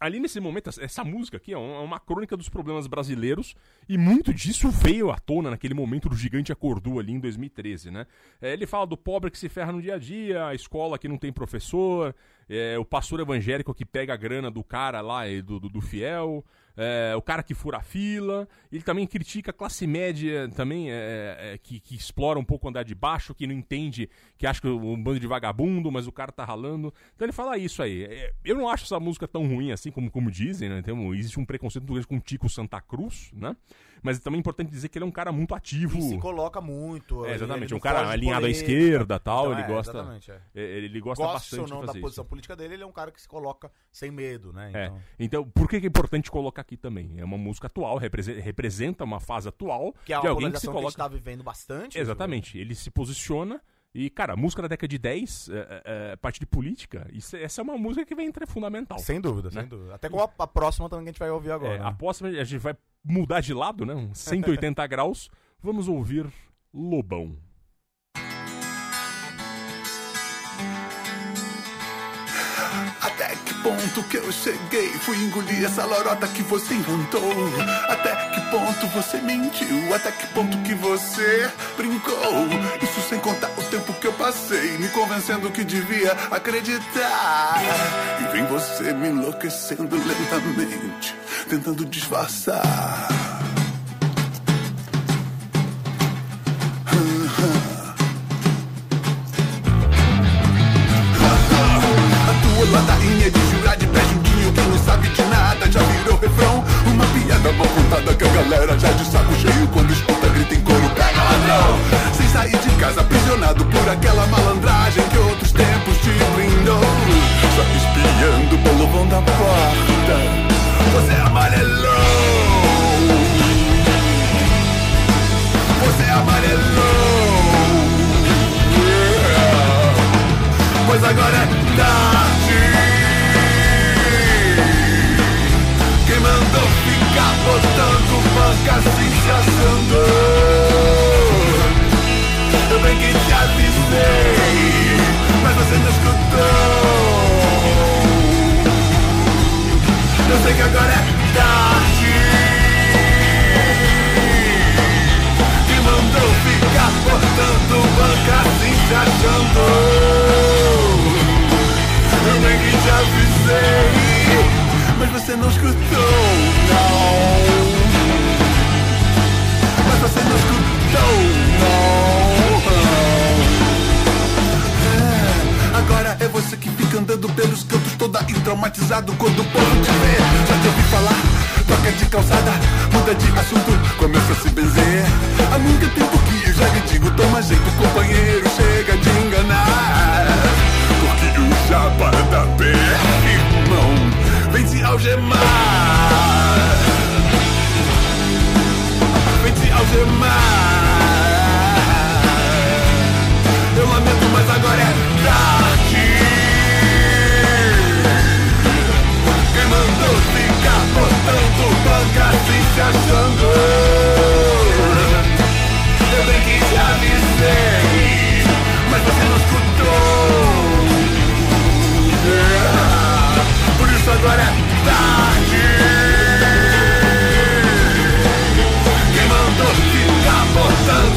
ali 0.01 0.21
nesse 0.21 0.41
momento, 0.41 0.69
essa- 0.69 1.05
música 1.05 1.37
aqui 1.37 1.53
é 1.53 1.55
é 1.55 1.59
uma 1.59 1.99
crônica 1.99 2.37
dos 2.37 2.49
problemas 2.49 2.87
brasileiros 2.87 3.55
e 3.89 3.97
muito 3.99 4.33
disso 4.33 4.71
veio 4.71 5.11
à 5.11 5.19
tona 5.19 5.51
naquele 5.51 5.75
momento 5.75 6.09
do 6.09 6.17
gigante 6.17 6.53
acordou 6.53 6.99
ali 6.99 7.13
em 7.13 7.21
2013, 7.21 7.91
né? 7.91 8.07
É, 8.41 8.53
ele 8.53 8.67
fala 8.67 8.87
do 8.87 8.97
pobre 8.97 9.31
que 9.31 9.39
se 9.39 9.49
ferra 9.49 9.73
no 9.73 9.81
dia 9.83 9.95
a 9.95 9.99
dia, 9.99 10.47
a 10.47 10.55
escola 10.55 10.99
que 10.99 11.09
não 11.09 11.17
tem 11.19 11.33
professor, 11.33 12.15
é, 12.49 12.79
o 12.79 12.85
pastor 12.85 13.21
evangélico 13.21 13.75
que 13.75 13.85
pega 13.85 14.15
a 14.15 14.17
grana 14.17 14.51
do 14.51 14.63
cara 14.65 15.01
lá, 15.01 15.23
do, 15.45 15.59
do, 15.61 15.69
do 15.69 15.81
fiel, 15.81 16.45
é, 16.79 17.15
o 17.17 17.21
cara 17.21 17.43
que 17.43 17.53
fura 17.55 17.79
a 17.79 17.83
fila. 17.83 18.49
Ele 18.73 18.83
também 18.83 19.07
critica 19.07 19.51
a 19.51 19.53
classe 19.53 19.87
média 19.87 20.49
também, 20.55 20.91
é, 20.91 21.37
é, 21.55 21.59
que, 21.59 21.81
que 21.81 21.95
explora 21.97 22.39
um 22.39 22.45
pouco 22.45 22.67
o 22.67 22.71
andar 22.71 22.85
de 22.85 22.95
baixo, 22.95 23.35
que 23.35 23.47
não 23.47 23.55
entende, 23.55 24.09
que 24.39 24.47
acha 24.47 24.61
que 24.61 24.67
é 24.69 24.71
um 24.71 25.03
bando 25.03 25.19
de 25.19 25.27
vagabundo, 25.27 25.91
mas 25.91 26.07
o 26.07 26.13
cara 26.13 26.31
tá 26.31 26.45
ralando. 26.45 26.95
Então 27.17 27.27
ele 27.27 27.33
fala 27.33 27.59
isso 27.59 27.83
aí. 27.83 28.05
É, 28.05 28.33
Eu 28.45 28.55
não 28.57 28.69
acho 28.69 28.85
essa 28.85 29.01
música 29.01 29.27
tão 29.27 29.47
ruim 29.47 29.73
assim 29.73 29.91
como, 29.91 30.11
como 30.11 30.31
dizem, 30.31 30.69
né? 30.69 30.83
Um- 30.93 31.13
existe 31.15 31.41
um 31.41 31.45
preconceito 31.45 31.87
com 32.07 32.17
o 32.17 32.21
Tico 32.21 32.49
Santa 32.49 32.81
Cruz, 32.81 33.31
né? 33.35 33.57
Mas 34.03 34.19
também 34.21 34.39
é 34.39 34.41
importante 34.41 34.71
dizer 34.71 34.89
que 34.89 34.99
ele 34.99 35.05
é 35.05 35.07
um 35.09 35.11
cara 35.13 35.33
muito 35.33 35.55
ativo. 35.55 35.99
E 35.99 36.03
se 36.03 36.19
coloca 36.19 36.61
muito. 36.61 37.25
É, 37.27 37.35
exatamente, 37.35 37.73
é 37.73 37.77
um 37.77 37.81
cara 37.81 38.09
alinhado 38.09 38.47
à 38.47 38.51
esquerda 38.51 39.19
tal, 39.19 39.47
Então, 39.47 39.53
ele 39.53 39.63
é, 39.63 39.67
gosta. 39.67 40.21
É. 40.55 40.61
é, 40.61 40.63
Ele 40.79 41.01
gosta 41.01 41.25
Goste 41.25 41.35
bastante 41.57 41.73
ou 41.73 41.79
não 41.81 41.87
da 41.87 41.93
posição 42.01 42.23
isso. 42.23 42.29
política 42.29 42.55
dele, 42.57 42.75
ele 42.75 42.83
é 42.83 42.87
um 42.87 42.93
cara 42.93 43.11
que 43.11 43.21
se 43.21 43.29
coloca 43.29 43.71
sem 43.91 44.11
medo, 44.11 44.53
né? 44.53 44.71
É. 44.75 44.87
Então, 44.87 45.39
Então, 45.39 45.45
por 45.51 45.69
que 45.69 45.77
é 45.77 45.79
importante 45.87 46.31
colocar 46.31 46.63
aqui 46.63 46.77
também? 46.77 47.15
É 47.19 47.25
uma 47.25 47.39
música 47.39 47.67
atual, 47.67 47.97
represe- 47.99 48.41
representa 48.41 49.05
uma 49.05 49.21
fase 49.21 49.49
atual 49.49 49.95
que 50.05 50.13
é 50.13 50.21
de 50.21 50.27
alguém 50.27 50.51
que 50.51 50.59
se 50.59 50.67
polarização 50.67 50.73
que, 50.73 50.77
a 50.77 50.81
coloca. 50.81 50.91
gente 50.91 50.97
tá 50.99 51.09
vivendo 51.09 51.43
bastante. 51.45 51.99
Exatamente. 51.99 52.59
Ele 52.59 52.75
se 52.75 52.91
posiciona 52.91 53.61
e, 53.99 54.09
cara, 54.09 54.35
a 54.35 54.37
música 54.37 54.63
da 54.63 54.69
década 54.69 54.87
de 54.87 54.97
10, 54.97 55.49
é, 55.49 55.55
é, 55.55 55.83
é, 56.13 56.17
parte 56.17 56.39
de 56.39 56.47
política, 56.47 57.05
isso, 57.13 57.37
essa 57.37 57.61
é 57.61 57.65
uma 57.65 57.77
música 57.77 58.07
que 58.07 58.15
vem 58.15 58.29
entrar 58.29 58.47
fundamental. 58.47 58.97
Sem 59.01 59.21
dúvida, 59.21 59.49
né? 59.49 59.63
sem 59.63 59.69
dúvida. 59.69 59.93
Até 59.93 60.09
com 60.09 60.21
a, 60.21 60.31
a 60.39 60.47
próxima 60.47 60.89
também 60.89 61.07
que 61.07 61.09
a 61.09 61.13
gente 61.13 61.19
vai 61.19 61.31
ouvir 61.31 61.51
agora. 61.51 61.75
É, 61.75 61.79
né? 61.81 61.85
A 61.85 61.91
próxima 61.91 62.29
a 62.29 62.45
gente 62.45 62.61
vai 62.61 62.77
mudar 63.05 63.41
de 63.41 63.53
lado, 63.53 63.85
né? 63.85 63.95
Uns 63.95 64.19
180 64.23 64.87
graus. 64.87 65.29
Vamos 65.61 65.89
ouvir 65.89 66.33
Lobão. 66.73 67.37
Ponto 73.69 74.03
que 74.05 74.17
eu 74.17 74.33
cheguei? 74.33 74.89
Fui 75.01 75.17
engolir 75.19 75.65
essa 75.65 75.85
lorota 75.85 76.27
que 76.29 76.43
você 76.43 76.75
inventou. 76.75 77.33
Até 77.89 78.15
que 78.31 78.41
ponto 78.51 78.87
você 78.89 79.19
mentiu? 79.19 79.95
Até 79.95 80.11
que 80.13 80.27
ponto 80.29 80.57
que 80.63 80.75
você 80.75 81.51
brincou? 81.77 82.49
Isso 82.83 83.01
sem 83.09 83.19
contar 83.21 83.51
o 83.59 83.63
tempo 83.65 83.93
que 83.95 84.07
eu 84.07 84.13
passei 84.15 84.79
me 84.79 84.89
convencendo 84.89 85.51
que 85.51 85.65
devia 85.65 86.13
acreditar. 86.31 87.61
E 88.21 88.33
vem 88.33 88.47
você 88.47 88.93
me 88.95 89.09
enlouquecendo 89.09 89.97
lentamente, 89.97 91.15
tentando 91.49 91.85
disfarçar. 91.85 93.38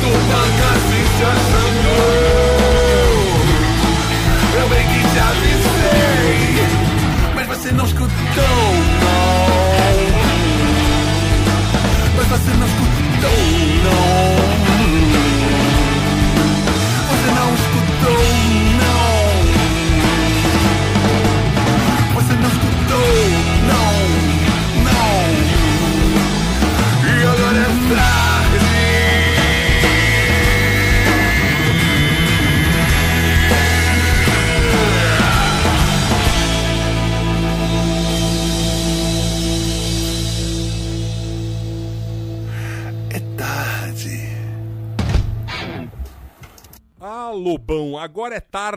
Don't 0.01 0.50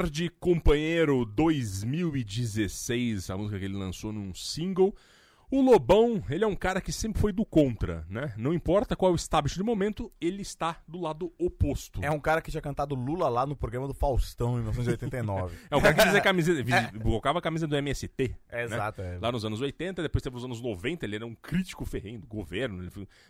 tarde, 0.05 0.31
companheiro 0.39 1.25
2016, 1.25 3.31
a 3.31 3.39
música 3.39 3.59
que 3.59 3.65
ele 3.65 3.75
lançou 3.75 4.13
num 4.13 4.35
single. 4.35 4.95
O 5.51 5.61
Lobão, 5.63 6.23
ele 6.29 6.43
é 6.43 6.47
um 6.47 6.57
cara 6.57 6.81
que 6.81 6.91
sempre 6.93 7.21
foi 7.21 7.33
do 7.33 7.45
contra, 7.45 8.05
né? 8.09 8.33
Não 8.37 8.53
importa 8.53 8.97
qual 8.97 9.11
é 9.11 9.13
o 9.13 9.17
establishment 9.17 9.63
do 9.63 9.67
momento, 9.67 10.11
ele 10.21 10.43
está 10.43 10.81
do 10.89 11.01
lado 11.01 11.33
oposto. 11.39 12.01
É 12.03 12.11
um 12.11 12.19
cara 12.19 12.41
que 12.41 12.51
tinha 12.51 12.61
cantado 12.61 12.95
Lula 12.95 13.29
lá 13.29 13.47
no 13.47 13.55
programa 13.55 13.87
do 13.87 13.95
Faustão 13.95 14.53
em 14.59 14.63
1989. 14.63 15.57
É 15.71 15.77
um 15.77 15.81
cara 15.81 15.95
que 15.95 16.33
visi- 16.65 16.99
colocava 17.01 17.39
a 17.39 17.43
camisa 17.43 17.67
do 17.67 17.77
MST. 17.77 18.35
É, 18.49 18.57
né? 18.57 18.65
exato, 18.65 19.01
é. 19.03 19.19
Lá 19.21 19.31
nos 19.31 19.45
anos 19.45 19.61
80, 19.61 20.03
depois 20.03 20.23
teve 20.23 20.37
os 20.37 20.45
anos 20.45 20.61
90, 20.61 21.05
ele 21.07 21.17
era 21.17 21.27
um 21.27 21.35
crítico 21.35 21.85
ferrenho 21.85 22.21
do 22.21 22.27
governo, 22.27 22.83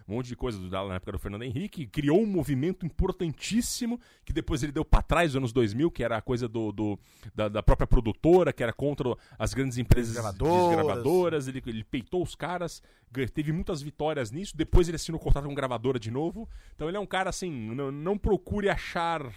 um 0.08 0.14
monte 0.14 0.26
de 0.28 0.36
coisa 0.36 0.58
do- 0.58 0.70
na 0.88 0.94
época 0.94 1.12
do 1.12 1.18
Fernando 1.18 1.42
Henrique, 1.42 1.86
criou 1.86 2.20
um 2.20 2.26
movimento 2.26 2.86
importantíssimo, 2.86 4.00
que 4.24 4.32
depois 4.32 4.62
ele 4.62 4.72
deu 4.72 4.84
pra 4.84 5.02
trás 5.02 5.30
nos 5.32 5.36
anos 5.36 5.52
2000, 5.52 5.90
que 5.90 6.02
era 6.04 6.16
a 6.16 6.22
coisa 6.22 6.48
do, 6.48 6.72
do- 6.72 6.98
da, 7.34 7.48
da 7.48 7.62
própria 7.62 7.86
produtora, 7.86 8.52
que 8.52 8.62
era 8.62 8.72
contra 8.72 9.14
as 9.38 9.52
grandes 9.52 9.78
empresas 9.78 10.14
Gravadoras. 10.14 10.76
gravadoras, 10.76 11.48
ele, 11.48 11.62
ele 11.66 11.84
peitou 12.04 12.22
os 12.22 12.34
caras, 12.34 12.82
teve 13.32 13.52
muitas 13.52 13.80
vitórias 13.82 14.30
nisso, 14.30 14.56
depois 14.56 14.88
ele 14.88 14.96
assinou 14.96 15.20
o 15.20 15.22
contrato 15.22 15.46
com 15.46 15.54
gravadora 15.54 15.98
de 15.98 16.10
novo, 16.10 16.48
então 16.74 16.88
ele 16.88 16.96
é 16.96 17.00
um 17.00 17.06
cara 17.06 17.30
assim, 17.30 17.50
não, 17.50 17.90
não 17.90 18.18
procure 18.18 18.68
achar 18.68 19.32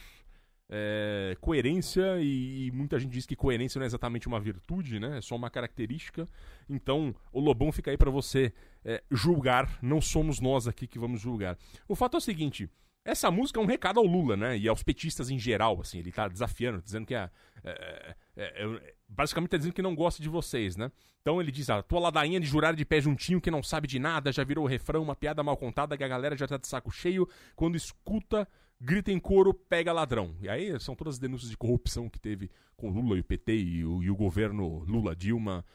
é, 0.70 1.38
coerência 1.40 2.20
e, 2.20 2.68
e 2.68 2.72
muita 2.72 3.00
gente 3.00 3.12
diz 3.12 3.26
que 3.26 3.36
coerência 3.36 3.80
não 3.80 3.86
é 3.86 3.88
exatamente 3.88 4.28
uma 4.28 4.40
virtude, 4.40 5.00
né? 5.00 5.18
É 5.18 5.22
só 5.22 5.36
uma 5.36 5.50
característica. 5.50 6.28
Então, 6.70 7.16
o 7.32 7.40
Lobão 7.40 7.72
fica 7.72 7.90
aí 7.90 7.98
pra 7.98 8.12
você 8.12 8.54
é, 8.84 9.02
julgar. 9.10 9.80
Não 9.82 10.02
somos 10.02 10.42
nós 10.42 10.68
aqui 10.68 10.86
que 10.86 11.00
vamos 11.00 11.22
julgar. 11.22 11.58
O 11.88 11.96
fato 11.96 12.16
é 12.16 12.18
o 12.18 12.22
seguinte. 12.22 12.70
Essa 13.08 13.32
música 13.32 13.58
é 13.58 13.64
um 13.64 13.66
recado 13.66 14.02
ao 14.02 14.06
Lula, 14.06 14.36
né? 14.36 14.58
E 14.58 14.68
aos 14.68 14.84
petistas 14.84 15.30
em 15.30 15.40
geral, 15.40 15.80
assim. 15.80 16.00
Ele 16.00 16.12
tá 16.12 16.28
desafiando, 16.28 16.82
dizendo 16.82 17.06
que 17.06 17.16
é, 17.16 17.30
é, 17.64 18.16
é, 18.36 18.66
é, 18.66 18.94
basicamente 19.08 19.52
tá 19.52 19.58
dizendo 19.58 19.72
que 19.72 19.82
não 19.82 19.96
gosta 19.96 20.22
de 20.22 20.28
vocês, 20.28 20.76
né? 20.76 20.92
Então 21.22 21.40
ele 21.40 21.50
diz, 21.50 21.70
ah, 21.70 21.82
tua 21.82 22.02
ladainha 22.02 22.38
de 22.38 22.46
jurar 22.46 22.76
de 22.76 22.84
pé 22.84 23.00
juntinho 23.00 23.40
que 23.40 23.50
não 23.50 23.64
sabe 23.64 23.88
de 23.88 23.98
nada, 23.98 24.30
já 24.30 24.44
virou 24.44 24.66
refrão, 24.66 25.02
uma 25.04 25.16
piada 25.16 25.42
mal 25.42 25.56
contada 25.56 25.96
que 25.96 26.04
a 26.04 26.08
galera 26.08 26.36
já 26.36 26.46
tá 26.50 26.58
de 26.58 26.68
saco 26.68 26.92
cheio 26.92 27.26
quando 27.56 27.78
escuta 27.78 28.46
grita 28.80 29.12
em 29.12 29.20
coro, 29.20 29.54
pega 29.54 29.94
ladrão. 29.94 30.36
E 30.42 30.50
aí 30.50 30.78
são 30.80 30.94
todas 30.94 31.16
as 31.16 31.20
denúncias 31.20 31.50
de 31.50 31.58
corrupção 31.58 32.10
que 32.10 32.20
teve 32.20 32.52
com 32.76 32.90
Lula 32.90 33.18
e 33.18 33.22
o 33.22 33.24
PT 33.24 33.58
e 33.58 33.86
o, 33.86 34.04
e 34.04 34.10
o 34.10 34.16
governo 34.16 34.84
Lula-Dilma 34.86 35.66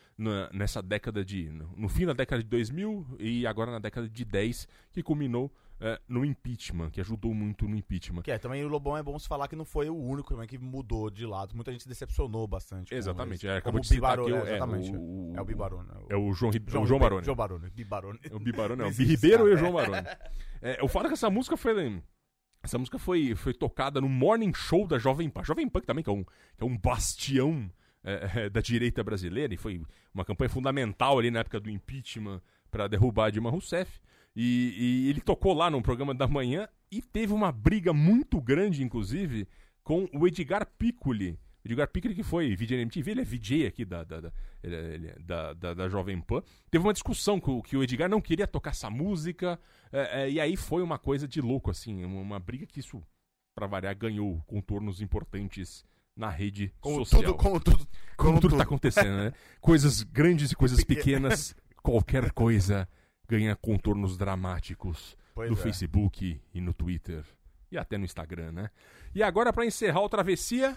nessa 0.52 0.82
década 0.82 1.24
de. 1.24 1.50
No, 1.50 1.72
no 1.76 1.88
fim 1.88 2.06
da 2.06 2.12
década 2.12 2.42
de 2.42 2.48
2000 2.48 3.16
e 3.18 3.46
agora 3.46 3.72
na 3.72 3.78
década 3.78 4.08
de 4.08 4.24
10, 4.24 4.68
que 4.92 5.02
culminou 5.02 5.52
eh, 5.84 6.00
no 6.08 6.24
impeachment, 6.24 6.90
que 6.90 7.00
ajudou 7.00 7.34
muito 7.34 7.66
no 7.66 7.76
impeachment. 7.76 8.22
Que 8.22 8.30
é, 8.30 8.38
também 8.38 8.64
o 8.64 8.68
Lobão 8.68 8.96
é 8.96 9.02
bom 9.02 9.18
se 9.18 9.26
falar 9.26 9.48
que 9.48 9.56
não 9.56 9.64
foi 9.64 9.90
o 9.90 9.96
único 9.96 10.28
também 10.32 10.46
que 10.46 10.56
mudou 10.56 11.10
de 11.10 11.26
lado. 11.26 11.54
Muita 11.56 11.72
gente 11.72 11.88
decepcionou 11.88 12.46
bastante. 12.46 12.94
Exatamente, 12.94 13.46
é, 13.48 13.56
acabou 13.56 13.80
o 13.80 13.82
de 13.82 13.88
citar 13.88 14.16
Bibarone, 14.16 14.34
aqui 14.36 14.44
o- 14.44 14.46
é, 14.46 14.50
é, 14.52 14.56
exatamente. 14.56 14.96
o- 14.96 15.32
É 15.36 15.40
o 15.40 15.44
Bibarone. 15.44 15.88
É 16.08 16.16
o 16.16 16.32
João, 16.32 16.52
Ri- 16.52 16.58
o 16.66 16.70
João 16.70 16.82
Ribeiro- 16.84 17.00
Baroni. 17.00 17.24
João 17.24 17.36
Baroni. 17.36 17.70
Bibarone. 17.70 18.20
É 18.30 18.34
o 18.34 18.38
Bibarone, 18.38 18.80
não. 18.82 18.88
O 18.88 18.92
Ribeiro 18.92 19.48
e 19.48 19.54
o 19.54 19.56
João 19.56 19.72
Baroni. 19.72 20.06
É, 20.62 20.78
o 20.82 20.86
fato 20.88 21.06
é 21.06 21.08
que 21.08 21.14
essa 21.14 21.28
música 21.28 21.56
foi. 21.56 22.02
Essa 22.62 22.78
música 22.78 22.96
foi, 22.96 23.34
foi 23.34 23.52
tocada 23.52 24.00
no 24.00 24.08
Morning 24.08 24.52
Show 24.54 24.86
da 24.86 24.96
Jovem 24.96 25.28
Pan. 25.28 25.42
Jovem 25.42 25.68
Pan 25.68 25.80
que 25.80 25.86
também, 25.86 26.04
que 26.04 26.08
é 26.10 26.12
um, 26.12 26.22
que 26.22 26.60
é 26.62 26.64
um 26.64 26.78
bastião 26.78 27.68
é, 28.04 28.30
é, 28.44 28.48
da 28.50 28.60
direita 28.60 29.02
brasileira, 29.02 29.52
e 29.52 29.56
foi 29.56 29.80
uma 30.14 30.24
campanha 30.24 30.48
fundamental 30.48 31.18
ali 31.18 31.30
na 31.30 31.40
época 31.40 31.58
do 31.58 31.68
impeachment 31.70 32.40
para 32.70 32.86
derrubar 32.88 33.26
a 33.26 33.30
Dilma 33.30 33.50
Rousseff. 33.50 34.00
E, 34.34 35.04
e 35.06 35.10
ele 35.10 35.20
tocou 35.20 35.52
lá 35.52 35.70
no 35.70 35.82
programa 35.82 36.14
da 36.14 36.26
manhã 36.26 36.68
e 36.90 37.02
teve 37.02 37.32
uma 37.32 37.52
briga 37.52 37.92
muito 37.92 38.40
grande, 38.40 38.82
inclusive, 38.82 39.46
com 39.82 40.08
o 40.12 40.26
Edgar 40.26 40.66
Piccoli. 40.78 41.38
O 41.64 41.68
Edgar 41.68 41.88
Piccoli, 41.88 42.14
que 42.14 42.22
foi 42.22 42.56
VJ 42.56 42.76
na 42.76 42.82
MTV, 42.82 43.10
ele 43.10 43.20
é 43.20 43.24
VJ 43.24 43.66
aqui 43.66 43.84
da, 43.84 44.02
da, 44.04 44.20
da, 44.20 44.32
é- 44.62 44.68
é 45.16 45.18
da, 45.20 45.52
da, 45.52 45.74
da 45.74 45.88
Jovem 45.88 46.20
Pan. 46.20 46.42
Teve 46.70 46.84
uma 46.84 46.92
discussão 46.92 47.38
que 47.38 47.50
o, 47.50 47.62
que 47.62 47.76
o 47.76 47.82
Edgar 47.82 48.08
não 48.08 48.20
queria 48.20 48.46
tocar 48.46 48.70
essa 48.70 48.90
música, 48.90 49.60
é, 49.92 50.22
é, 50.22 50.30
e 50.30 50.40
aí 50.40 50.56
foi 50.56 50.82
uma 50.82 50.98
coisa 50.98 51.28
de 51.28 51.40
louco, 51.40 51.70
assim, 51.70 52.04
uma, 52.04 52.20
uma 52.20 52.40
briga 52.40 52.66
que 52.66 52.80
isso, 52.80 53.02
pra 53.54 53.66
variar, 53.66 53.96
ganhou 53.96 54.42
contornos 54.46 55.00
importantes 55.00 55.84
na 56.16 56.28
rede 56.30 56.72
Como 56.80 56.96
social. 57.04 57.22
tudo, 57.22 57.34
como 57.36 57.60
tudo, 57.60 57.76
Como 57.78 57.88
como 58.16 58.40
tudo 58.40 58.50
tudo. 58.50 58.58
tá 58.58 58.64
acontecendo, 58.64 59.16
né? 59.16 59.32
Coisas 59.60 60.02
grandes 60.02 60.50
e 60.52 60.56
coisas 60.56 60.82
pequenas, 60.84 61.54
qualquer 61.82 62.32
coisa 62.32 62.88
ganha 63.36 63.56
contornos 63.56 64.16
dramáticos 64.16 65.16
Pois 65.34 65.50
no 65.50 65.56
é. 65.56 65.60
Facebook 65.60 66.40
e 66.52 66.60
no 66.60 66.74
Twitter 66.74 67.24
e 67.70 67.78
até 67.78 67.96
no 67.96 68.04
Instagram, 68.04 68.52
né? 68.52 68.70
E 69.14 69.22
agora, 69.22 69.52
pra 69.52 69.64
encerrar 69.64 70.00
o 70.00 70.08
Travessia, 70.08 70.76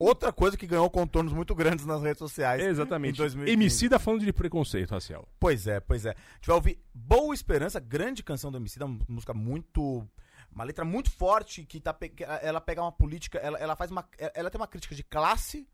Outra 0.00 0.32
coisa 0.32 0.56
que 0.56 0.64
ganhou 0.64 0.88
contornos 0.88 1.32
muito 1.32 1.56
grandes 1.56 1.84
nas 1.84 2.00
redes 2.00 2.20
sociais. 2.20 2.62
exatamente, 2.64 3.14
Em 3.14 3.18
2015. 3.18 3.52
Emicida 3.52 3.98
falando 3.98 4.24
de 4.24 4.32
preconceito 4.32 4.92
racial. 4.92 5.28
Pois 5.40 5.66
é, 5.66 5.80
pois 5.80 6.06
é. 6.06 6.10
A 6.10 6.34
gente 6.36 6.46
vai 6.46 6.54
ouvir 6.54 6.78
Boa 6.94 7.34
Esperança, 7.34 7.80
grande 7.80 8.22
canção 8.22 8.52
do 8.52 8.58
MC, 8.58 8.80
uma 8.80 8.96
música 9.08 9.34
muito. 9.34 10.06
Uma 10.52 10.62
letra 10.62 10.84
muito 10.84 11.10
forte 11.10 11.64
que 11.66 11.80
tá, 11.80 11.92
que 11.92 12.22
ela 12.22 12.60
pega 12.60 12.80
uma 12.80 12.92
política, 12.92 13.38
ela, 13.38 13.58
ela 13.58 13.74
faz 13.74 13.90
uma. 13.90 14.08
Ela 14.34 14.48
tem 14.50 14.60
uma 14.60 14.68
crítica 14.68 14.94
de 14.94 15.02
classe, 15.02 15.68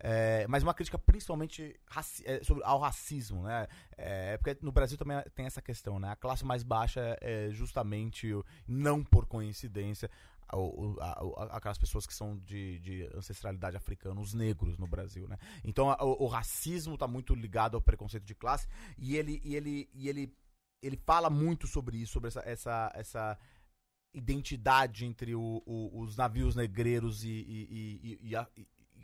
é, 0.00 0.46
mas 0.48 0.62
uma 0.62 0.74
crítica 0.74 0.98
principalmente 0.98 1.78
raci- 1.86 2.22
é, 2.26 2.42
sobre, 2.44 2.62
ao 2.64 2.78
racismo, 2.78 3.42
né? 3.42 3.66
É, 3.96 4.36
porque 4.38 4.56
no 4.62 4.70
Brasil 4.72 4.96
também 4.96 5.20
tem 5.34 5.46
essa 5.46 5.60
questão, 5.62 5.98
né? 5.98 6.10
A 6.10 6.16
classe 6.16 6.44
mais 6.44 6.62
baixa 6.62 7.16
é 7.20 7.50
justamente, 7.50 8.32
o- 8.32 8.44
não 8.66 9.02
por 9.02 9.26
coincidência, 9.26 10.10
aquelas 11.50 11.76
pessoas 11.78 12.06
que 12.06 12.14
são 12.14 12.38
de, 12.38 12.78
de 12.80 13.10
ancestralidade 13.14 13.76
africana, 13.76 14.20
os 14.20 14.32
negros 14.32 14.78
no 14.78 14.86
Brasil, 14.86 15.28
né? 15.28 15.36
Então 15.64 15.88
o, 16.00 16.24
o 16.24 16.26
racismo 16.26 16.96
tá 16.96 17.06
muito 17.06 17.34
ligado 17.34 17.74
ao 17.76 17.82
preconceito 17.82 18.24
de 18.24 18.34
classe 18.34 18.66
e 18.96 19.16
ele 19.16 19.40
e 19.44 19.54
ele 19.56 19.88
e 19.92 20.08
ele 20.08 20.34
ele 20.80 20.96
fala 20.96 21.28
muito 21.28 21.66
sobre 21.66 21.98
isso, 21.98 22.12
sobre 22.12 22.28
essa 22.28 22.40
essa, 22.46 22.92
essa 22.94 23.38
identidade 24.14 25.04
entre 25.04 25.34
o- 25.34 25.62
o- 25.66 26.00
os 26.00 26.16
navios 26.16 26.56
negreiros 26.56 27.24
e, 27.24 27.28
e- 27.28 28.18
e- 28.22 28.36
a- 28.36 28.48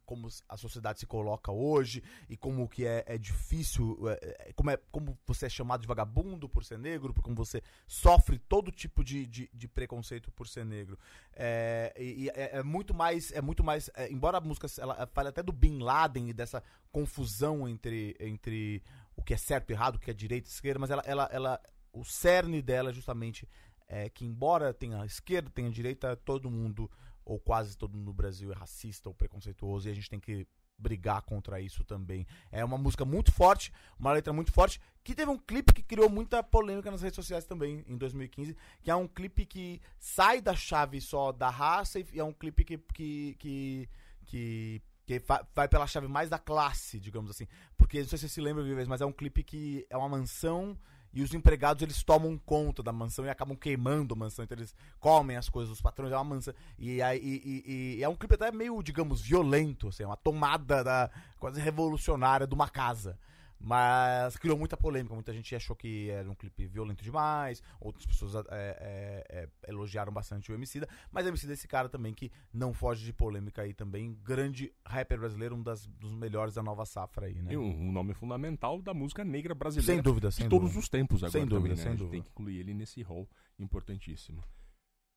como 0.05 0.29
a 0.49 0.57
sociedade 0.57 1.01
se 1.01 1.07
coloca 1.07 1.51
hoje 1.51 2.03
e 2.29 2.37
como 2.37 2.69
que 2.69 2.87
é, 2.87 3.05
é 3.07 3.19
difícil, 3.19 3.99
é, 4.09 4.49
é, 4.49 4.53
como, 4.53 4.71
é, 4.71 4.77
como 4.91 5.19
você 5.27 5.47
é 5.47 5.49
chamado 5.49 5.83
de 5.83 5.87
vagabundo 5.87 6.49
por 6.49 6.65
ser 6.65 6.79
negro, 6.79 7.13
por 7.13 7.23
como 7.23 7.37
você 7.37 7.63
sofre 7.87 8.39
todo 8.39 8.71
tipo 8.71 9.03
de, 9.03 9.27
de, 9.27 9.51
de 9.53 9.69
preconceito 9.69 10.31
por 10.33 10.47
ser 10.47 10.65
negro. 10.65 10.99
É, 11.33 11.93
e, 11.99 12.29
é, 12.31 12.59
é 12.59 12.63
muito 12.63 12.95
mais, 12.95 13.33
é 13.33 13.41
muito 13.41 13.65
mais, 13.65 13.91
é, 13.95 14.11
embora 14.11 14.39
a 14.39 14.41
música 14.41 14.67
ela 14.79 15.07
fale 15.13 15.29
até 15.29 15.43
do 15.43 15.53
Bin 15.53 15.79
Laden 15.79 16.29
e 16.29 16.33
dessa 16.33 16.63
confusão 16.93 17.69
entre, 17.69 18.17
entre 18.21 18.83
o 19.17 19.23
que 19.23 19.35
é 19.35 19.37
certo 19.37 19.71
e 19.71 19.73
errado, 19.73 19.97
o 19.97 19.99
que 19.99 20.11
é 20.11 20.15
direita 20.15 20.49
e 20.49 20.53
esquerda, 20.53 20.79
mas 20.79 20.91
ela, 20.91 21.03
ela, 21.07 21.29
ela 21.33 21.61
o 21.93 22.05
cerne 22.05 22.61
dela 22.61 22.91
é 22.91 22.93
justamente 22.93 23.49
é 23.89 24.09
que 24.09 24.25
embora 24.25 24.73
tenha 24.73 25.05
esquerda, 25.05 25.51
tenha 25.51 25.71
direita, 25.71 26.17
todo 26.17 26.51
mundo, 26.51 26.91
ou 27.25 27.39
quase 27.39 27.77
todo 27.77 27.97
mundo 27.97 28.07
no 28.07 28.12
Brasil 28.12 28.53
é 28.53 28.55
racista 28.55 29.09
ou 29.09 29.14
preconceituoso, 29.14 29.89
e 29.89 29.91
a 29.91 29.95
gente 29.95 30.11
tem 30.11 30.20
que 30.20 30.47
brigar 30.77 31.22
contra 31.22 31.61
isso 31.61 31.85
também. 31.85 32.27
É 32.51 32.64
uma 32.64 32.77
música 32.77 33.05
muito 33.05 33.33
forte, 33.33 33.72
uma 33.99 34.12
letra 34.12 34.33
muito 34.33 34.53
forte, 34.53 34.81
que 35.03 35.14
teve 35.14 35.31
um 35.31 35.39
clipe 35.39 35.72
que 35.72 35.83
criou 35.83 36.09
muita 36.11 36.43
polêmica 36.43 36.91
nas 36.91 37.03
redes 37.03 37.16
sociais 37.16 37.45
também, 37.45 37.85
em 37.87 37.97
2015, 37.97 38.57
que 38.83 38.91
é 38.91 38.95
um 38.95 39.07
clipe 39.07 39.47
que 39.47 39.81
sai 39.99 40.41
da 40.41 40.55
chave 40.55 41.01
só 41.01 41.33
da 41.33 41.49
raça 41.49 42.01
e 42.01 42.07
é 42.18 42.25
um 42.25 42.33
clipe 42.33 42.64
que, 42.64 42.79
que, 42.79 43.37
que, 43.39 43.89
que 44.27 44.83
que 45.07 45.22
vai 45.55 45.68
pela 45.68 45.87
chave 45.87 46.09
mais 46.09 46.31
da 46.31 46.39
classe, 46.39 46.99
digamos 46.99 47.31
assim. 47.31 47.47
Porque, 47.77 48.01
não 48.01 48.09
sei 48.09 48.18
se 48.18 48.27
você 48.27 48.35
se 48.35 48.41
lembra, 48.41 48.62
Vives, 48.62 48.89
mas 48.89 49.01
é 49.01 49.07
um 49.07 49.12
clipe 49.12 49.43
que 49.43 49.87
é 49.91 49.97
uma 49.97 50.09
mansão 50.09 50.79
e 51.15 51.23
os 51.23 51.33
empregados 51.33 51.83
eles 51.83 52.03
tomam 52.03 52.37
conta 52.45 52.83
da 52.83 52.93
mansão 52.93 53.25
e 53.25 53.31
acabam 53.31 53.57
queimando 53.57 54.15
a 54.15 54.17
mansão. 54.17 54.45
Então 54.45 54.59
eles 54.59 54.75
comem 54.99 55.37
as 55.37 55.49
coisas 55.49 55.71
dos 55.71 55.81
patrões, 55.81 56.12
é 56.12 56.17
uma 56.17 56.25
mansão. 56.25 56.53
E, 56.79 57.01
e, 57.01 57.17
e- 57.23 57.97
e 57.99 58.03
é 58.03 58.09
um 58.09 58.17
clipe 58.17 58.35
até 58.35 58.51
meio, 58.51 58.83
digamos, 58.83 59.21
violento, 59.21 59.89
assim, 59.89 60.03
é 60.03 60.07
uma 60.07 60.17
tomada 60.17 60.83
da, 60.83 61.11
quase 61.39 61.61
revolucionária 61.61 62.47
de 62.47 62.55
uma 62.55 62.69
casa. 62.69 63.19
Mas 63.65 64.37
criou 64.37 64.59
muita 64.59 64.77
polêmica. 64.77 65.15
Muita 65.15 65.33
gente 65.33 65.55
achou 65.57 65.75
que 65.75 66.11
era 66.11 66.31
um 66.31 66.35
clipe 66.35 66.67
violento 66.67 67.03
demais. 67.03 67.62
Outras 67.81 68.05
pessoas 68.05 68.35
é, 68.35 68.45
é, 68.51 69.27
é, 69.31 69.49
elogiaram 69.71 70.12
bastante 70.12 70.53
o 70.53 70.55
Emicida. 70.55 70.87
Mas 71.11 71.25
o 71.25 71.29
Emicida 71.29 71.53
é 71.53 71.55
esse 71.55 71.67
cara 71.67 71.89
também 71.89 72.12
que 72.12 72.31
não 72.53 72.75
foge 72.75 73.05
de 73.05 73.12
polêmica 73.12 73.62
aí 73.62 73.73
também. 73.73 74.19
Grande 74.23 74.71
rapper 74.87 75.19
brasileiro, 75.19 75.57
um 75.57 75.62
das, 75.62 75.87
dos 75.87 76.15
melhores 76.15 76.55
da 76.55 76.62
nova 76.62 76.85
safra 76.85 77.27
aí, 77.27 77.41
né? 77.41 77.55
E 77.55 77.57
um, 77.57 77.89
um 77.89 77.91
nome 77.91 78.12
fundamental 78.12 78.83
da 78.83 78.93
música 78.93 79.25
negra 79.25 79.55
brasileira. 79.55 79.95
Sem 79.95 80.03
dúvida, 80.03 80.29
de 80.29 80.35
sem 80.35 80.49
todos 80.49 80.69
dúvida. 80.69 80.81
os 80.81 80.89
tempos 80.91 81.25
agora 81.25 81.33
Sem 81.33 81.47
dúvida, 81.47 81.75
também, 81.75 81.77
né? 81.77 81.77
sem 81.77 81.87
A 81.87 81.91
gente 81.93 81.99
dúvida. 82.01 82.12
tem 82.12 82.23
que 82.23 82.29
incluir 82.29 82.59
ele 82.59 82.75
nesse 82.75 83.01
rol 83.03 83.27
importantíssimo. 83.59 84.45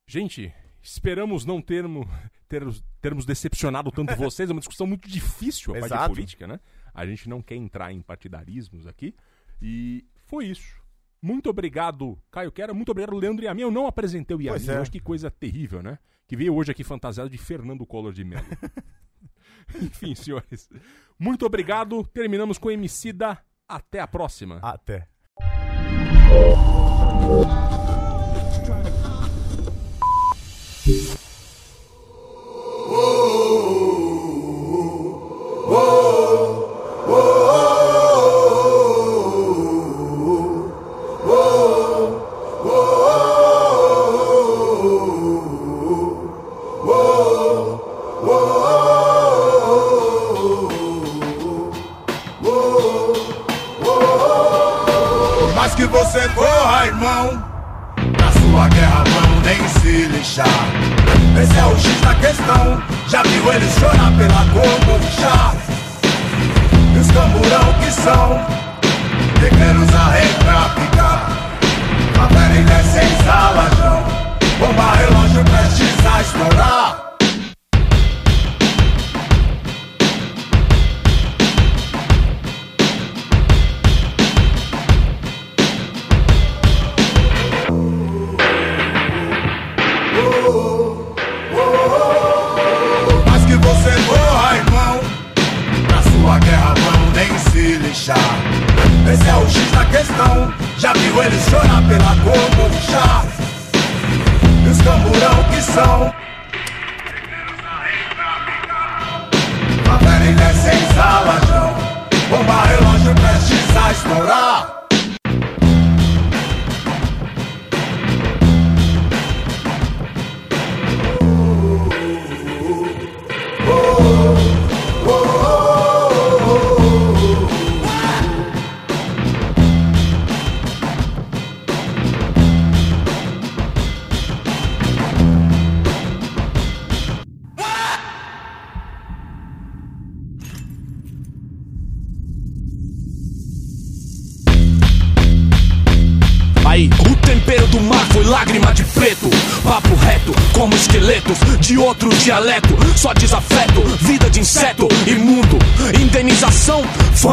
Gente, 0.10 0.54
esperamos 0.82 1.44
não 1.44 1.62
termos, 1.62 2.08
termos, 2.48 2.82
termos 3.02 3.26
decepcionado 3.26 3.92
tanto 3.92 4.16
vocês. 4.16 4.50
É 4.50 4.54
uma 4.54 4.62
discussão 4.62 4.88
muito 4.88 5.10
difícil 5.10 5.76
a 5.76 5.80
parte 5.82 6.02
de 6.02 6.08
política, 6.08 6.48
né? 6.48 6.62
A 6.98 7.06
gente 7.06 7.30
não 7.30 7.44
quer 7.44 7.56
entrar 7.56 7.94
em 7.94 8.02
partidarismos 8.02 8.88
aqui. 8.88 9.16
E 9.62 10.04
foi 10.26 10.48
isso. 10.48 10.82
Muito 11.22 11.48
obrigado, 11.50 12.18
Caio 12.32 12.52
Quero. 12.52 12.74
Muito 12.74 12.90
obrigado, 12.90 13.16
Leandro 13.16 13.46
Yamin. 13.46 13.62
Eu 13.62 13.72
não 13.72 13.86
apresentei 13.86 14.36
o 14.36 14.42
Yamin 14.42 14.68
é. 14.68 14.80
hoje, 14.80 14.92
que 14.92 15.00
coisa 15.00 15.30
terrível, 15.30 15.84
né? 15.84 16.00
Que 16.28 16.36
veio 16.36 16.56
hoje 16.56 16.72
aqui 16.72 16.84
fantasiado 16.84 17.30
de 17.30 17.38
Fernando 17.38 17.86
Collor 17.86 18.12
de 18.12 18.24
Mello. 18.24 18.46
Enfim, 19.80 20.16
senhores. 20.16 20.68
Muito 21.20 21.46
obrigado. 21.46 22.04
Terminamos 22.08 22.58
com 22.58 22.72
Emicida. 22.72 23.38
Até 23.68 24.00
a 24.00 24.08
próxima. 24.08 24.60
Até. 24.62 25.08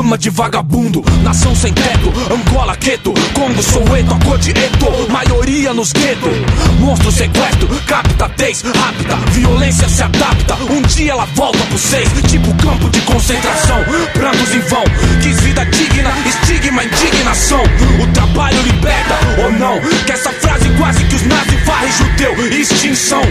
Fama 0.04 0.18
de 0.18 0.30
Soweto, 3.94 4.14
a 4.14 4.18
cor. 4.18 5.08
Maioria 5.08 5.72
nos 5.72 5.92
gueto. 5.92 6.28
Monstro 6.80 7.12
sequestro, 7.12 7.68
capta 7.86 8.28
tez, 8.30 8.62
rápida. 8.62 9.14
Violência 9.30 9.88
se 9.88 10.02
adapta. 10.02 10.56
Um 10.68 10.82
dia 10.82 11.12
ela 11.12 11.26
volta 11.34 11.58
pro 11.66 11.78
seis, 11.78 12.08
tipo 12.28 12.52
campo 12.54 12.90
de 12.90 13.00
concentração. 13.02 13.78
Prantos 14.12 14.52
em 14.52 14.60
vão, 14.60 14.82
quis 15.22 15.40
vida 15.40 15.64
digna, 15.66 16.10
estigma, 16.26 16.82
indignação. 16.82 17.62
O 18.02 18.06
trabalho 18.12 18.60
liberta 18.62 19.14
ou 19.44 19.52
não? 19.52 19.80
Que 20.04 20.12
essa 20.12 20.30
frase 20.30 20.68
quase 20.76 21.04
que 21.04 21.14
os 21.14 21.22
nazis 21.26 21.64
varrem 21.64 21.92
judeu. 21.92 22.34
Extinção, 22.50 23.22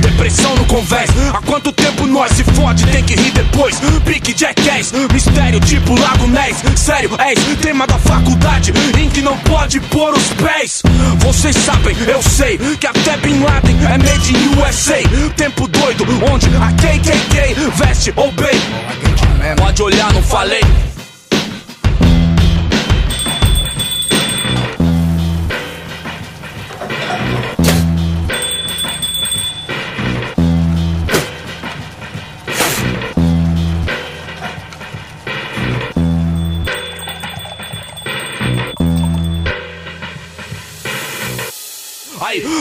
depressão 0.00 0.54
no 0.54 0.64
convés. 0.66 1.10
Há 1.34 1.42
quanto 1.42 1.72
tempo 1.72 2.06
nós 2.06 2.30
se 2.32 2.44
fode, 2.44 2.86
tem 2.86 3.02
que 3.02 3.14
rir 3.14 3.32
depois. 3.32 3.80
Pique 4.04 4.32
jackass, 4.38 4.92
mistério 5.12 5.58
tipo 5.60 5.98
Lago 5.98 6.28
Ness. 6.28 6.62
Sério, 6.76 7.10
és 7.18 7.38
tema 7.60 7.86
da 7.86 7.98
faculdade 7.98 8.72
em 8.98 9.08
que 9.08 9.20
não 9.20 9.36
pode 9.38 9.80
pôr 9.80 10.11
os 10.14 10.28
pés. 10.34 10.82
Vocês 11.18 11.56
sabem, 11.56 11.96
eu 12.06 12.22
sei 12.22 12.58
que 12.58 12.86
até 12.86 13.16
Bin 13.18 13.40
Laden 13.42 13.76
é 13.86 13.98
made 13.98 14.32
in 14.32 14.60
USA. 14.60 14.98
Tempo 15.36 15.66
doido, 15.68 16.04
onde 16.30 16.46
a 16.56 16.72
KKK 16.72 17.54
veste 17.76 18.12
ou 18.16 18.30
bem. 18.32 18.60
Pode 19.56 19.82
olhar, 19.82 20.12
não 20.12 20.22
falei. 20.22 20.91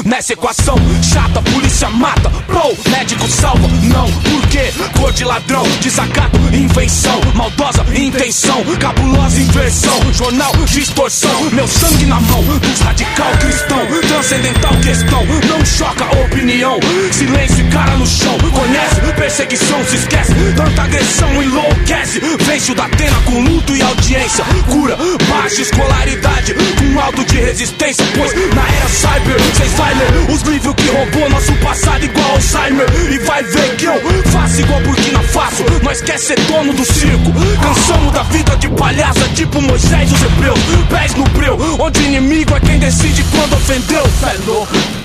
Nessa 0.04 0.34
equação 0.34 0.76
chata, 1.02 1.42
polícia 1.42 1.90
mata, 1.90 2.30
pro, 2.46 2.76
médico 2.92 3.26
salva, 3.30 3.66
não, 3.84 4.12
por 4.12 4.48
quê? 4.50 4.70
Cor 5.00 5.14
de 5.14 5.24
ladrão, 5.24 5.64
desacato, 5.80 6.38
invenção, 6.54 7.22
maldosa 7.36 7.86
intenção, 7.96 8.62
cabulosa 8.80 9.40
inversão, 9.40 10.14
jornal, 10.14 10.52
distorção, 10.66 11.50
meu 11.54 11.66
sangue 11.68 12.06
na 12.06 12.20
mão, 12.20 12.44
dos 12.44 12.80
radical 12.82 13.32
cristão, 13.38 13.80
transcendental 14.10 14.76
questão, 14.82 15.26
não 15.48 15.66
choca 15.66 16.04
opinião, 16.20 16.78
silêncio 17.12 17.66
e 17.66 17.70
cara 17.72 17.96
no 17.96 18.06
chão, 18.06 18.38
conhece, 18.54 19.00
perseguição, 19.16 19.86
se 19.86 19.96
esquece, 19.96 20.34
tanta 20.58 20.82
agressão 20.82 21.42
enlouquece, 21.42 22.20
vence 22.46 22.72
o 22.74 22.76
da 22.76 22.86
Atena 22.86 23.22
com 23.24 23.40
luto 23.40 23.74
e 23.74 23.82
audiência, 23.82 24.44
cura, 24.70 24.98
baixa 25.30 25.62
escolaridade, 25.62 26.54
com 26.54 27.00
alto 27.00 27.24
de 27.24 27.40
resistência, 27.40 28.06
pois 28.18 28.34
na 28.54 28.68
era 28.68 28.90
cyber, 28.90 29.38
ler 29.70 30.34
os 30.34 30.42
livros 30.42 30.74
que 30.76 30.88
roubou 30.88 31.30
nosso 31.30 31.54
passado 31.56 32.04
igual 32.04 32.32
Alzheimer, 32.32 32.88
e 33.12 33.20
vai 33.20 33.44
ver 33.44 33.76
que 33.76 33.86
eu 33.86 33.94
faço 34.32 34.62
igual 34.62 34.82
Burkina 34.82 35.22
Faso, 35.24 35.64
nós 35.84 36.02
quer 36.02 36.18
ser 36.18 36.40
dono 36.42 36.74
do 36.74 36.86
circo, 36.86 37.32
cansamos 37.62 38.14
da 38.14 38.24
vida 38.24 38.56
de 38.58 38.70
palhaça, 38.70 39.28
tipo 39.36 39.62
Moisés 39.62 40.10
e 40.12 40.14
os 40.14 40.22
hebreus, 40.22 40.60
pés 40.90 41.14
no 41.16 41.24
breu, 41.26 41.58
onde 41.80 42.02
inimigo 42.04 42.56
é 42.56 42.60
quem 42.60 42.80
decide 42.80 43.24
quando 43.32 43.54
ofendeu, 43.54 44.04
louco. 44.46 45.01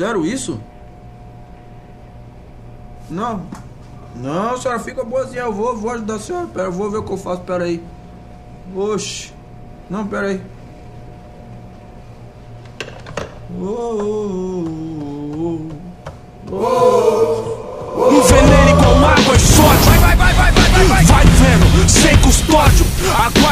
Fizeram 0.00 0.24
isso? 0.24 0.58
Não. 3.10 3.42
Não, 4.16 4.56
senhora, 4.56 4.80
fica 4.80 5.04
boazinha. 5.04 5.42
Eu 5.42 5.52
vou, 5.52 5.76
vou 5.76 5.90
ajudar 5.90 6.14
a 6.14 6.18
senhora. 6.18 6.46
Pera, 6.46 6.68
eu 6.68 6.72
vou 6.72 6.90
ver 6.90 6.96
o 6.98 7.02
que 7.02 7.12
eu 7.12 7.18
faço. 7.18 7.42
Pera 7.42 7.64
aí. 7.64 7.84
Oxi. 8.74 9.30
Não, 9.90 10.06
pera 10.06 10.28
aí. 10.28 10.40
Um 13.50 13.58
veneno 18.22 18.70
igual 18.70 19.04
água 19.04 19.36
e 19.36 19.40
sódio. 19.40 19.84
Vai, 19.84 19.98
vai, 19.98 20.16
vai, 20.16 20.32
vai, 20.32 20.50
vai, 20.52 20.70
vai, 20.70 20.86
vai. 20.86 21.04
Vai 21.04 21.26
vendo, 21.26 21.86
sem 21.90 22.16
custódio. 22.22 22.79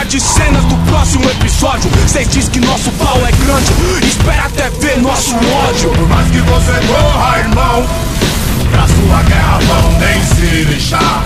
Aguarde 0.08 0.20
cenas 0.20 0.64
do 0.64 0.74
próximo 0.90 1.28
episódio. 1.28 1.90
Cê 2.06 2.24
diz 2.24 2.48
que 2.48 2.58
nosso 2.60 2.90
pau 2.92 3.18
é 3.26 3.30
grande. 3.44 4.06
Espera 4.06 4.44
até 4.46 4.70
ver 4.70 5.02
nosso 5.02 5.36
ódio. 5.36 5.90
Por 5.90 6.08
mais 6.08 6.30
que 6.30 6.38
você 6.38 6.72
corra, 6.86 7.38
irmão, 7.40 7.86
pra 8.70 8.86
sua 8.88 9.22
guerra 9.24 9.58
vão 9.58 9.98
nem 10.00 10.24
se 10.24 10.64
lixar. 10.64 11.24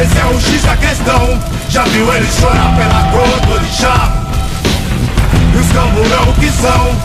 Esse 0.00 0.16
é 0.16 0.26
o 0.26 0.40
X 0.40 0.62
da 0.62 0.76
questão. 0.76 1.42
Já 1.68 1.82
viu 1.86 2.14
ele 2.14 2.28
chorar 2.40 2.76
pela 2.76 3.02
cor 3.10 3.40
do 3.46 3.54
orixá? 3.54 4.12
E 5.52 5.56
os 5.56 5.72
camburão 5.72 6.32
que 6.38 6.50
são 6.52 6.96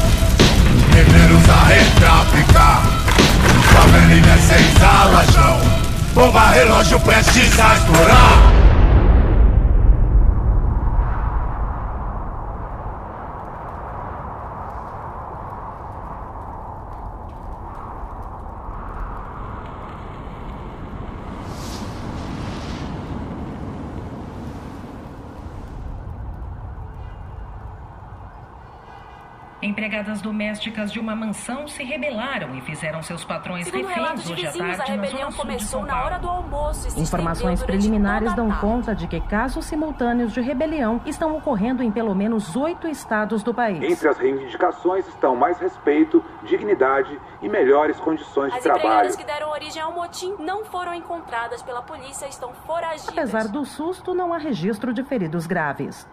Guerreiros 0.92 1.50
a 1.50 1.64
retraficar 1.70 2.84
Família 3.74 4.38
sem 4.48 4.80
salajão 4.80 5.60
Bomba 6.14 6.52
relógio 6.52 7.00
prestes 7.00 7.60
a 7.60 7.76
estourar 7.76 8.49
Empregadas 29.90 30.22
domésticas 30.22 30.92
de 30.92 31.00
uma 31.00 31.16
mansão 31.16 31.68
se 31.68 31.82
rebelaram 31.84 32.56
e 32.56 32.62
fizeram 32.62 33.02
seus 33.02 33.24
patrões 33.24 33.66
Segundo 33.66 33.88
reféns 33.88 34.24
de 34.24 34.34
hoje 34.34 34.46
à 34.46 34.52
vizinhos, 34.52 34.78
tarde 34.78 34.92
a 34.92 34.96
na 34.96 35.02
rebelião 35.02 35.30
de 35.30 35.36
começou 35.36 35.84
na 35.84 36.04
hora 36.04 36.20
do 36.20 36.30
almoço 36.30 36.88
e 36.88 36.92
se 36.92 37.02
Informações 37.02 37.64
preliminares 37.64 38.32
dão 38.36 38.52
conta 38.52 38.94
de 38.94 39.08
que 39.08 39.20
casos 39.20 39.66
simultâneos 39.66 40.32
de 40.32 40.42
rebelião 40.42 41.02
estão 41.08 41.36
ocorrendo 41.36 41.82
em 41.82 41.90
pelo 41.90 42.14
menos 42.14 42.56
oito 42.56 42.88
estados 42.88 43.42
do 43.42 43.52
país. 43.52 43.82
Entre 43.82 44.08
as 44.08 44.16
reivindicações 44.20 45.08
estão 45.08 45.36
mais 45.36 45.58
respeito, 45.58 46.24
dignidade 46.44 47.20
e 47.42 47.50
melhores 47.50 48.00
condições 48.00 48.52
de 48.52 48.60
As 48.60 48.64
trabalho. 48.64 48.86
empregadas 48.86 49.16
que 49.16 49.26
deram 49.26 49.50
origem 49.50 49.82
ao 49.82 49.92
motim 49.92 50.36
não 50.38 50.66
foram 50.66 50.94
encontradas 50.94 51.64
pela 51.64 51.82
polícia 51.82 52.28
e 52.28 52.30
estão 52.30 52.54
foragidas. 52.68 53.10
Apesar 53.10 53.48
do 53.48 53.66
susto, 53.66 54.14
não 54.14 54.36
há 54.36 54.38
registro 54.38 54.94
de 54.94 55.04
feridos 55.04 55.48
graves. 55.48 56.08